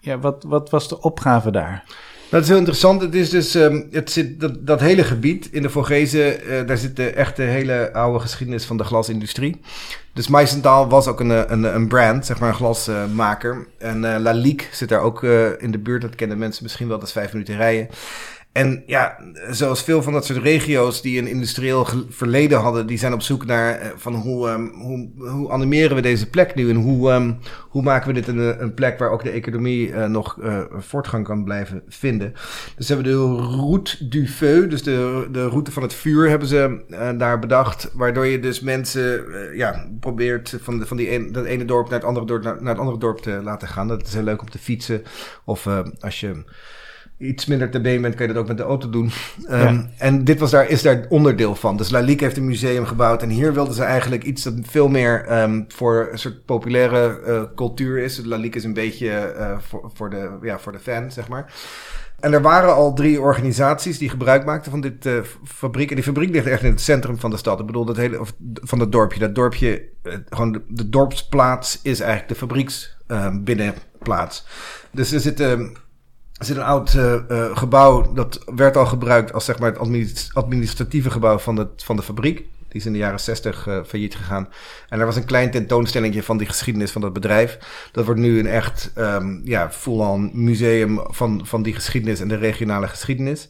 Ja, 0.00 0.18
wat, 0.18 0.44
wat 0.48 0.70
was 0.70 0.88
de 0.88 1.00
opgave 1.00 1.50
daar? 1.50 1.84
Dat 2.28 2.42
is 2.42 2.48
heel 2.48 2.56
interessant. 2.56 3.00
Het 3.00 3.14
is 3.14 3.30
dus, 3.30 3.54
um, 3.54 3.88
het 3.90 4.10
zit, 4.10 4.40
dat, 4.40 4.66
dat 4.66 4.80
hele 4.80 5.04
gebied 5.04 5.48
in 5.52 5.62
de 5.62 5.70
Vorgezen, 5.70 6.50
uh, 6.50 6.66
daar 6.66 6.76
zit 6.76 6.96
de 6.96 7.10
echte 7.10 7.42
hele 7.42 7.92
oude 7.92 8.18
geschiedenis 8.18 8.64
van 8.64 8.76
de 8.76 8.84
glasindustrie. 8.84 9.60
Dus 10.12 10.28
Meisentaal 10.28 10.88
was 10.88 11.06
ook 11.06 11.20
een, 11.20 11.52
een, 11.52 11.74
een 11.74 11.88
brand, 11.88 12.26
zeg 12.26 12.38
maar 12.38 12.48
een 12.48 12.54
glasmaker. 12.54 13.66
En 13.78 14.02
uh, 14.24 14.58
zit 14.72 14.88
daar 14.88 15.00
ook 15.00 15.22
in 15.58 15.70
de 15.70 15.78
buurt. 15.78 16.02
Dat 16.02 16.14
kennen 16.14 16.38
mensen 16.38 16.62
misschien 16.62 16.88
wel, 16.88 16.98
dat 16.98 17.06
is 17.06 17.12
vijf 17.12 17.32
minuten 17.32 17.56
rijden. 17.56 17.88
En 18.56 18.82
ja, 18.86 19.18
zoals 19.50 19.82
veel 19.82 20.02
van 20.02 20.12
dat 20.12 20.24
soort 20.24 20.42
regio's 20.42 21.02
die 21.02 21.18
een 21.18 21.26
industrieel 21.26 21.86
verleden 22.08 22.58
hadden, 22.58 22.86
die 22.86 22.98
zijn 22.98 23.12
op 23.12 23.22
zoek 23.22 23.46
naar 23.46 23.78
eh, 23.78 23.88
van 23.96 24.14
hoe, 24.14 24.48
um, 24.48 24.72
hoe, 24.74 25.10
hoe 25.30 25.50
animeren 25.50 25.96
we 25.96 26.02
deze 26.02 26.30
plek 26.30 26.54
nu 26.54 26.70
en 26.70 26.76
hoe, 26.76 27.12
um, 27.12 27.38
hoe 27.68 27.82
maken 27.82 28.08
we 28.08 28.14
dit 28.14 28.28
een, 28.28 28.62
een 28.62 28.74
plek 28.74 28.98
waar 28.98 29.10
ook 29.10 29.22
de 29.22 29.30
economie 29.30 29.88
uh, 29.88 30.06
nog 30.06 30.36
uh, 30.36 30.60
voortgang 30.70 31.24
kan 31.24 31.44
blijven 31.44 31.82
vinden. 31.88 32.32
Dus 32.76 32.88
hebben 32.88 33.06
de 33.06 33.36
route 33.36 34.08
du 34.08 34.28
feu, 34.28 34.68
dus 34.68 34.82
de, 34.82 35.28
de 35.32 35.48
route 35.48 35.72
van 35.72 35.82
het 35.82 35.94
vuur, 35.94 36.28
hebben 36.28 36.48
ze 36.48 36.84
daar 37.18 37.38
bedacht, 37.38 37.90
waardoor 37.94 38.26
je 38.26 38.40
dus 38.40 38.60
mensen 38.60 39.24
ja, 39.54 39.88
probeert 40.00 40.58
van, 40.60 40.86
van 40.86 40.96
die 40.96 41.12
een, 41.12 41.32
dat 41.32 41.44
ene 41.44 41.64
dorp 41.64 41.88
naar 41.88 41.98
het 41.98 42.08
andere 42.08 42.26
dorp, 42.26 42.42
naar, 42.42 42.56
naar 42.60 42.72
het 42.72 42.78
andere 42.78 42.98
dorp 42.98 43.18
te 43.18 43.40
laten 43.42 43.68
gaan. 43.68 43.88
Dat 43.88 44.06
is 44.06 44.14
heel 44.14 44.22
leuk 44.22 44.40
om 44.40 44.50
te 44.50 44.58
fietsen 44.58 45.02
of 45.44 45.68
als 46.00 46.20
je 46.20 46.44
iets 47.18 47.46
minder 47.46 47.70
te 47.70 47.80
been 47.80 48.02
bent, 48.02 48.14
kan 48.14 48.26
je 48.26 48.32
dat 48.32 48.42
ook 48.42 48.48
met 48.48 48.56
de 48.56 48.62
auto 48.62 48.90
doen. 48.90 49.10
Um, 49.50 49.90
En 49.98 50.24
dit 50.24 50.38
was 50.38 50.50
daar, 50.50 50.68
is 50.68 50.82
daar 50.82 51.06
onderdeel 51.08 51.54
van. 51.54 51.76
Dus 51.76 51.90
Lalique 51.90 52.24
heeft 52.24 52.36
een 52.36 52.46
museum 52.46 52.86
gebouwd. 52.86 53.22
En 53.22 53.28
hier 53.28 53.52
wilden 53.52 53.74
ze 53.74 53.82
eigenlijk 53.82 54.24
iets 54.24 54.42
dat 54.42 54.54
veel 54.62 54.88
meer 54.88 55.42
um, 55.42 55.64
voor 55.68 56.08
een 56.12 56.18
soort 56.18 56.44
populaire 56.44 57.20
uh, 57.26 57.42
cultuur 57.54 57.98
is. 57.98 58.20
Lalique 58.24 58.58
is 58.58 58.64
een 58.64 58.74
beetje 58.74 59.34
uh, 59.38 59.58
voor, 59.58 59.90
voor, 59.94 60.10
de, 60.10 60.30
ja, 60.42 60.58
voor 60.58 60.72
de 60.72 60.78
fan, 60.78 61.12
zeg 61.12 61.28
maar. 61.28 61.52
En 62.20 62.32
er 62.32 62.42
waren 62.42 62.74
al 62.74 62.94
drie 62.94 63.20
organisaties 63.20 63.98
die 63.98 64.08
gebruik 64.08 64.44
maakten 64.44 64.70
van 64.70 64.80
dit 64.80 65.06
uh, 65.06 65.18
fabriek. 65.44 65.88
En 65.88 65.94
die 65.94 66.04
fabriek 66.04 66.30
ligt 66.30 66.46
echt 66.46 66.62
in 66.62 66.70
het 66.70 66.80
centrum 66.80 67.18
van 67.18 67.30
de 67.30 67.36
stad. 67.36 67.60
Ik 67.60 67.66
bedoel, 67.66 67.84
dat 67.84 67.96
hele, 67.96 68.20
of 68.20 68.32
van 68.52 68.78
dat 68.78 68.92
dorpje. 68.92 69.20
Dat 69.20 69.34
dorpje, 69.34 69.88
gewoon 70.28 70.52
de, 70.52 70.62
de, 70.68 70.88
dorpsplaats 70.88 71.80
is 71.82 72.00
eigenlijk 72.00 72.28
de 72.28 72.34
fabrieksbinnenplaats. 72.34 74.46
dus 74.90 75.12
er 75.12 75.20
zitten 75.20 75.76
er 76.38 76.44
zit 76.44 76.56
een 76.56 76.62
oud 76.62 76.94
uh, 76.94 77.14
uh, 77.28 77.56
gebouw, 77.56 78.12
dat 78.12 78.40
werd 78.54 78.76
al 78.76 78.86
gebruikt 78.86 79.32
als 79.32 79.44
zeg 79.44 79.58
maar, 79.58 79.72
het 79.72 80.30
administratieve 80.32 81.10
gebouw 81.10 81.38
van 81.38 81.56
de, 81.56 81.68
van 81.76 81.96
de 81.96 82.02
fabriek. 82.02 82.36
Die 82.68 82.80
is 82.80 82.86
in 82.86 82.92
de 82.92 82.98
jaren 82.98 83.20
60 83.20 83.66
uh, 83.66 83.78
failliet 83.86 84.14
gegaan. 84.14 84.48
En 84.88 85.00
er 85.00 85.06
was 85.06 85.16
een 85.16 85.24
klein 85.24 85.50
tentoonstelling 85.50 86.24
van 86.24 86.36
die 86.36 86.46
geschiedenis 86.46 86.90
van 86.90 87.00
dat 87.00 87.12
bedrijf. 87.12 87.58
Dat 87.92 88.04
wordt 88.04 88.20
nu 88.20 88.38
een 88.38 88.46
echt 88.46 88.92
um, 88.98 89.40
ja, 89.44 89.70
full-on 89.70 90.30
museum 90.32 91.00
van, 91.04 91.40
van 91.44 91.62
die 91.62 91.74
geschiedenis 91.74 92.20
en 92.20 92.28
de 92.28 92.36
regionale 92.36 92.88
geschiedenis. 92.88 93.48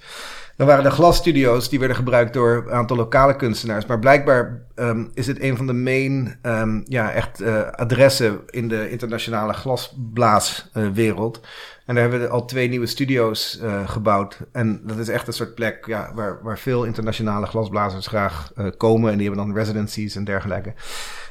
Dan 0.57 0.67
waren 0.67 0.85
de 0.85 0.91
glasstudio's, 0.91 1.69
die 1.69 1.79
werden 1.79 1.97
gebruikt 1.97 2.33
door 2.33 2.65
een 2.67 2.73
aantal 2.73 2.97
lokale 2.97 3.37
kunstenaars. 3.37 3.87
Maar 3.87 3.99
blijkbaar 3.99 4.63
um, 4.75 5.11
is 5.15 5.27
het 5.27 5.41
een 5.41 5.57
van 5.57 5.67
de 5.67 5.73
main, 5.73 6.39
um, 6.43 6.85
ja, 6.89 7.13
echt 7.13 7.43
adressen 7.73 8.41
in 8.51 8.69
de 8.69 8.91
internationale 8.91 9.53
glasblaaswereld. 9.53 11.41
En 11.87 11.95
daar 11.95 12.03
hebben 12.03 12.21
we 12.21 12.29
al 12.29 12.45
twee 12.45 12.69
nieuwe 12.69 12.87
studio's 12.87 13.59
uh, 13.63 13.89
gebouwd. 13.89 14.39
En 14.53 14.81
dat 14.85 14.99
is 14.99 15.09
echt 15.09 15.27
een 15.27 15.33
soort 15.33 15.55
plek 15.55 15.87
ja, 15.87 16.13
waar, 16.15 16.39
waar 16.43 16.59
veel 16.59 16.85
internationale 16.85 17.47
glasblazers 17.47 18.07
graag 18.07 18.53
uh, 18.57 18.67
komen. 18.77 19.11
En 19.11 19.19
die 19.19 19.27
hebben 19.27 19.47
dan 19.47 19.57
residencies 19.57 20.17
en 20.17 20.25
dergelijke. 20.25 20.75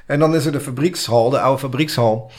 En 0.05 0.19
dan 0.19 0.35
is 0.35 0.45
er 0.45 0.51
de 0.51 0.59
fabriekshal, 0.59 1.29
de 1.29 1.39
oude 1.39 1.59
fabriekshal. 1.59 2.31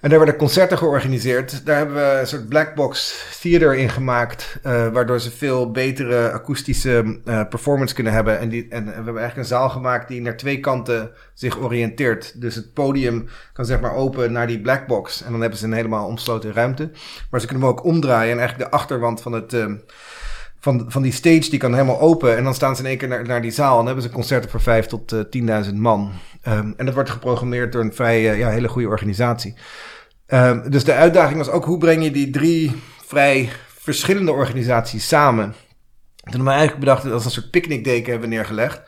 En 0.00 0.08
daar 0.08 0.18
werden 0.18 0.36
concerten 0.36 0.78
georganiseerd. 0.78 1.66
Daar 1.66 1.76
hebben 1.76 1.94
we 1.94 2.18
een 2.20 2.26
soort 2.26 2.48
blackbox 2.48 3.24
theater 3.40 3.76
in 3.76 3.88
gemaakt. 3.88 4.58
Uh, 4.66 4.88
waardoor 4.88 5.20
ze 5.20 5.30
veel 5.30 5.70
betere 5.70 6.30
akoestische 6.30 7.20
uh, 7.24 7.48
performance 7.48 7.94
kunnen 7.94 8.12
hebben. 8.12 8.38
En, 8.38 8.48
die, 8.48 8.66
en 8.68 8.84
we 8.84 8.92
hebben 8.92 9.16
eigenlijk 9.16 9.36
een 9.36 9.56
zaal 9.56 9.68
gemaakt 9.68 10.08
die 10.08 10.20
naar 10.20 10.36
twee 10.36 10.60
kanten 10.60 11.10
zich 11.34 11.58
oriënteert. 11.58 12.40
Dus 12.40 12.54
het 12.54 12.72
podium 12.72 13.28
kan 13.52 13.64
zeg 13.64 13.80
maar 13.80 13.94
open 13.94 14.32
naar 14.32 14.46
die 14.46 14.60
blackbox. 14.60 15.22
En 15.22 15.30
dan 15.30 15.40
hebben 15.40 15.58
ze 15.58 15.64
een 15.64 15.72
helemaal 15.72 16.06
omsloten 16.06 16.52
ruimte. 16.52 16.90
Maar 17.30 17.40
ze 17.40 17.46
kunnen 17.46 17.64
hem 17.64 17.74
ook 17.74 17.84
omdraaien. 17.84 18.32
En 18.32 18.38
eigenlijk 18.38 18.70
de 18.70 18.76
achterwand 18.76 19.20
van 19.22 19.32
het... 19.32 19.52
Uh, 19.52 19.66
van, 20.60 20.84
van 20.88 21.02
die 21.02 21.12
stage 21.12 21.50
die 21.50 21.58
kan 21.58 21.72
helemaal 21.72 22.00
open. 22.00 22.36
En 22.36 22.44
dan 22.44 22.54
staan 22.54 22.76
ze 22.76 22.82
in 22.82 22.88
één 22.88 22.98
keer 22.98 23.08
naar, 23.08 23.26
naar 23.26 23.42
die 23.42 23.50
zaal. 23.50 23.70
En 23.70 23.76
dan 23.76 23.86
hebben 23.86 24.04
ze 24.04 24.10
concerten 24.10 24.50
voor 24.50 24.60
vijf 24.60 24.86
tot 24.86 25.12
uh, 25.12 25.64
10.000 25.66 25.74
man. 25.74 26.12
Um, 26.48 26.74
en 26.76 26.84
dat 26.84 26.94
wordt 26.94 27.10
geprogrammeerd 27.10 27.72
door 27.72 27.82
een 27.82 27.94
vrij 27.94 28.32
uh, 28.32 28.38
ja, 28.38 28.48
hele 28.48 28.68
goede 28.68 28.88
organisatie. 28.88 29.54
Um, 30.26 30.70
dus 30.70 30.84
de 30.84 30.92
uitdaging 30.92 31.38
was 31.38 31.50
ook 31.50 31.64
hoe 31.64 31.78
breng 31.78 32.04
je 32.04 32.10
die 32.10 32.30
drie 32.30 32.72
vrij 33.06 33.48
verschillende 33.66 34.32
organisaties 34.32 35.08
samen. 35.08 35.44
Toen 35.44 36.36
hebben 36.36 36.44
we 36.44 36.58
eigenlijk 36.58 36.80
bedacht 36.80 37.02
dat 37.02 37.12
als 37.12 37.24
een 37.24 37.30
soort 37.30 37.50
picknickdeken 37.50 38.10
hebben 38.10 38.28
neergelegd. 38.28 38.82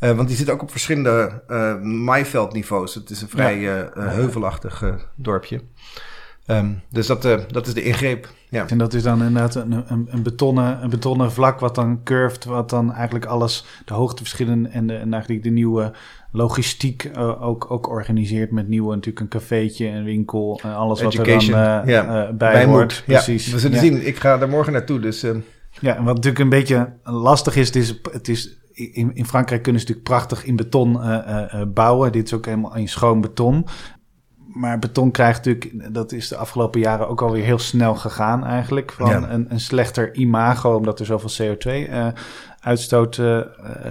Uh, 0.00 0.12
want 0.12 0.28
die 0.28 0.36
zit 0.36 0.50
ook 0.50 0.62
op 0.62 0.70
verschillende 0.70 1.42
uh, 1.48 1.80
maaiveldniveaus. 1.80 2.94
Het 2.94 3.10
is 3.10 3.22
een 3.22 3.28
vrij 3.28 3.58
ja. 3.58 3.90
heuvelachtig 3.94 4.84
dorpje. 5.16 5.60
Ehm, 6.46 6.70
dus 6.90 7.06
dat, 7.06 7.24
uh, 7.24 7.38
dat 7.48 7.66
is 7.66 7.74
de 7.74 7.82
ingreep. 7.82 8.28
Ja. 8.48 8.68
En 8.68 8.78
dat 8.78 8.94
is 8.94 9.02
dan 9.02 9.22
inderdaad 9.22 9.54
een, 9.54 9.72
een, 9.72 10.06
een, 10.10 10.22
betonnen, 10.22 10.82
een 10.82 10.90
betonnen 10.90 11.32
vlak 11.32 11.60
wat 11.60 11.74
dan 11.74 12.02
curved, 12.04 12.44
wat 12.44 12.70
dan 12.70 12.92
eigenlijk 12.92 13.24
alles, 13.24 13.64
de 13.84 13.94
hoogteverschillen 13.94 14.70
en, 14.70 14.86
de, 14.86 14.94
en 14.94 15.12
eigenlijk 15.12 15.42
de 15.42 15.50
nieuwe 15.50 15.92
logistiek 16.32 17.10
uh, 17.16 17.42
ook, 17.42 17.70
ook 17.70 17.88
organiseert 17.88 18.50
met 18.50 18.68
nieuwe, 18.68 18.94
natuurlijk 18.94 19.20
een 19.20 19.40
cafeetje, 19.40 19.86
een 19.86 20.04
winkel, 20.04 20.60
uh, 20.66 20.76
alles 20.76 21.00
Education. 21.00 21.36
wat 21.36 21.66
er 21.66 21.76
dan 21.76 21.88
uh, 21.88 21.94
ja. 21.94 22.32
bij, 22.32 22.52
bij 22.52 22.64
hoort. 22.64 23.02
Precies. 23.06 23.46
Ja, 23.46 23.52
we 23.52 23.58
zullen 23.58 23.78
zien. 23.78 24.06
Ik 24.06 24.16
ga 24.16 24.40
er 24.40 24.48
morgen 24.48 24.72
naartoe, 24.72 25.00
dus... 25.00 25.24
Ja, 25.80 25.96
en 25.96 26.04
wat 26.04 26.14
natuurlijk 26.14 26.42
een 26.42 26.48
beetje 26.48 26.92
lastig 27.02 27.56
is, 27.56 27.66
het 27.66 27.76
is, 27.76 28.00
het 28.12 28.28
is 28.28 28.58
in, 28.72 29.14
in 29.14 29.26
Frankrijk 29.26 29.62
kunnen 29.62 29.80
ze 29.80 29.86
natuurlijk 29.86 30.16
prachtig 30.16 30.44
in 30.44 30.56
beton 30.56 31.00
bouwen. 31.74 32.12
Dit 32.12 32.26
is 32.26 32.32
ook 32.32 32.44
helemaal 32.44 32.76
in 32.76 32.88
schoon 32.88 33.20
beton 33.20 33.66
maar 34.56 34.78
beton 34.78 35.10
krijgt 35.10 35.44
natuurlijk, 35.44 35.94
dat 35.94 36.12
is 36.12 36.28
de 36.28 36.36
afgelopen 36.36 36.80
jaren 36.80 37.08
ook 37.08 37.22
alweer 37.22 37.44
heel 37.44 37.58
snel 37.58 37.94
gegaan 37.94 38.44
eigenlijk. 38.44 38.92
Van 38.92 39.30
een, 39.30 39.46
een, 39.48 39.60
slechter 39.60 40.14
imago, 40.14 40.74
omdat 40.74 41.00
er 41.00 41.06
zoveel 41.06 41.56
CO2-uitstoot 41.56 43.16
uh, 43.16 43.26
uh, 43.26 43.42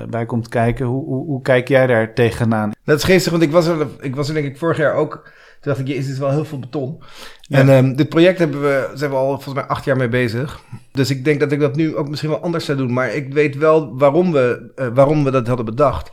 bij 0.10 0.25
komt 0.25 0.47
kijken. 0.47 0.86
Hoe, 0.86 1.06
hoe, 1.06 1.25
hoe, 1.25 1.41
kijk 1.41 1.67
jij 1.67 1.88
daar 1.88 2.13
tegenaan? 2.13 2.71
Dat 2.84 2.97
is 2.97 3.04
geestig, 3.04 3.32
want 3.32 3.43
ik 3.43 3.51
was 3.51 3.65
er, 3.65 3.88
ik 3.99 4.15
was 4.15 4.28
er 4.28 4.34
denk 4.34 4.45
ik 4.45 4.58
vorig 4.58 4.78
jaar 4.78 4.93
ook. 4.93 5.13
Toen 5.62 5.73
dacht 5.73 5.80
ik, 5.80 5.88
jezus, 5.88 6.12
is 6.12 6.17
wel 6.17 6.32
heel 6.32 6.45
veel 6.45 6.60
beton. 6.60 7.04
En 7.49 7.69
um, 7.69 7.95
dit 7.95 8.10
project 8.10 8.39
hebben 8.39 8.62
we, 8.62 8.91
zijn 8.93 9.12
we 9.12 9.17
al 9.17 9.28
volgens 9.28 9.54
mij 9.54 9.63
acht 9.63 9.86
jaar 9.86 9.97
mee 9.97 10.10
bezig. 10.10 10.60
Dus 10.91 11.10
ik 11.10 11.25
denk 11.25 11.39
dat 11.39 11.51
ik 11.51 11.60
dat 11.60 11.75
nu 11.75 11.95
ook 11.95 12.10
misschien 12.10 12.30
wel 12.30 12.41
anders 12.41 12.65
zou 12.65 12.78
doen. 12.78 12.93
Maar 12.93 13.13
ik 13.13 13.34
weet 13.34 13.58
wel 13.58 13.97
waarom 13.97 14.32
we, 14.32 14.71
uh, 14.75 14.88
waarom 14.93 15.23
we 15.23 15.32
dat 15.32 15.47
hadden 15.47 15.65
bedacht. 15.65 16.12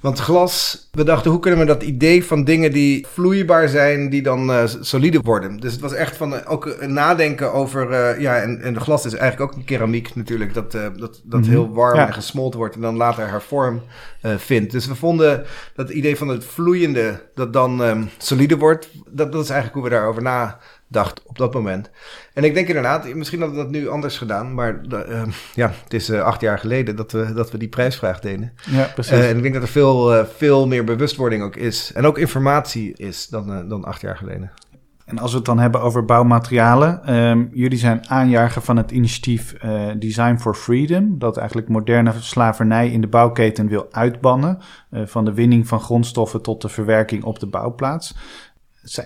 Want 0.00 0.18
glas, 0.18 0.88
we 0.92 1.04
dachten 1.04 1.30
hoe 1.30 1.40
kunnen 1.40 1.60
we 1.60 1.66
dat 1.66 1.82
idee 1.82 2.24
van 2.24 2.44
dingen 2.44 2.72
die 2.72 3.06
vloeibaar 3.06 3.68
zijn, 3.68 4.10
die 4.10 4.22
dan 4.22 4.50
uh, 4.50 4.62
solide 4.80 5.20
worden. 5.20 5.56
Dus 5.56 5.72
het 5.72 5.80
was 5.80 5.92
echt 5.92 6.16
van 6.16 6.32
uh, 6.32 6.38
ook 6.46 6.76
een 6.78 6.92
nadenken 6.92 7.52
over, 7.52 7.90
uh, 7.90 8.20
ja, 8.20 8.36
en, 8.36 8.60
en 8.60 8.74
de 8.74 8.80
glas 8.80 9.04
is 9.04 9.14
eigenlijk 9.14 9.52
ook 9.52 9.58
een 9.58 9.64
keramiek 9.64 10.14
natuurlijk, 10.14 10.54
dat, 10.54 10.72
dat, 10.72 10.94
dat 10.98 11.20
mm 11.24 11.42
-hmm. 11.42 11.50
heel 11.50 11.72
warm 11.72 11.96
ja. 11.96 12.06
en 12.06 12.12
gesmolten 12.12 12.58
wordt 12.58 12.74
en 12.74 12.80
dan 12.80 12.96
later 12.96 13.28
haar 13.28 13.42
vorm 13.42 13.82
vindt. 14.22 14.72
Dus 14.72 14.86
we 14.86 14.94
vonden 14.94 15.44
dat 15.74 15.90
idee 15.90 16.16
van 16.16 16.28
het 16.28 16.44
vloeiende, 16.44 17.22
dat 17.34 17.52
dan 17.52 17.80
um, 17.80 18.08
solide 18.18 18.56
wordt, 18.56 18.88
dat, 19.10 19.32
dat 19.32 19.42
is 19.42 19.50
eigenlijk 19.50 19.80
hoe 19.80 19.88
we 19.88 19.96
daarover 19.96 20.22
na 20.22 20.58
dacht 20.88 21.22
op 21.24 21.38
dat 21.38 21.54
moment. 21.54 21.90
En 22.34 22.44
ik 22.44 22.54
denk 22.54 22.68
inderdaad, 22.68 23.14
misschien 23.14 23.40
hadden 23.40 23.58
we 23.58 23.62
dat 23.62 23.72
nu 23.72 23.88
anders 23.88 24.18
gedaan, 24.18 24.54
maar 24.54 24.80
uh, 24.92 25.22
ja, 25.54 25.72
het 25.84 25.94
is 25.94 26.10
uh, 26.10 26.22
acht 26.22 26.40
jaar 26.40 26.58
geleden 26.58 26.96
dat 26.96 27.12
we, 27.12 27.32
dat 27.32 27.50
we 27.50 27.58
die 27.58 27.68
prijsvraag 27.68 28.20
deden. 28.20 28.52
Ja, 28.70 28.90
precies. 28.94 29.12
Uh, 29.12 29.30
en 29.30 29.36
ik 29.36 29.42
denk 29.42 29.54
dat 29.54 29.62
er 29.62 29.68
veel, 29.68 30.26
veel 30.36 30.66
meer 30.66 30.84
bewustwording 30.84 31.42
ook 31.42 31.56
is 31.56 31.92
en 31.94 32.06
ook 32.06 32.18
informatie 32.18 32.92
is 32.96 33.26
dan, 33.26 33.68
dan 33.68 33.84
acht 33.84 34.00
jaar 34.00 34.16
geleden. 34.16 34.50
En 35.10 35.18
als 35.18 35.30
we 35.30 35.36
het 35.36 35.46
dan 35.46 35.58
hebben 35.58 35.80
over 35.80 36.04
bouwmaterialen, 36.04 37.14
um, 37.14 37.50
jullie 37.52 37.78
zijn 37.78 38.08
aanjager 38.08 38.62
van 38.62 38.76
het 38.76 38.90
initiatief 38.90 39.54
Design 39.98 40.36
for 40.36 40.54
Freedom, 40.54 41.18
dat 41.18 41.36
eigenlijk 41.36 41.68
moderne 41.68 42.12
slavernij 42.18 42.90
in 42.90 43.00
de 43.00 43.06
bouwketen 43.06 43.68
wil 43.68 43.86
uitbannen, 43.90 44.58
van 44.90 45.24
de 45.24 45.34
winning 45.34 45.68
van 45.68 45.80
grondstoffen 45.80 46.42
tot 46.42 46.62
de 46.62 46.68
verwerking 46.68 47.24
op 47.24 47.38
de 47.38 47.46
bouwplaats. 47.46 48.16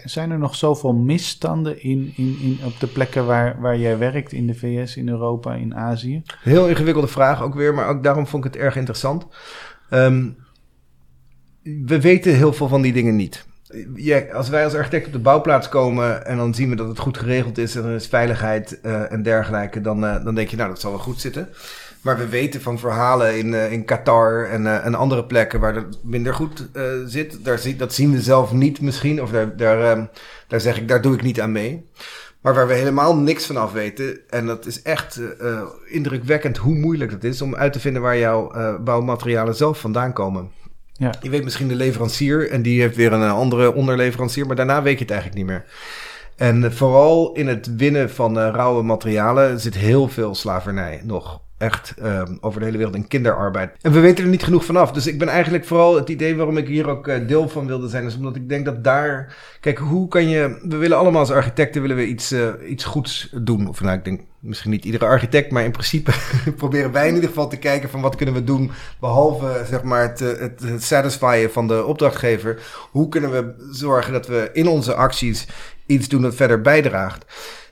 Zijn 0.04 0.30
er 0.30 0.38
nog 0.38 0.54
zoveel 0.54 0.92
misstanden 0.92 1.82
in, 1.82 2.12
in, 2.16 2.38
in, 2.40 2.58
op 2.64 2.80
de 2.80 2.86
plekken 2.86 3.26
waar, 3.26 3.60
waar 3.60 3.78
jij 3.78 3.98
werkt, 3.98 4.32
in 4.32 4.46
de 4.46 4.54
VS, 4.54 4.96
in 4.96 5.08
Europa, 5.08 5.54
in 5.54 5.74
Azië? 5.74 6.22
Heel 6.40 6.68
ingewikkelde 6.68 7.08
vraag 7.08 7.42
ook 7.42 7.54
weer, 7.54 7.74
maar 7.74 7.88
ook 7.88 8.02
daarom 8.02 8.26
vond 8.26 8.44
ik 8.44 8.52
het 8.52 8.62
erg 8.62 8.76
interessant. 8.76 9.26
Um, 9.90 10.36
we 11.62 12.00
weten 12.00 12.34
heel 12.34 12.52
veel 12.52 12.68
van 12.68 12.82
die 12.82 12.92
dingen 12.92 13.16
niet. 13.16 13.46
Ja, 13.94 14.22
als 14.32 14.48
wij 14.48 14.64
als 14.64 14.74
architect 14.74 15.06
op 15.06 15.12
de 15.12 15.18
bouwplaats 15.18 15.68
komen 15.68 16.26
en 16.26 16.36
dan 16.36 16.54
zien 16.54 16.70
we 16.70 16.76
dat 16.76 16.88
het 16.88 16.98
goed 16.98 17.18
geregeld 17.18 17.58
is 17.58 17.76
en 17.76 17.84
er 17.84 17.94
is 17.94 18.06
veiligheid 18.06 18.78
uh, 18.82 19.12
en 19.12 19.22
dergelijke, 19.22 19.80
dan, 19.80 20.04
uh, 20.04 20.24
dan 20.24 20.34
denk 20.34 20.48
je, 20.48 20.56
nou, 20.56 20.68
dat 20.68 20.80
zal 20.80 20.90
wel 20.90 21.00
goed 21.00 21.20
zitten. 21.20 21.48
Maar 22.00 22.18
we 22.18 22.28
weten 22.28 22.60
van 22.60 22.78
verhalen 22.78 23.38
in, 23.38 23.46
uh, 23.46 23.72
in 23.72 23.84
Qatar 23.84 24.44
en, 24.44 24.94
andere 24.94 25.24
plekken 25.24 25.60
waar 25.60 25.74
het 25.74 25.98
minder 26.02 26.34
goed 26.34 26.68
zit. 27.06 27.44
Daar 27.44 27.60
dat 27.76 27.94
zien 27.94 28.12
we 28.12 28.20
zelf 28.20 28.52
niet 28.52 28.80
misschien. 28.80 29.22
Of 29.22 29.30
daar, 29.30 29.56
daar, 29.56 29.98
um, 29.98 30.08
daar 30.48 30.60
zeg 30.60 30.76
ik, 30.76 30.88
daar 30.88 31.00
doe 31.00 31.14
ik 31.14 31.22
niet 31.22 31.40
aan 31.40 31.52
mee. 31.52 31.88
Maar 32.40 32.54
waar 32.54 32.66
we 32.66 32.74
helemaal 32.74 33.16
niks 33.16 33.46
van 33.46 33.56
af 33.56 33.72
weten. 33.72 34.18
En 34.30 34.46
dat 34.46 34.66
is 34.66 34.82
echt 34.82 35.20
indrukwekkend 35.86 36.56
hoe 36.56 36.74
moeilijk 36.74 37.10
het 37.10 37.24
is 37.24 37.42
om 37.42 37.54
uit 37.54 37.72
te 37.72 37.80
vinden 37.80 38.02
waar 38.02 38.18
jouw 38.18 38.52
bouwmaterialen 38.80 39.54
zelf 39.54 39.80
vandaan 39.80 40.12
komen. 40.12 40.50
Ja. 40.96 41.14
Je 41.22 41.30
weet 41.30 41.44
misschien 41.44 41.68
de 41.68 41.74
leverancier 41.74 42.50
en 42.50 42.62
die 42.62 42.80
heeft 42.80 42.96
weer 42.96 43.12
een 43.12 43.30
andere 43.30 43.74
onderleverancier. 43.74 44.46
Maar 44.46 44.56
daarna 44.56 44.82
weet 44.82 44.98
je 44.98 45.04
het 45.04 45.10
eigenlijk 45.12 45.40
niet 45.40 45.50
meer. 45.50 45.64
En 46.36 46.72
vooral 46.72 47.32
in 47.32 47.48
het 47.48 47.76
winnen 47.76 48.10
van 48.10 48.38
rauwe 48.38 48.82
materialen 48.82 49.60
zit 49.60 49.74
heel 49.74 50.08
veel 50.08 50.34
slavernij 50.34 51.00
nog 51.04 51.40
echt 51.64 51.94
um, 52.02 52.38
over 52.40 52.58
de 52.58 52.66
hele 52.66 52.78
wereld 52.78 52.96
in 52.96 53.08
kinderarbeid. 53.08 53.76
En 53.80 53.92
we 53.92 54.00
weten 54.00 54.24
er 54.24 54.30
niet 54.30 54.42
genoeg 54.42 54.64
vanaf. 54.64 54.92
Dus 54.92 55.06
ik 55.06 55.18
ben 55.18 55.28
eigenlijk 55.28 55.64
vooral 55.64 55.96
het 55.96 56.08
idee 56.08 56.36
waarom 56.36 56.56
ik 56.56 56.66
hier 56.66 56.88
ook 56.88 57.08
uh, 57.08 57.26
deel 57.26 57.48
van 57.48 57.66
wilde 57.66 57.88
zijn, 57.88 58.04
is 58.04 58.16
omdat 58.16 58.36
ik 58.36 58.48
denk 58.48 58.64
dat 58.64 58.84
daar. 58.84 59.36
Kijk, 59.60 59.78
hoe 59.78 60.08
kan 60.08 60.28
je. 60.28 60.58
We 60.62 60.76
willen 60.76 60.98
allemaal 60.98 61.20
als 61.20 61.30
architecten 61.30 61.80
willen 61.80 61.96
we 61.96 62.06
iets, 62.06 62.32
uh, 62.32 62.48
iets 62.68 62.84
goeds 62.84 63.28
doen. 63.32 63.68
Of 63.68 63.80
nou, 63.80 63.96
ik 63.96 64.04
denk 64.04 64.20
misschien 64.38 64.70
niet 64.70 64.84
iedere 64.84 65.04
architect, 65.04 65.50
maar 65.50 65.64
in 65.64 65.70
principe 65.70 66.12
proberen 66.56 66.92
wij 66.92 67.08
in 67.08 67.14
ieder 67.14 67.28
geval 67.28 67.48
te 67.48 67.56
kijken 67.56 67.90
van 67.90 68.00
wat 68.00 68.16
kunnen 68.16 68.34
we 68.34 68.44
doen. 68.44 68.70
Behalve 69.00 69.64
zeg 69.68 69.82
maar 69.82 70.02
het, 70.02 70.20
eh, 70.20 70.40
het, 70.40 70.62
het 70.64 70.82
satisfyen 70.82 71.52
van 71.52 71.68
de 71.68 71.84
opdrachtgever. 71.84 72.62
Hoe 72.90 73.08
kunnen 73.08 73.30
we 73.30 73.68
zorgen 73.70 74.12
dat 74.12 74.26
we 74.26 74.50
in 74.52 74.68
onze 74.68 74.94
acties 74.94 75.46
iets 75.86 76.08
doen 76.08 76.22
dat 76.22 76.34
verder 76.34 76.60
bijdraagt. 76.60 77.24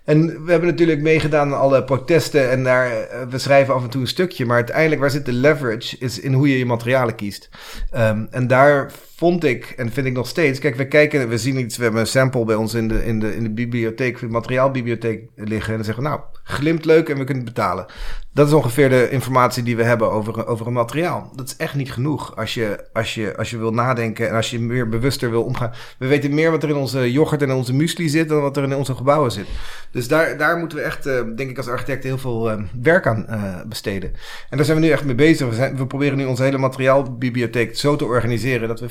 En 0.04 0.44
we 0.44 0.50
hebben 0.50 0.68
natuurlijk 0.68 1.00
meegedaan 1.00 1.52
aan 1.52 1.60
alle 1.60 1.84
protesten 1.84 2.50
en 2.50 2.64
daar, 2.64 2.90
eh, 2.90 3.22
we 3.30 3.38
schrijven 3.38 3.74
af 3.74 3.82
en 3.82 3.90
toe 3.90 4.00
een 4.00 4.06
stukje. 4.06 4.46
Maar 4.46 4.56
uiteindelijk, 4.56 5.00
waar 5.00 5.10
zit 5.10 5.24
de 5.24 5.32
leverage, 5.32 5.96
is 5.98 6.20
in 6.20 6.32
hoe 6.32 6.48
je 6.48 6.58
je 6.58 6.66
materialen 6.66 7.14
kiest. 7.14 7.48
Um, 7.96 8.28
en 8.30 8.46
daar 8.46 8.90
vond 9.22 9.44
ik, 9.44 9.74
en 9.76 9.92
vind 9.92 10.06
ik 10.06 10.12
nog 10.12 10.26
steeds, 10.28 10.58
kijk, 10.58 10.74
we 10.74 10.88
kijken, 10.88 11.28
we 11.28 11.38
zien 11.38 11.58
iets, 11.58 11.76
we 11.76 11.82
hebben 11.82 12.00
een 12.00 12.06
sample 12.06 12.44
bij 12.44 12.54
ons 12.54 12.74
in 12.74 12.88
de, 12.88 13.04
in 13.04 13.20
de, 13.20 13.36
in 13.36 13.42
de 13.42 13.50
bibliotheek, 13.50 14.28
materiaalbibliotheek 14.28 15.28
liggen. 15.36 15.70
En 15.70 15.76
dan 15.76 15.84
zeggen 15.84 16.02
we, 16.02 16.08
nou, 16.08 16.20
glimt 16.42 16.84
leuk 16.84 17.08
en 17.08 17.18
we 17.18 17.24
kunnen 17.24 17.44
betalen. 17.44 17.86
Dat 18.34 18.46
is 18.46 18.52
ongeveer 18.52 18.88
de 18.88 19.10
informatie 19.10 19.62
die 19.62 19.76
we 19.76 19.82
hebben 19.82 20.10
over, 20.10 20.46
over 20.46 20.66
een 20.66 20.72
materiaal. 20.72 21.32
Dat 21.36 21.46
is 21.46 21.56
echt 21.56 21.74
niet 21.74 21.92
genoeg 21.92 22.36
als 22.36 22.54
je, 22.54 22.84
als, 22.92 23.14
je, 23.14 23.36
als 23.36 23.50
je 23.50 23.58
wil 23.58 23.72
nadenken 23.72 24.28
en 24.28 24.34
als 24.34 24.50
je 24.50 24.58
meer 24.58 24.88
bewuster 24.88 25.30
wil 25.30 25.42
omgaan. 25.42 25.72
We 25.98 26.06
weten 26.06 26.34
meer 26.34 26.50
wat 26.50 26.62
er 26.62 26.68
in 26.68 26.74
onze 26.74 27.12
yoghurt 27.12 27.42
en 27.42 27.48
in 27.48 27.54
onze 27.54 27.74
muesli 27.74 28.08
zit 28.08 28.28
dan 28.28 28.40
wat 28.40 28.56
er 28.56 28.62
in 28.62 28.74
onze 28.74 28.94
gebouwen 28.94 29.32
zit. 29.32 29.46
Dus 29.90 30.08
daar, 30.08 30.38
daar 30.38 30.56
moeten 30.56 30.78
we 30.78 30.84
echt, 30.84 31.06
uh, 31.06 31.20
denk 31.36 31.50
ik 31.50 31.56
als 31.56 31.68
architect, 31.68 32.04
heel 32.04 32.18
veel 32.18 32.52
uh, 32.52 32.62
werk 32.82 33.06
aan 33.06 33.26
uh, 33.30 33.60
besteden. 33.68 34.12
En 34.50 34.56
daar 34.56 34.66
zijn 34.66 34.80
we 34.80 34.84
nu 34.84 34.90
echt 34.90 35.04
mee 35.04 35.14
bezig. 35.14 35.56
We, 35.56 35.86
proberen 35.86 36.18
nu 36.18 36.24
onze 36.24 36.42
hele 36.42 36.58
materiaalbibliotheek 36.58 37.76
zo 37.76 37.96
te 37.96 38.04
organiseren 38.04 38.68
dat 38.68 38.80
we 38.80 38.88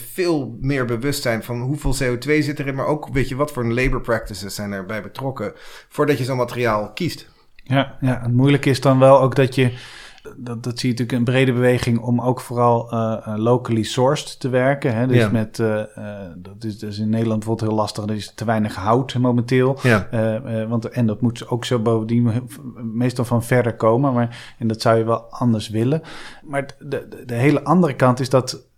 meer 0.60 0.86
bewust 0.86 1.22
zijn 1.22 1.44
van 1.44 1.62
hoeveel 1.62 1.94
CO2 1.94 2.44
zit 2.44 2.60
erin, 2.60 2.76
maar 2.76 2.86
ook 2.86 3.08
weet 3.14 3.30
je 3.30 3.36
wat 3.36 3.52
voor 3.52 3.66
labor 3.66 4.02
practices 4.02 4.56
zijn 4.56 4.72
erbij 4.72 5.02
betrokken 5.02 5.54
voordat 5.90 6.18
je 6.18 6.24
zo'n 6.24 6.38
materiaal 6.38 6.92
kiest. 6.94 7.30
Ja, 7.64 7.98
ja, 8.02 8.20
het 8.22 8.34
moeilijke 8.34 8.70
is 8.70 8.82
dan 8.82 9.00
wel 9.00 9.22
ook 9.22 9.36
dat 9.36 9.56
je, 9.56 9.74
dat, 10.38 10.64
dat 10.64 10.80
zie 10.80 10.90
je 10.90 10.96
natuurlijk 11.00 11.12
een 11.12 11.34
brede 11.34 11.54
beweging 11.54 12.00
om 12.00 12.22
ook 12.22 12.42
vooral 12.42 12.94
uh, 12.94 13.34
locally 13.36 13.84
sourced 13.84 14.40
te 14.40 14.50
werken. 14.50 14.96
Hè? 14.96 15.08
Dus 15.08 15.18
ja. 15.18 15.30
met, 15.30 15.60
uh, 15.60 15.82
dat, 16.36 16.64
is, 16.64 16.80
dus 16.80 17.00
in 17.00 17.10
Nederland 17.10 17.40
bijvoorbeeld 17.40 17.70
heel 17.70 17.80
lastig, 17.80 18.04
er 18.04 18.16
is 18.16 18.34
te 18.36 18.46
weinig 18.46 18.76
hout 18.76 19.18
momenteel. 19.18 19.80
Ja. 19.84 20.08
want, 20.68 20.90
en 20.90 21.06
dat 21.06 21.22
moet 21.22 21.48
ook 21.48 21.66
zo 21.66 21.80
bovendien 21.80 22.50
meestal 22.76 23.26
van 23.26 23.44
verder 23.44 23.76
komen, 23.76 24.14
maar, 24.14 24.56
en 24.60 24.68
dat 24.68 24.82
zou 24.82 24.98
je 24.98 25.04
wel 25.04 25.24
anders 25.30 25.70
willen. 25.70 26.02
Maar 26.44 26.66
de, 26.80 27.08
de, 27.10 27.26
de 27.26 27.36
hele 27.36 27.64
andere 27.64 27.96
kant 27.96 28.20
is 28.20 28.30
dat 28.30 28.70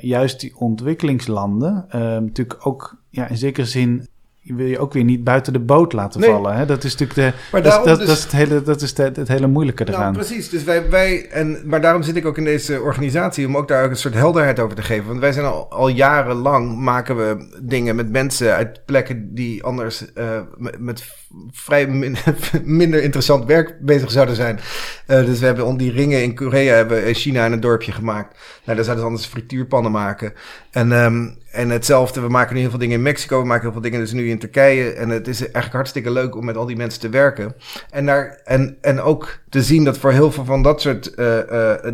juist 0.00 0.40
die 0.40 0.56
ontwikkelingslanden 0.56 1.86
natuurlijk 2.24 2.66
ook 2.66 2.96
ja, 3.10 3.28
in 3.28 3.36
zekere 3.36 3.66
zin 3.66 4.08
wil 4.56 4.66
je 4.66 4.78
ook 4.78 4.92
weer 4.92 5.04
niet 5.04 5.24
buiten 5.24 5.52
de 5.52 5.58
boot 5.58 5.92
laten 5.92 6.20
nee. 6.20 6.30
vallen. 6.30 6.56
Hè? 6.56 6.66
Dat 6.66 6.84
is 6.84 6.96
natuurlijk 6.96 7.34
de, 7.34 7.42
maar 7.52 7.62
dat, 7.62 7.84
dat, 7.84 7.98
dus, 7.98 8.06
dat, 8.06 8.16
is 8.16 8.22
het 8.22 8.32
hele, 8.32 8.62
dat 8.62 8.82
is 8.82 8.96
het, 8.96 9.16
het 9.16 9.28
hele 9.28 9.46
moeilijke 9.46 9.84
nou, 9.84 9.96
eraan. 9.96 10.12
Nou, 10.12 10.24
precies, 10.24 10.48
dus 10.48 10.64
wij, 10.64 10.90
wij 10.90 11.28
en, 11.30 11.60
maar 11.64 11.80
daarom 11.80 12.02
zit 12.02 12.16
ik 12.16 12.26
ook 12.26 12.38
in 12.38 12.44
deze 12.44 12.80
organisatie 12.80 13.46
om 13.46 13.56
ook 13.56 13.68
daar 13.68 13.84
ook 13.84 13.90
een 13.90 13.96
soort 13.96 14.14
helderheid 14.14 14.60
over 14.60 14.76
te 14.76 14.82
geven. 14.82 15.06
Want 15.06 15.20
wij 15.20 15.32
zijn 15.32 15.46
al, 15.46 15.70
al 15.70 15.88
jarenlang 15.88 16.78
maken 16.78 17.16
we 17.16 17.58
dingen 17.62 17.96
met 17.96 18.10
mensen 18.10 18.54
uit 18.54 18.84
plekken 18.84 19.34
die 19.34 19.64
anders 19.64 20.04
uh, 20.14 20.40
met, 20.56 20.78
met 20.78 21.04
vrij 21.50 21.88
min, 21.88 22.16
minder 22.80 23.02
interessant 23.02 23.44
werk 23.44 23.80
bezig 23.80 24.10
zouden 24.10 24.34
zijn. 24.34 24.60
Uh, 25.06 25.24
dus 25.24 25.38
we 25.38 25.46
hebben 25.46 25.76
die 25.76 25.92
ringen 25.92 26.22
in 26.22 26.34
Korea, 26.34 26.74
hebben 26.74 27.06
in 27.06 27.14
China 27.14 27.44
in 27.44 27.52
een 27.52 27.60
dorpje 27.60 27.92
gemaakt. 27.92 28.36
Nou, 28.64 28.76
daar 28.76 28.84
zouden 28.84 28.98
ze 28.98 29.10
anders 29.10 29.26
frituurpannen 29.26 29.92
maken. 29.92 30.32
En, 30.70 30.92
um, 30.92 31.36
en 31.50 31.70
hetzelfde, 31.70 32.20
we 32.20 32.28
maken 32.28 32.54
nu 32.54 32.60
heel 32.60 32.70
veel 32.70 32.78
dingen 32.78 32.96
in 32.96 33.02
Mexico, 33.02 33.40
we 33.40 33.46
maken 33.46 33.62
heel 33.62 33.72
veel 33.72 33.80
dingen 33.80 34.00
dus 34.00 34.12
nu 34.12 34.28
in 34.28 34.38
Turkije. 34.38 34.92
En 34.92 35.08
het 35.08 35.28
is 35.28 35.40
eigenlijk 35.40 35.72
hartstikke 35.72 36.10
leuk 36.10 36.36
om 36.36 36.44
met 36.44 36.56
al 36.56 36.66
die 36.66 36.76
mensen 36.76 37.00
te 37.00 37.08
werken. 37.08 37.54
En, 37.90 38.06
daar, 38.06 38.40
en, 38.44 38.76
en 38.80 39.00
ook 39.00 39.38
te 39.48 39.62
zien 39.62 39.84
dat 39.84 39.98
voor 39.98 40.12
heel 40.12 40.32
veel 40.32 40.44
van 40.44 40.62
dat 40.62 40.80
soort, 40.80 41.12
uh, 41.16 41.26
uh, 41.26 41.42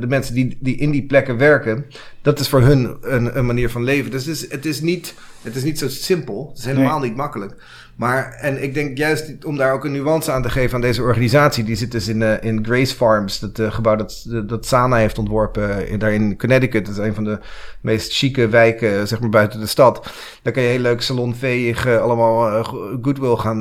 de 0.01 0.07
mensen 0.09 0.35
die, 0.35 0.59
die 0.61 0.77
in 0.77 0.91
die 0.91 1.07
plekken 1.07 1.37
werken, 1.37 1.87
dat 2.23 2.41
is 2.41 2.49
voor 2.49 2.61
hun 2.61 2.97
een, 3.01 3.39
een 3.39 3.47
manier 3.47 3.71
van 3.71 3.85
leven. 3.85 4.11
Dus 4.11 4.27
is, 4.27 4.51
het, 4.51 4.67
is 4.67 4.81
niet, 4.81 5.15
het 5.45 5.57
is 5.57 5.63
niet 5.63 5.79
zo 5.79 5.89
simpel. 5.89 6.49
Het 6.49 6.59
is 6.59 6.65
helemaal 6.65 7.01
niet 7.01 7.17
makkelijk. 7.17 7.55
Maar, 7.97 8.33
en 8.33 8.63
ik 8.63 8.75
denk 8.75 8.99
juist 8.99 9.45
om 9.45 9.57
daar 9.57 9.73
ook 9.73 9.85
een 9.85 9.93
nuance 9.93 10.33
aan 10.33 10.43
te 10.43 10.51
geven 10.51 10.75
aan 10.75 10.81
deze 10.81 11.03
organisatie. 11.03 11.65
Die 11.65 11.77
zit 11.77 11.93
dus 11.93 12.09
in, 12.09 12.21
uh, 12.21 12.43
in 12.43 12.65
Grace 12.65 12.95
Farms, 12.95 13.39
dat 13.39 13.59
uh, 13.59 13.73
gebouw 13.73 13.97
dat, 13.97 14.27
dat 14.47 14.67
Sana 14.67 14.97
heeft 14.97 15.19
ontworpen 15.19 15.89
in, 15.89 15.99
daar 15.99 16.13
in 16.13 16.39
Connecticut. 16.39 16.87
Dat 16.87 16.99
is 16.99 17.07
een 17.07 17.15
van 17.15 17.25
de 17.25 17.39
meest 17.81 18.13
chique 18.13 18.49
wijken, 18.49 19.09
zeg 19.09 19.21
maar, 19.21 19.29
buiten 19.29 19.61
de 19.61 19.67
stad. 19.67 20.11
Daar 20.43 20.53
kan 20.53 20.63
je 20.63 20.69
heel 20.69 20.79
leuk 20.79 21.01
salonveeg, 21.03 21.87
allemaal 21.87 22.49
uh, 22.49 22.69
goodwill 23.03 23.37
gaan. 23.37 23.61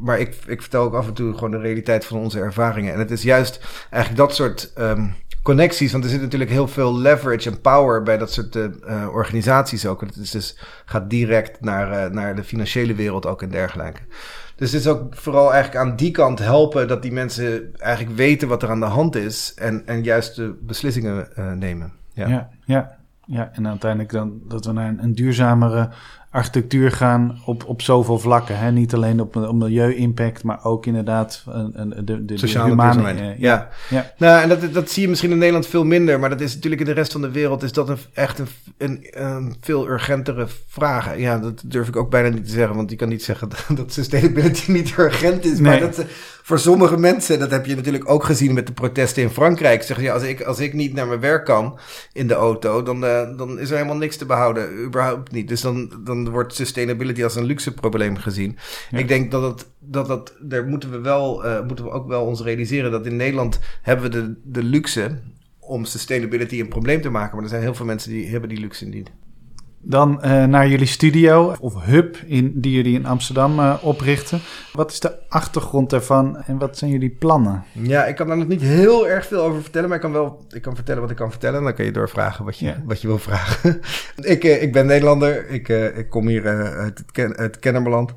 maar 0.00 0.18
ik, 0.18 0.34
ik 0.46 0.60
vertel 0.60 0.82
ook 0.82 0.94
af 0.94 1.06
en 1.06 1.14
toe 1.14 1.34
gewoon 1.34 1.50
de 1.50 1.58
realiteit 1.58 2.04
van 2.04 2.18
onze 2.18 2.40
ervaringen. 2.40 2.92
En 2.92 2.98
het 2.98 3.10
is 3.10 3.22
juist 3.22 3.60
eigenlijk 3.90 4.16
dat 4.16 4.34
soort... 4.34 4.72
Um, 4.78 5.14
connecties. 5.42 5.92
Want 5.92 6.04
er 6.04 6.10
zit 6.10 6.20
natuurlijk 6.20 6.50
heel 6.50 6.68
veel 6.68 6.96
leverage 6.96 7.50
en 7.50 7.60
power 7.60 8.02
bij 8.02 8.18
dat 8.18 8.32
soort 8.32 8.56
uh, 8.56 8.70
organisaties 9.12 9.86
ook. 9.86 10.00
Het 10.00 10.16
is 10.16 10.30
dus, 10.30 10.58
gaat 10.84 11.10
direct 11.10 11.60
naar, 11.60 12.06
uh, 12.06 12.14
naar 12.14 12.36
de 12.36 12.44
financiële 12.44 12.94
wereld 12.94 13.26
ook 13.26 13.42
en 13.42 13.50
dergelijke. 13.50 14.00
Dus 14.56 14.72
het 14.72 14.80
is 14.80 14.86
ook 14.86 15.14
vooral 15.14 15.52
eigenlijk 15.52 15.84
aan 15.84 15.96
die 15.96 16.10
kant 16.10 16.38
helpen 16.38 16.88
dat 16.88 17.02
die 17.02 17.12
mensen 17.12 17.74
eigenlijk 17.76 18.16
weten 18.16 18.48
wat 18.48 18.62
er 18.62 18.70
aan 18.70 18.80
de 18.80 18.86
hand 18.86 19.16
is 19.16 19.54
en, 19.54 19.86
en 19.86 20.02
juist 20.02 20.36
de 20.36 20.58
beslissingen 20.60 21.28
nemen. 21.58 21.92
Ja. 22.12 22.50
ja, 22.64 22.98
ja, 23.26 23.50
en 23.52 23.68
uiteindelijk 23.68 24.12
dan 24.12 24.40
dat 24.48 24.64
we 24.64 24.72
naar 24.72 24.94
een 24.98 25.14
duurzamere 25.14 25.90
architectuur 26.30 26.92
gaan 26.92 27.40
op, 27.44 27.64
op 27.66 27.82
zoveel 27.82 28.18
vlakken. 28.18 28.58
Hè? 28.58 28.72
Niet 28.72 28.94
alleen 28.94 29.20
op, 29.20 29.36
op 29.36 29.54
milieu-impact, 29.54 30.42
maar 30.42 30.64
ook 30.64 30.86
inderdaad 30.86 31.44
een, 31.46 31.80
een, 31.80 32.04
de, 32.04 32.24
de, 32.24 32.38
Sociale 32.38 32.68
humane, 32.68 33.12
uh, 33.12 33.38
ja. 33.38 33.68
ja. 33.88 34.12
Nou, 34.16 34.42
en 34.42 34.48
dat, 34.48 34.72
dat 34.72 34.90
zie 34.90 35.02
je 35.02 35.08
misschien 35.08 35.30
in 35.30 35.38
Nederland 35.38 35.66
veel 35.66 35.84
minder, 35.84 36.20
maar 36.20 36.30
dat 36.30 36.40
is 36.40 36.54
natuurlijk 36.54 36.80
in 36.80 36.86
de 36.86 36.92
rest 36.92 37.12
van 37.12 37.20
de 37.20 37.30
wereld 37.30 37.62
is 37.62 37.72
dat 37.72 37.88
een, 37.88 37.98
echt 38.12 38.38
een, 38.38 38.48
een, 38.78 39.06
een, 39.10 39.56
veel 39.60 39.88
urgentere 39.88 40.46
vraag. 40.68 41.18
Ja, 41.18 41.38
dat 41.38 41.62
durf 41.64 41.88
ik 41.88 41.96
ook 41.96 42.10
bijna 42.10 42.28
niet 42.28 42.44
te 42.44 42.50
zeggen, 42.50 42.76
want 42.76 42.90
je 42.90 42.96
kan 42.96 43.08
niet 43.08 43.24
zeggen 43.24 43.48
dat, 43.48 43.64
dat 43.76 43.92
sustainability 43.92 44.72
niet 44.72 44.94
urgent 44.98 45.44
is. 45.44 45.58
Nee. 45.58 45.70
Maar 45.70 45.80
dat, 45.80 46.04
voor 46.42 46.58
sommige 46.58 46.96
mensen, 46.96 47.38
dat 47.38 47.50
heb 47.50 47.66
je 47.66 47.74
natuurlijk 47.74 48.10
ook 48.10 48.24
gezien 48.24 48.54
met 48.54 48.66
de 48.66 48.72
protesten 48.72 49.22
in 49.22 49.30
Frankrijk. 49.30 49.82
Zeggen 49.82 50.04
ja, 50.04 50.12
als 50.12 50.22
ik, 50.22 50.42
als 50.42 50.58
ik 50.58 50.72
niet 50.72 50.94
naar 50.94 51.06
mijn 51.06 51.20
werk 51.20 51.44
kan 51.44 51.78
in 52.12 52.26
de 52.26 52.34
auto, 52.34 52.82
dan, 52.82 53.04
uh, 53.04 53.36
dan 53.36 53.58
is 53.58 53.70
er 53.70 53.76
helemaal 53.76 53.96
niks 53.96 54.16
te 54.16 54.26
behouden. 54.26 54.84
Überhaupt 54.84 55.32
niet. 55.32 55.48
Dus 55.48 55.60
dan, 55.60 55.92
dan 56.04 56.19
wordt 56.28 56.54
sustainability 56.54 57.24
als 57.24 57.36
een 57.36 57.44
luxe 57.44 57.74
probleem 57.74 58.16
gezien. 58.16 58.58
Ik 58.90 59.08
denk 59.08 59.30
dat 59.30 59.42
het, 59.42 59.68
dat 59.78 60.06
dat, 60.06 60.36
daar 60.40 60.66
moeten 60.66 60.90
we 60.90 60.98
wel, 60.98 61.46
uh, 61.46 61.66
moeten 61.66 61.84
we 61.84 61.90
ook 61.90 62.08
wel 62.08 62.24
ons 62.24 62.40
realiseren 62.40 62.90
dat 62.90 63.06
in 63.06 63.16
Nederland 63.16 63.60
hebben 63.82 64.10
we 64.10 64.10
de, 64.10 64.34
de 64.44 64.62
luxe 64.62 65.18
om 65.58 65.84
sustainability 65.84 66.60
een 66.60 66.68
probleem 66.68 67.00
te 67.00 67.10
maken. 67.10 67.34
Maar 67.34 67.44
er 67.44 67.50
zijn 67.50 67.62
heel 67.62 67.74
veel 67.74 67.86
mensen 67.86 68.10
die 68.10 68.28
hebben 68.28 68.48
die 68.48 68.60
luxe 68.60 68.86
niet. 68.86 69.10
Dan 69.82 70.20
uh, 70.24 70.44
naar 70.44 70.68
jullie 70.68 70.86
studio 70.86 71.54
of 71.60 71.84
hub 71.84 72.16
in, 72.26 72.52
die 72.54 72.72
jullie 72.72 72.94
in 72.94 73.06
Amsterdam 73.06 73.58
uh, 73.58 73.74
oprichten. 73.82 74.40
Wat 74.72 74.90
is 74.90 75.00
de 75.00 75.28
achtergrond 75.28 75.90
daarvan 75.90 76.42
en 76.42 76.58
wat 76.58 76.78
zijn 76.78 76.90
jullie 76.90 77.10
plannen? 77.10 77.64
Ja, 77.72 78.04
ik 78.04 78.16
kan 78.16 78.26
daar 78.26 78.36
nog 78.36 78.48
niet 78.48 78.60
heel 78.60 79.08
erg 79.08 79.26
veel 79.26 79.40
over 79.42 79.62
vertellen, 79.62 79.88
maar 79.88 79.96
ik 79.96 80.02
kan 80.02 80.12
wel 80.12 80.44
ik 80.50 80.62
kan 80.62 80.74
vertellen 80.74 81.00
wat 81.00 81.10
ik 81.10 81.16
kan 81.16 81.30
vertellen. 81.30 81.58
En 81.58 81.64
dan 81.64 81.74
kan 81.74 81.84
je 81.84 81.92
doorvragen 81.92 82.44
wat 82.44 82.58
je, 82.58 82.66
ja. 82.66 82.82
wat 82.84 83.00
je 83.00 83.06
wil 83.06 83.18
vragen. 83.18 83.80
ik, 84.34 84.44
uh, 84.44 84.62
ik 84.62 84.72
ben 84.72 84.86
Nederlander, 84.86 85.48
ik, 85.48 85.68
ik 85.68 86.10
kom 86.10 86.26
hier 86.26 86.46
uit 86.76 86.98
het, 86.98 87.12
Ken 87.12 87.32
het 87.36 87.58
Kennemerland. 87.58 88.12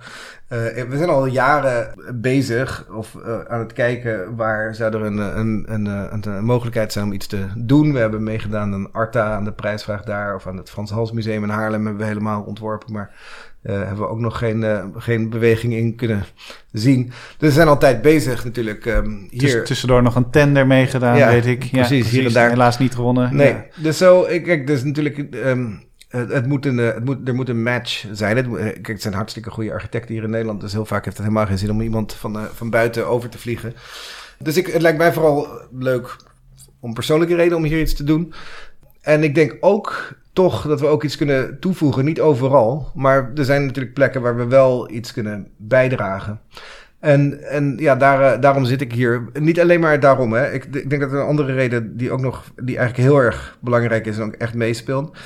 Uh, 0.50 0.60
we 0.90 0.98
zijn 0.98 1.10
al 1.10 1.26
jaren 1.26 1.94
bezig 2.14 2.88
of 2.92 3.14
uh, 3.14 3.40
aan 3.48 3.60
het 3.60 3.74
kijken 3.74 4.36
waar 4.36 4.76
zou 4.76 4.94
er 4.94 5.02
een, 5.02 5.18
een, 5.18 5.66
een, 5.68 5.86
een, 5.86 6.28
een, 6.28 6.46
mogelijkheid 6.46 6.92
zijn 6.92 7.06
om 7.06 7.14
iets 7.14 7.28
te 7.28 7.46
doen. 7.56 7.94
We 7.94 8.00
hebben 8.00 8.24
meegedaan 8.24 8.74
aan 8.74 8.92
Arta, 8.92 9.36
aan 9.36 9.44
de 9.44 9.52
prijsvraag 9.52 10.04
daar, 10.04 10.36
of 10.36 10.48
aan 10.48 10.58
het 10.58 10.70
Frans 10.70 10.92
Hals 10.92 11.12
Museum 11.12 11.44
in 11.44 11.50
Haarlem 11.50 11.86
hebben 11.86 12.02
we 12.02 12.08
helemaal 12.08 12.42
ontworpen. 12.42 12.94
Maar 12.94 13.12
uh, 13.64 13.76
hebben 13.76 13.98
we 13.98 14.08
ook 14.08 14.20
nog 14.20 14.38
geen, 14.38 14.92
geen 14.98 15.30
beweging 15.30 15.74
in 15.74 15.96
kunnen 15.96 16.26
zien. 16.72 17.06
Dus 17.38 17.50
we 17.50 17.52
zijn 17.52 17.68
altijd 17.68 18.02
bezig 18.02 18.44
natuurlijk. 18.44 18.86
Um, 18.86 19.28
hier. 19.30 19.64
tussendoor 19.64 20.04
nog 20.04 20.16
een 20.16 20.30
tender 20.30 20.68
meegedaan, 20.68 21.18
ja, 21.18 21.30
weet 21.30 21.46
ik. 21.46 21.60
Precies, 21.60 21.78
ja, 21.78 21.88
precies, 21.88 22.10
hier 22.10 22.26
en 22.26 22.34
daar. 22.34 22.50
Helaas 22.50 22.80
niet 22.80 22.96
gewonnen. 22.96 23.36
Nee, 23.36 23.54
ja. 23.54 23.64
dus 23.76 23.98
zo, 23.98 24.24
ik, 24.24 24.44
kijk, 24.44 24.68
dus 24.68 24.84
natuurlijk... 24.84 25.18
Um, 25.46 25.92
het, 26.18 26.48
moet 26.48 26.66
een, 26.66 26.78
het 26.78 27.06
moet, 27.06 27.28
er 27.28 27.36
moet 27.36 27.50
een 27.50 27.64
match 27.64 28.06
zijn. 28.12 28.38
Het, 28.38 28.48
kijk, 28.64 28.88
het 28.88 29.02
zijn 29.02 29.14
hartstikke 29.14 29.50
goede 29.50 29.72
architecten 29.72 30.14
hier 30.14 30.24
in 30.24 30.30
Nederland. 30.30 30.62
Dus 30.62 30.72
heel 30.72 30.86
vaak 30.86 31.06
heeft 31.06 31.18
het 31.18 31.26
helemaal 31.26 31.48
geen 31.48 31.58
zin 31.58 31.72
om 31.72 31.82
iemand 31.82 32.14
van, 32.14 32.38
uh, 32.38 32.44
van 32.44 32.70
buiten 32.70 33.08
over 33.08 33.30
te 33.30 33.38
vliegen. 33.38 33.74
Dus 34.40 34.58
ik, 34.58 34.68
het 34.68 34.82
lijkt 34.82 34.98
mij 34.98 35.14
vooral 35.14 35.48
leuk 35.72 36.16
om 36.80 36.94
persoonlijke 36.94 37.36
reden 37.36 37.58
om 37.58 37.64
hier 37.64 37.80
iets 37.80 37.94
te 37.94 38.04
doen. 38.04 38.34
En 39.02 39.24
ik 39.24 39.36
denk 39.36 39.58
ook 39.60 40.14
toch 40.34 40.68
dat 40.68 40.80
we 40.80 40.86
ook 40.86 41.04
iets 41.04 41.18
kunnen 41.18 41.60
toevoegen. 41.60 42.06
Niet 42.06 42.22
overal, 42.22 42.92
maar 42.96 43.32
er 43.36 43.46
zijn 43.46 43.66
natuurlijk 43.66 43.94
plekken 43.94 44.22
waar 44.22 44.38
we 44.38 44.46
wel 44.46 44.92
iets 44.92 45.14
kunnen 45.14 45.48
bijdragen. 45.58 46.42
En, 47.00 47.44
en 47.44 47.78
ja, 47.78 47.96
daar, 47.96 48.40
daarom 48.40 48.66
zit 48.66 48.82
ik 48.82 48.94
hier. 48.94 49.30
Niet 49.34 49.60
alleen 49.60 49.80
maar 49.80 50.00
daarom. 50.00 50.34
Hè. 50.34 50.52
Ik, 50.52 50.66
ik 50.66 50.90
denk 50.90 51.02
dat 51.02 51.12
er 51.12 51.20
een 51.20 51.28
andere 51.28 51.54
reden 51.54 51.98
die 51.98 52.12
ook 52.12 52.22
nog, 52.22 52.52
die 52.56 52.78
eigenlijk 52.78 53.10
heel 53.10 53.22
erg 53.22 53.58
belangrijk 53.62 54.06
is 54.06 54.18
en 54.18 54.24
ook 54.24 54.34
echt 54.34 54.54
meespeelt 54.54 55.18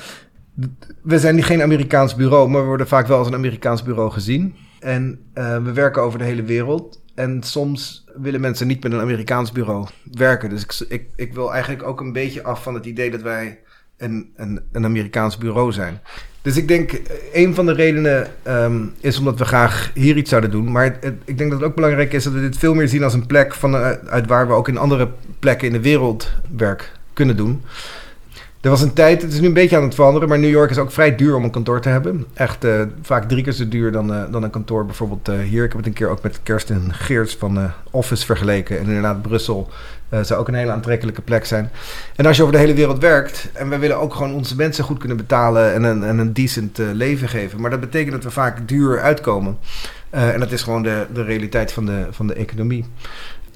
we 1.02 1.18
zijn 1.18 1.42
geen 1.42 1.62
Amerikaans 1.62 2.14
bureau, 2.14 2.48
maar 2.48 2.60
we 2.60 2.66
worden 2.66 2.88
vaak 2.88 3.06
wel 3.06 3.18
als 3.18 3.26
een 3.26 3.34
Amerikaans 3.34 3.82
bureau 3.82 4.10
gezien. 4.10 4.54
En 4.80 5.18
uh, 5.34 5.62
we 5.62 5.72
werken 5.72 6.02
over 6.02 6.18
de 6.18 6.24
hele 6.24 6.42
wereld. 6.42 7.00
En 7.14 7.42
soms 7.42 8.04
willen 8.16 8.40
mensen 8.40 8.66
niet 8.66 8.82
met 8.82 8.92
een 8.92 9.00
Amerikaans 9.00 9.52
bureau 9.52 9.86
werken. 10.12 10.50
Dus 10.50 10.62
ik, 10.62 10.86
ik, 10.88 11.08
ik 11.16 11.34
wil 11.34 11.52
eigenlijk 11.52 11.82
ook 11.82 12.00
een 12.00 12.12
beetje 12.12 12.42
af 12.42 12.62
van 12.62 12.74
het 12.74 12.86
idee 12.86 13.10
dat 13.10 13.22
wij 13.22 13.58
een, 13.96 14.32
een, 14.36 14.60
een 14.72 14.84
Amerikaans 14.84 15.38
bureau 15.38 15.72
zijn. 15.72 16.00
Dus 16.42 16.56
ik 16.56 16.68
denk, 16.68 16.92
eh, 16.92 17.16
een 17.32 17.54
van 17.54 17.66
de 17.66 17.72
redenen 17.72 18.28
um, 18.46 18.92
is 19.00 19.18
omdat 19.18 19.38
we 19.38 19.44
graag 19.44 19.90
hier 19.94 20.16
iets 20.16 20.30
zouden 20.30 20.50
doen. 20.50 20.72
Maar 20.72 20.98
ik 21.24 21.38
denk 21.38 21.50
dat 21.50 21.60
het 21.60 21.68
ook 21.68 21.74
belangrijk 21.74 22.12
is 22.12 22.24
dat 22.24 22.32
we 22.32 22.40
dit 22.40 22.58
veel 22.58 22.74
meer 22.74 22.88
zien 22.88 23.02
als 23.02 23.14
een 23.14 23.26
plek 23.26 23.54
van, 23.54 23.74
uh, 23.74 23.90
uit 23.90 24.26
waar 24.26 24.46
we 24.46 24.52
ook 24.52 24.68
in 24.68 24.78
andere 24.78 25.08
plekken 25.38 25.66
in 25.66 25.72
de 25.72 25.80
wereld 25.80 26.32
werk 26.56 26.92
kunnen 27.12 27.36
doen. 27.36 27.62
Er 28.60 28.70
was 28.70 28.80
een 28.80 28.92
tijd, 28.92 29.22
het 29.22 29.32
is 29.32 29.40
nu 29.40 29.46
een 29.46 29.52
beetje 29.52 29.76
aan 29.76 29.82
het 29.82 29.94
veranderen, 29.94 30.28
maar 30.28 30.38
New 30.38 30.50
York 30.50 30.70
is 30.70 30.78
ook 30.78 30.90
vrij 30.92 31.16
duur 31.16 31.36
om 31.36 31.44
een 31.44 31.50
kantoor 31.50 31.80
te 31.80 31.88
hebben. 31.88 32.26
Echt 32.34 32.64
uh, 32.64 32.82
vaak 33.02 33.28
drie 33.28 33.42
keer 33.42 33.52
zo 33.52 33.68
duur 33.68 33.92
dan, 33.92 34.12
uh, 34.12 34.22
dan 34.30 34.42
een 34.42 34.50
kantoor 34.50 34.86
bijvoorbeeld 34.86 35.28
uh, 35.28 35.38
hier. 35.38 35.64
Ik 35.64 35.68
heb 35.68 35.78
het 35.78 35.86
een 35.86 35.92
keer 35.92 36.08
ook 36.08 36.22
met 36.22 36.40
Kirsten 36.42 36.94
Geerts 36.94 37.36
van 37.36 37.72
Office 37.90 38.26
vergeleken. 38.26 38.78
En 38.78 38.86
inderdaad, 38.86 39.22
Brussel 39.22 39.68
zou 40.22 40.40
ook 40.40 40.48
een 40.48 40.54
hele 40.54 40.72
aantrekkelijke 40.72 41.22
plek 41.22 41.44
zijn. 41.44 41.70
En 42.16 42.26
als 42.26 42.36
je 42.36 42.42
over 42.42 42.54
de 42.54 42.60
hele 42.60 42.74
wereld 42.74 42.98
werkt, 42.98 43.48
en 43.52 43.68
we 43.68 43.78
willen 43.78 43.98
ook 43.98 44.14
gewoon 44.14 44.34
onze 44.34 44.56
mensen 44.56 44.84
goed 44.84 44.98
kunnen 44.98 45.16
betalen 45.16 45.74
en 45.74 45.82
een, 45.82 46.04
en 46.04 46.18
een 46.18 46.32
decent 46.32 46.78
leven 46.92 47.28
geven. 47.28 47.60
Maar 47.60 47.70
dat 47.70 47.80
betekent 47.80 48.12
dat 48.12 48.24
we 48.24 48.30
vaak 48.30 48.68
duur 48.68 49.00
uitkomen. 49.00 49.58
en 50.10 50.40
dat 50.40 50.52
is 50.52 50.62
gewoon 50.62 50.82
de, 50.82 51.06
de 51.12 51.22
realiteit 51.22 51.72
van 51.72 51.86
de, 51.86 52.06
van 52.10 52.26
de 52.26 52.34
economie. 52.34 52.84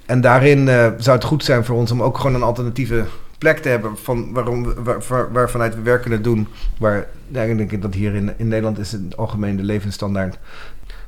En 0.06 0.20
daarin 0.20 0.66
zou 0.98 1.16
het 1.16 1.24
goed 1.24 1.44
zijn 1.44 1.64
voor 1.64 1.76
ons 1.76 1.90
om 1.90 2.02
ook 2.02 2.16
gewoon 2.16 2.34
een 2.34 2.42
alternatieve 2.42 3.04
plek 3.42 3.58
te 3.58 3.68
hebben 3.68 3.96
van 3.96 4.32
waarom, 4.32 4.74
waar, 4.74 5.32
waarvanuit 5.32 5.74
we 5.74 5.82
werk 5.82 6.02
kunnen 6.02 6.22
doen. 6.22 6.48
Waar, 6.78 7.06
ik 7.28 7.68
denk 7.68 7.82
dat 7.82 7.94
hier 7.94 8.14
in, 8.14 8.32
in 8.36 8.48
Nederland 8.48 8.78
is 8.78 8.92
het 8.92 9.16
algemeen 9.16 9.56
de 9.56 9.62
levensstandaard. 9.62 10.38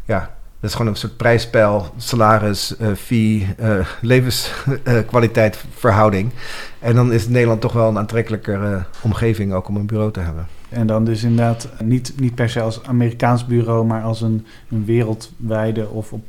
Ja, 0.05 0.19
dat 0.61 0.71
is 0.71 0.77
gewoon 0.77 0.91
een 0.91 0.99
soort 0.99 1.17
prijspeil, 1.17 1.95
salaris, 1.97 2.75
uh, 2.81 2.95
fee, 2.95 3.55
uh, 3.61 3.87
levenskwaliteit 4.01 5.65
verhouding. 5.85 6.31
En 6.79 6.95
dan 6.95 7.13
is 7.13 7.29
Nederland 7.29 7.61
toch 7.61 7.73
wel 7.73 7.89
een 7.89 7.99
aantrekkelijkere 7.99 8.85
omgeving 9.01 9.53
ook 9.53 9.69
om 9.69 9.77
een 9.77 9.87
bureau 9.87 10.13
te 10.13 10.21
hebben. 10.21 10.47
En 10.75 10.87
dan 10.87 11.05
dus 11.05 11.23
inderdaad 11.23 11.69
niet, 11.83 12.13
niet 12.17 12.35
per 12.35 12.49
se 12.49 12.61
als 12.61 12.81
Amerikaans 12.83 13.47
bureau, 13.47 13.87
maar 13.87 14.03
als 14.03 14.21
een, 14.21 14.47
een 14.71 14.85
wereldwijde 14.85 15.89
of 15.89 16.13
op 16.13 16.23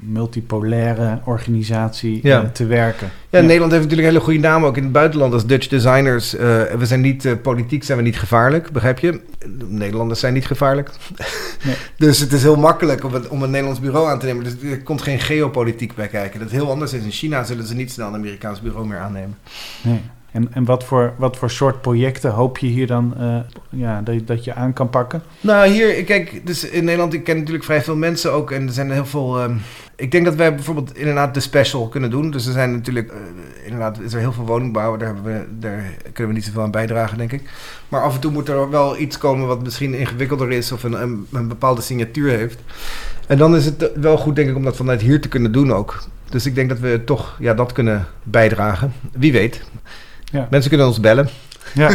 multipolaire 0.00 1.20
organisatie 1.24 2.20
ja. 2.22 2.42
uh, 2.42 2.48
te 2.48 2.66
werken. 2.66 3.10
Ja, 3.30 3.38
ja, 3.38 3.44
Nederland 3.44 3.72
heeft 3.72 3.84
natuurlijk 3.84 4.08
een 4.08 4.14
hele 4.14 4.24
goede 4.24 4.48
naam 4.48 4.64
ook 4.64 4.76
in 4.76 4.82
het 4.82 4.92
buitenland 4.92 5.32
als 5.32 5.46
Dutch 5.46 5.68
designers. 5.68 6.34
Uh, 6.34 6.40
we 6.62 6.86
zijn 6.86 7.00
niet, 7.00 7.24
uh, 7.24 7.32
politiek 7.42 7.84
zijn 7.84 7.98
we 7.98 8.04
niet 8.04 8.18
gevaarlijk, 8.18 8.70
begrijp 8.70 8.98
je? 8.98 9.20
Nederlanders 9.66 10.20
zijn 10.20 10.32
niet 10.32 10.46
gevaarlijk. 10.46 10.90
Nee. 11.64 11.76
dus 12.08 12.18
het 12.18 12.32
is 12.32 12.42
heel 12.42 12.56
makkelijk 12.56 13.04
om, 13.04 13.14
het, 13.14 13.28
om 13.28 13.42
een 13.42 13.50
Nederlands 13.50 13.80
bureau 13.80 14.08
aan 14.08 14.18
te 14.18 14.26
nemen. 14.26 14.44
Dus 14.44 14.70
er 14.70 14.82
komt 14.82 15.02
geen 15.02 15.20
geopolitiek 15.20 15.94
bij 15.94 16.08
kijken. 16.08 16.40
Dat 16.40 16.50
heel 16.50 16.70
anders 16.70 16.92
is. 16.92 17.02
In 17.02 17.10
China 17.10 17.44
zullen 17.44 17.66
ze 17.66 17.74
niet 17.74 17.92
snel 17.92 18.08
een 18.08 18.14
Amerikaans 18.14 18.60
bureau 18.60 18.86
meer 18.86 18.98
aannemen. 18.98 19.36
Nee. 19.82 20.00
En, 20.30 20.48
en 20.52 20.64
wat, 20.64 20.84
voor, 20.84 21.12
wat 21.16 21.36
voor 21.36 21.50
soort 21.50 21.80
projecten 21.80 22.30
hoop 22.30 22.58
je 22.58 22.66
hier 22.66 22.86
dan 22.86 23.14
uh, 23.20 23.36
ja, 23.68 24.00
dat, 24.00 24.26
dat 24.26 24.44
je 24.44 24.54
aan 24.54 24.72
kan 24.72 24.90
pakken? 24.90 25.22
Nou, 25.40 25.68
hier, 25.68 26.04
kijk, 26.04 26.46
dus 26.46 26.68
in 26.68 26.84
Nederland, 26.84 27.14
ik 27.14 27.24
ken 27.24 27.36
natuurlijk 27.36 27.64
vrij 27.64 27.82
veel 27.82 27.96
mensen 27.96 28.32
ook. 28.32 28.50
En 28.50 28.66
er 28.66 28.72
zijn 28.72 28.90
heel 28.90 29.06
veel. 29.06 29.42
Um, 29.42 29.60
ik 29.96 30.10
denk 30.10 30.24
dat 30.24 30.34
wij 30.34 30.54
bijvoorbeeld 30.54 30.96
inderdaad 30.96 31.34
de 31.34 31.40
special 31.40 31.88
kunnen 31.88 32.10
doen. 32.10 32.30
Dus 32.30 32.46
er 32.46 32.52
zijn 32.52 32.72
natuurlijk, 32.72 33.10
uh, 33.10 33.16
inderdaad, 33.64 34.00
is 34.00 34.12
heel 34.12 34.32
veel 34.32 34.46
woningbouw. 34.46 34.96
Daar, 34.96 35.22
we, 35.22 35.44
daar 35.58 35.84
kunnen 36.12 36.32
we 36.32 36.38
niet 36.38 36.44
zoveel 36.44 36.62
aan 36.62 36.70
bijdragen, 36.70 37.18
denk 37.18 37.32
ik. 37.32 37.50
Maar 37.88 38.02
af 38.02 38.14
en 38.14 38.20
toe 38.20 38.32
moet 38.32 38.48
er 38.48 38.70
wel 38.70 38.98
iets 38.98 39.18
komen 39.18 39.46
wat 39.46 39.62
misschien 39.62 39.94
ingewikkelder 39.94 40.52
is 40.52 40.72
of 40.72 40.82
een, 40.82 41.02
een, 41.02 41.26
een 41.32 41.48
bepaalde 41.48 41.80
signatuur 41.80 42.30
heeft. 42.30 42.58
En 43.26 43.38
dan 43.38 43.56
is 43.56 43.64
het 43.64 43.90
wel 43.94 44.16
goed, 44.16 44.36
denk 44.36 44.48
ik, 44.48 44.56
om 44.56 44.64
dat 44.64 44.76
vanuit 44.76 45.00
hier 45.00 45.20
te 45.20 45.28
kunnen 45.28 45.52
doen 45.52 45.72
ook. 45.72 46.02
Dus 46.30 46.46
ik 46.46 46.54
denk 46.54 46.68
dat 46.68 46.78
we 46.78 47.02
toch 47.04 47.36
ja, 47.40 47.54
dat 47.54 47.72
kunnen 47.72 48.06
bijdragen. 48.22 48.92
Wie 49.12 49.32
weet. 49.32 49.62
Ja. 50.32 50.46
Mensen 50.50 50.68
kunnen 50.70 50.86
ons 50.86 51.00
bellen. 51.00 51.28
Ja. 51.84 51.90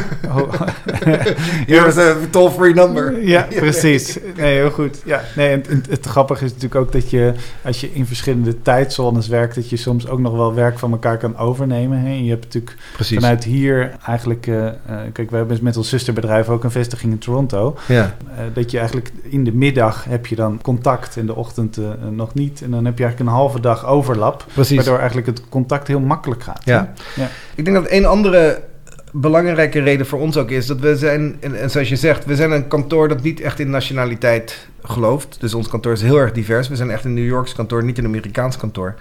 Hier 1.65 1.83
was 1.83 1.95
een 1.95 2.29
toll-free 2.29 2.73
number. 2.73 3.23
Ja, 3.23 3.47
precies. 3.59 4.17
Nee, 4.37 4.53
heel 4.55 4.71
goed. 4.71 5.01
Ja, 5.05 5.21
nee, 5.35 5.49
en, 5.51 5.65
en 5.69 5.83
het 5.89 6.05
grappige 6.05 6.45
is 6.45 6.53
natuurlijk 6.53 6.81
ook 6.81 6.91
dat 6.91 7.09
je, 7.09 7.33
als 7.63 7.81
je 7.81 7.93
in 7.93 8.05
verschillende 8.05 8.61
tijdzones 8.61 9.27
werkt, 9.27 9.55
dat 9.55 9.69
je 9.69 9.77
soms 9.77 10.07
ook 10.07 10.19
nog 10.19 10.33
wel 10.33 10.53
werk 10.53 10.79
van 10.79 10.91
elkaar 10.91 11.17
kan 11.17 11.37
overnemen. 11.37 11.99
Hè? 11.99 12.11
Je 12.13 12.29
hebt 12.29 12.43
natuurlijk 12.43 12.75
Precies. 12.93 13.17
vanuit 13.19 13.43
hier 13.43 13.91
eigenlijk, 14.05 14.47
eh, 14.47 14.67
eh, 14.67 14.73
kijk, 15.13 15.29
we 15.29 15.35
hebben 15.35 15.57
met 15.61 15.77
ons 15.77 15.89
zusterbedrijf 15.89 16.49
ook 16.49 16.63
een 16.63 16.71
vestiging 16.71 17.11
in 17.11 17.19
Toronto. 17.19 17.77
Ja, 17.87 18.15
Eh, 18.35 18.43
dat 18.53 18.71
je 18.71 18.77
eigenlijk 18.77 19.11
in 19.21 19.43
de 19.43 19.53
middag 19.53 20.03
heb 20.03 20.25
je 20.25 20.35
dan 20.35 20.59
contact, 20.61 21.15
in 21.15 21.25
de 21.25 21.35
ochtend 21.35 21.77
nog 22.09 22.33
niet. 22.33 22.61
En 22.61 22.71
dan 22.71 22.85
heb 22.85 22.97
je 22.97 23.03
eigenlijk 23.03 23.31
een 23.31 23.37
halve 23.37 23.59
dag 23.59 23.85
overlap, 23.85 24.45
precies. 24.53 24.75
waardoor 24.75 24.97
eigenlijk 24.97 25.27
het 25.27 25.49
contact 25.49 25.87
heel 25.87 25.99
makkelijk 25.99 26.43
gaat. 26.43 26.61
Ja. 26.65 26.93
Ja. 27.15 27.27
Ik 27.55 27.65
denk 27.65 27.77
dat 27.77 27.91
een 27.91 28.05
andere 28.05 28.61
belangrijke 29.11 29.79
reden 29.79 30.05
voor 30.05 30.19
ons 30.19 30.37
ook 30.37 30.49
is 30.49 30.65
dat 30.65 30.79
we 30.79 30.97
zijn, 30.97 31.37
en, 31.39 31.69
zoals 31.69 31.89
je 31.89 31.95
zegt, 31.95 32.25
we 32.25 32.35
zijn 32.35 32.51
een 32.51 32.67
kantoor 32.67 33.07
dat 33.07 33.21
niet 33.21 33.41
echt 33.41 33.59
in 33.59 33.69
nationaliteit 33.69 34.67
gelooft. 34.83 35.37
Dus 35.39 35.53
ons 35.53 35.67
kantoor 35.67 35.91
is 35.91 36.01
heel 36.01 36.17
erg 36.17 36.31
divers. 36.31 36.67
We 36.67 36.75
zijn 36.75 36.91
echt 36.91 37.05
een 37.05 37.13
New 37.13 37.25
Yorks 37.25 37.53
kantoor, 37.53 37.83
niet 37.83 37.97
een 37.97 38.05
Amerikaans 38.05 38.57
kantoor. 38.57 38.95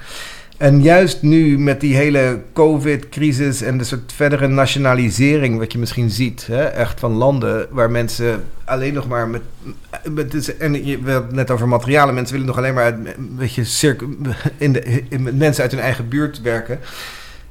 En 0.60 0.82
juist 0.82 1.22
nu 1.22 1.58
met 1.58 1.80
die 1.80 1.94
hele 1.94 2.40
COVID-crisis 2.52 3.62
en 3.62 3.78
de 3.78 3.84
soort 3.84 4.12
verdere 4.12 4.46
nationalisering, 4.46 5.58
wat 5.58 5.72
je 5.72 5.78
misschien 5.78 6.10
ziet, 6.10 6.46
hè, 6.46 6.62
echt 6.62 7.00
van 7.00 7.12
landen 7.12 7.66
waar 7.70 7.90
mensen 7.90 8.44
alleen 8.64 8.94
nog 8.94 9.08
maar 9.08 9.28
met. 9.28 9.42
met 10.10 10.56
en 10.56 10.86
je, 10.86 11.02
we 11.02 11.24
net 11.30 11.50
over 11.50 11.68
materialen. 11.68 12.14
Mensen 12.14 12.32
willen 12.32 12.48
nog 12.48 12.58
alleen 12.58 12.74
maar 12.74 12.84
uit, 12.84 12.94
een 12.94 13.36
beetje 13.38 13.96
in 14.58 14.72
de, 14.72 15.02
met 15.18 15.38
mensen 15.38 15.62
uit 15.62 15.72
hun 15.72 15.80
eigen 15.80 16.08
buurt 16.08 16.42
werken. 16.42 16.78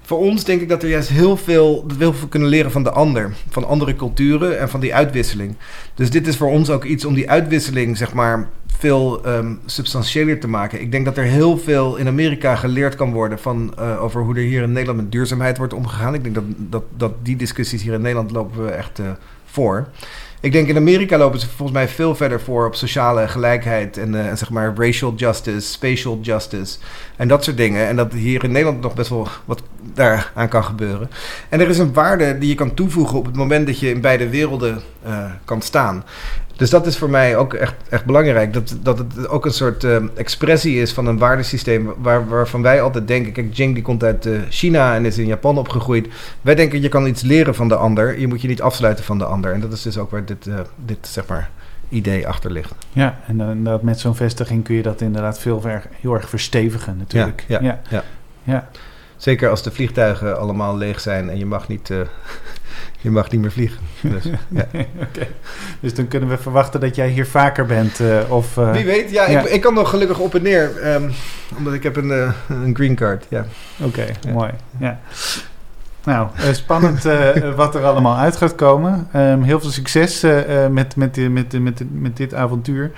Voor 0.10 0.20
ons 0.20 0.44
denk 0.44 0.62
ik 0.62 0.70
dat 0.70 0.84
er 0.84 0.90
juist 0.90 1.10
heel 1.10 1.38
veel, 1.38 1.84
we 1.88 1.94
heel 1.98 2.14
veel 2.14 2.28
kunnen 2.28 2.50
leren 2.50 2.72
van 2.72 2.84
de 2.84 2.92
ander. 2.92 3.34
Van 3.50 3.68
andere 3.68 3.96
culturen 3.96 4.60
en 4.60 4.70
van 4.70 4.80
die 4.80 4.96
uitwisseling. 4.96 5.56
Dus 5.94 6.10
dit 6.10 6.28
is 6.28 6.38
voor 6.38 6.50
ons 6.50 6.70
ook 6.70 6.84
iets 6.84 7.06
om 7.06 7.14
die 7.14 7.30
uitwisseling, 7.30 7.98
zeg 7.98 8.14
maar, 8.14 8.50
veel 8.68 9.26
ehm 9.26 9.54
substantiëler 9.66 10.40
te 10.40 10.48
maken. 10.48 10.82
Ik 10.82 10.92
denk 10.92 11.06
dat 11.06 11.18
er 11.18 11.24
heel 11.24 11.58
veel 11.58 11.96
in 11.96 12.08
Amerika 12.08 12.56
geleerd 12.56 12.96
kan 12.96 13.12
worden 13.12 13.40
van, 13.40 13.74
eh, 13.78 14.04
over 14.04 14.22
hoe 14.22 14.36
er 14.36 14.42
hier 14.42 14.62
in 14.62 14.72
Nederland 14.72 15.02
met 15.02 15.12
duurzaamheid 15.12 15.58
wordt 15.58 15.74
omgegaan. 15.74 16.14
Ik 16.14 16.24
denk 16.24 16.36
dat, 16.36 16.44
dat, 16.58 16.84
dat 16.98 17.14
die 17.24 17.36
discussies 17.36 17.82
hier 17.82 17.94
in 17.94 18.02
Nederland 18.02 18.32
lopen 18.32 18.66
we 18.66 18.72
echt 18.72 19.00
eh, 19.00 19.06
voor. 19.46 19.88
Ik 20.42 20.52
denk 20.52 20.68
in 20.68 20.78
Amerika 20.78 21.18
lopen 21.18 21.40
ze 21.40 21.48
volgens 21.48 21.78
mij 21.78 21.88
veel 21.88 22.16
verder 22.16 22.42
voor 22.42 22.66
op 22.66 22.76
sociale 22.76 23.28
gelijkheid 23.28 23.98
en, 23.98 24.16
eh, 24.16 24.28
en 24.28 24.38
zeg 24.38 24.50
maar 24.50 24.74
racial 24.76 25.14
justice, 25.16 25.72
spatial 25.72 26.20
justice 26.22 26.78
en 27.16 27.28
dat 27.28 27.44
soort 27.44 27.58
dingen. 27.58 27.88
En 27.88 27.96
dat 27.96 28.14
hier 28.14 28.44
in 28.44 28.52
Nederland 28.52 28.82
nog 28.82 28.94
best 28.94 29.10
wel 29.10 29.28
wat 29.46 29.62
daaraan 29.94 30.48
kan 30.48 30.64
gebeuren. 30.64 31.10
En 31.50 31.60
er 31.60 31.70
is 31.70 31.78
een 31.78 31.94
waarde 31.94 32.38
die 32.38 32.50
je 32.50 32.56
kan 32.56 32.74
toevoegen 32.74 33.18
op 33.18 33.26
het 33.26 33.36
moment 33.36 33.68
dat 33.68 33.80
je 33.80 33.90
in 33.90 34.02
beide 34.02 34.30
werelden 34.30 34.82
eh, 35.04 35.32
kan 35.46 35.62
staan. 35.62 36.04
Dus 36.60 36.70
dat 36.70 36.88
is 36.88 36.98
voor 36.98 37.10
mij 37.10 37.38
ook 37.38 37.54
echt, 37.54 37.76
echt 37.90 38.06
belangrijk. 38.06 38.54
Dat, 38.54 38.78
dat 38.82 38.98
het 38.98 39.28
ook 39.28 39.46
een 39.46 39.52
soort 39.52 39.84
eh, 39.84 39.98
expressie 40.16 40.82
is 40.82 40.94
van 40.94 41.06
een 41.06 41.18
waardesysteem 41.18 41.94
waar, 41.98 42.28
waarvan 42.28 42.62
wij 42.62 42.82
altijd 42.82 43.08
denken... 43.08 43.32
Kijk, 43.32 43.54
Jing 43.54 43.74
die 43.74 43.84
komt 43.84 44.04
uit 44.04 44.26
eh, 44.26 44.40
China 44.50 44.96
en 44.96 45.06
is 45.06 45.18
in 45.18 45.26
Japan 45.26 45.58
opgegroeid. 45.58 46.08
Wij 46.42 46.56
denken 46.56 46.82
je 46.82 46.90
kan 46.90 47.08
iets 47.08 47.22
leren 47.22 47.56
van 47.56 47.68
de 47.68 47.76
ander. 47.76 48.20
Je 48.20 48.28
moet 48.28 48.42
je 48.42 48.48
niet 48.48 48.62
afsluiten 48.62 49.04
van 49.04 49.18
de 49.18 49.26
ander. 49.26 49.54
En 49.54 49.60
dat 49.60 49.72
is 49.72 49.82
dus 49.82 49.98
ook 49.98 50.12
waar 50.12 50.26
dit, 50.26 50.48
eh, 50.48 50.60
dit 50.86 51.08
zeg 51.08 51.28
maar, 51.28 51.50
idee 51.90 52.28
achter 52.28 52.52
ligt. 52.52 52.74
Ja, 52.92 53.20
en 53.28 53.64
dat 53.64 53.82
met 53.82 54.00
zo'n 54.00 54.16
vestiging 54.16 54.64
kun 54.64 54.76
je 54.76 54.82
dat 54.82 55.02
inderdaad 55.02 55.40
veel 55.40 55.62
ver, 55.62 55.84
heel 56.02 56.14
erg 56.14 56.30
verstevigen 56.30 56.98
natuurlijk. 56.98 57.46
Ja, 57.48 57.60
ja, 57.62 57.80
ja. 57.90 58.04
ja. 58.44 58.70
Zeker 59.20 59.50
als 59.50 59.64
de 59.64 59.72
vliegtuigen 59.72 60.40
allemaal 60.40 60.78
leeg 60.78 61.00
zijn 61.00 61.30
en 61.30 61.38
je 61.38 61.46
mag 61.46 61.68
niet, 61.68 61.90
eh, 61.90 61.98
je 63.02 63.12
mag 63.12 63.32
niet 63.32 63.42
meer 63.42 63.52
vliegen. 63.52 63.80
Dus, 64.02 64.24
ja. 64.50 64.66
Dus 65.80 65.94
dan 65.94 66.08
kunnen 66.08 66.30
we 66.30 66.38
verwachten 66.38 66.80
dat 66.80 66.96
jij 66.96 67.10
hier 67.10 67.26
vaker 67.28 67.66
bent. 67.66 68.00
eh, 68.00 68.32
of, 68.32 68.58
eh, 68.58 68.72
Wie 68.72 68.86
weet, 68.86 69.12
ja, 69.12 69.30
ja. 69.30 69.40
Ik, 69.42 69.46
ik 69.50 69.62
kan 69.62 69.74
nog 69.74 69.90
gelukkig 69.90 70.20
op 70.20 70.36
en 70.36 70.42
neer. 70.42 70.78
ehm, 70.78 71.10
omdat 71.58 71.74
ik 71.74 71.84
heb 71.84 71.96
een, 71.96 72.10
een 72.48 72.76
green 72.76 72.96
card, 72.96 73.26
ja. 73.30 73.46
Oké, 73.84 74.06
Ja. 74.22 74.32
mooi. 74.32 74.52
Ja. 74.78 75.00
Nou, 76.04 76.28
spannend 76.52 77.04
wat 77.56 77.76
er 77.76 77.86
allemaal 77.86 78.18
uit 78.18 78.36
gaat 78.36 78.56
komen. 78.56 79.08
Ehm, 79.12 79.42
heel 79.42 79.60
veel 79.60 79.70
succes 79.70 80.22
met, 80.70 80.96
met, 80.96 81.18
met, 81.30 81.60
met, 81.62 81.82
met 81.92 82.18
dit 82.18 82.34
avontuur. 82.34 82.92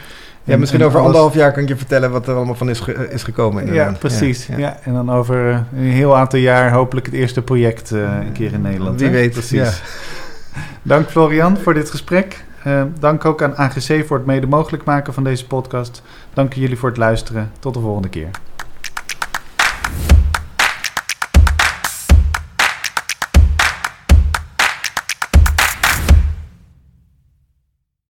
Ja, 0.44 0.54
En- 0.54 0.60
misschien 0.60 0.80
en 0.82 0.86
over 0.86 0.98
alles- 1.00 1.08
anderhalf 1.12 1.36
jaar 1.36 1.52
kan 1.54 1.62
ik 1.64 1.68
je 1.70 1.76
vertellen 1.76 2.12
wat 2.12 2.28
er 2.28 2.36
allemaal 2.36 2.56
van 2.56 2.70
is, 2.70 2.80
ge- 2.80 3.10
is 3.10 3.24
gekomen. 3.24 3.74
Ja, 3.74 3.96
precies. 4.00 4.46
Ja, 4.48 4.58
ja. 4.58 4.78
En 4.84 4.94
dan 4.94 5.12
over 5.12 5.50
eh, 5.50 5.58
een 5.76 5.84
heel 5.92 6.18
aantal 6.18 6.40
jaar 6.40 6.72
hopelijk 6.72 7.06
het 7.06 7.16
eerste 7.16 7.42
project 7.42 7.92
eh, 7.92 8.00
een 8.02 8.32
keer 8.32 8.54
in 8.54 8.62
Nederland. 8.62 9.00
Wie 9.00 9.10
hè? 9.10 9.16
weet, 9.16 9.32
precies. 9.32 9.60
ja. 9.60 9.72
Dank 10.94 11.10
Florian 11.10 11.58
voor 11.58 11.74
dit 11.74 11.90
gesprek. 11.90 12.44
Eh, 12.64 12.82
dank 13.00 13.26
ook 13.26 13.42
aan 13.44 13.56
AGC 13.58 14.06
voor 14.06 14.18
het 14.18 14.26
mede 14.26 14.48
mogelijk 14.48 14.84
maken 14.84 15.14
van 15.14 15.24
deze 15.24 15.48
podcast. 15.48 16.02
Dank 16.34 16.54
jullie 16.54 16.78
voor 16.78 16.90
het 16.90 16.98
luisteren. 16.98 17.52
Tot 17.60 17.74
de 17.74 17.80
volgende 17.80 18.10
keer. 18.10 18.30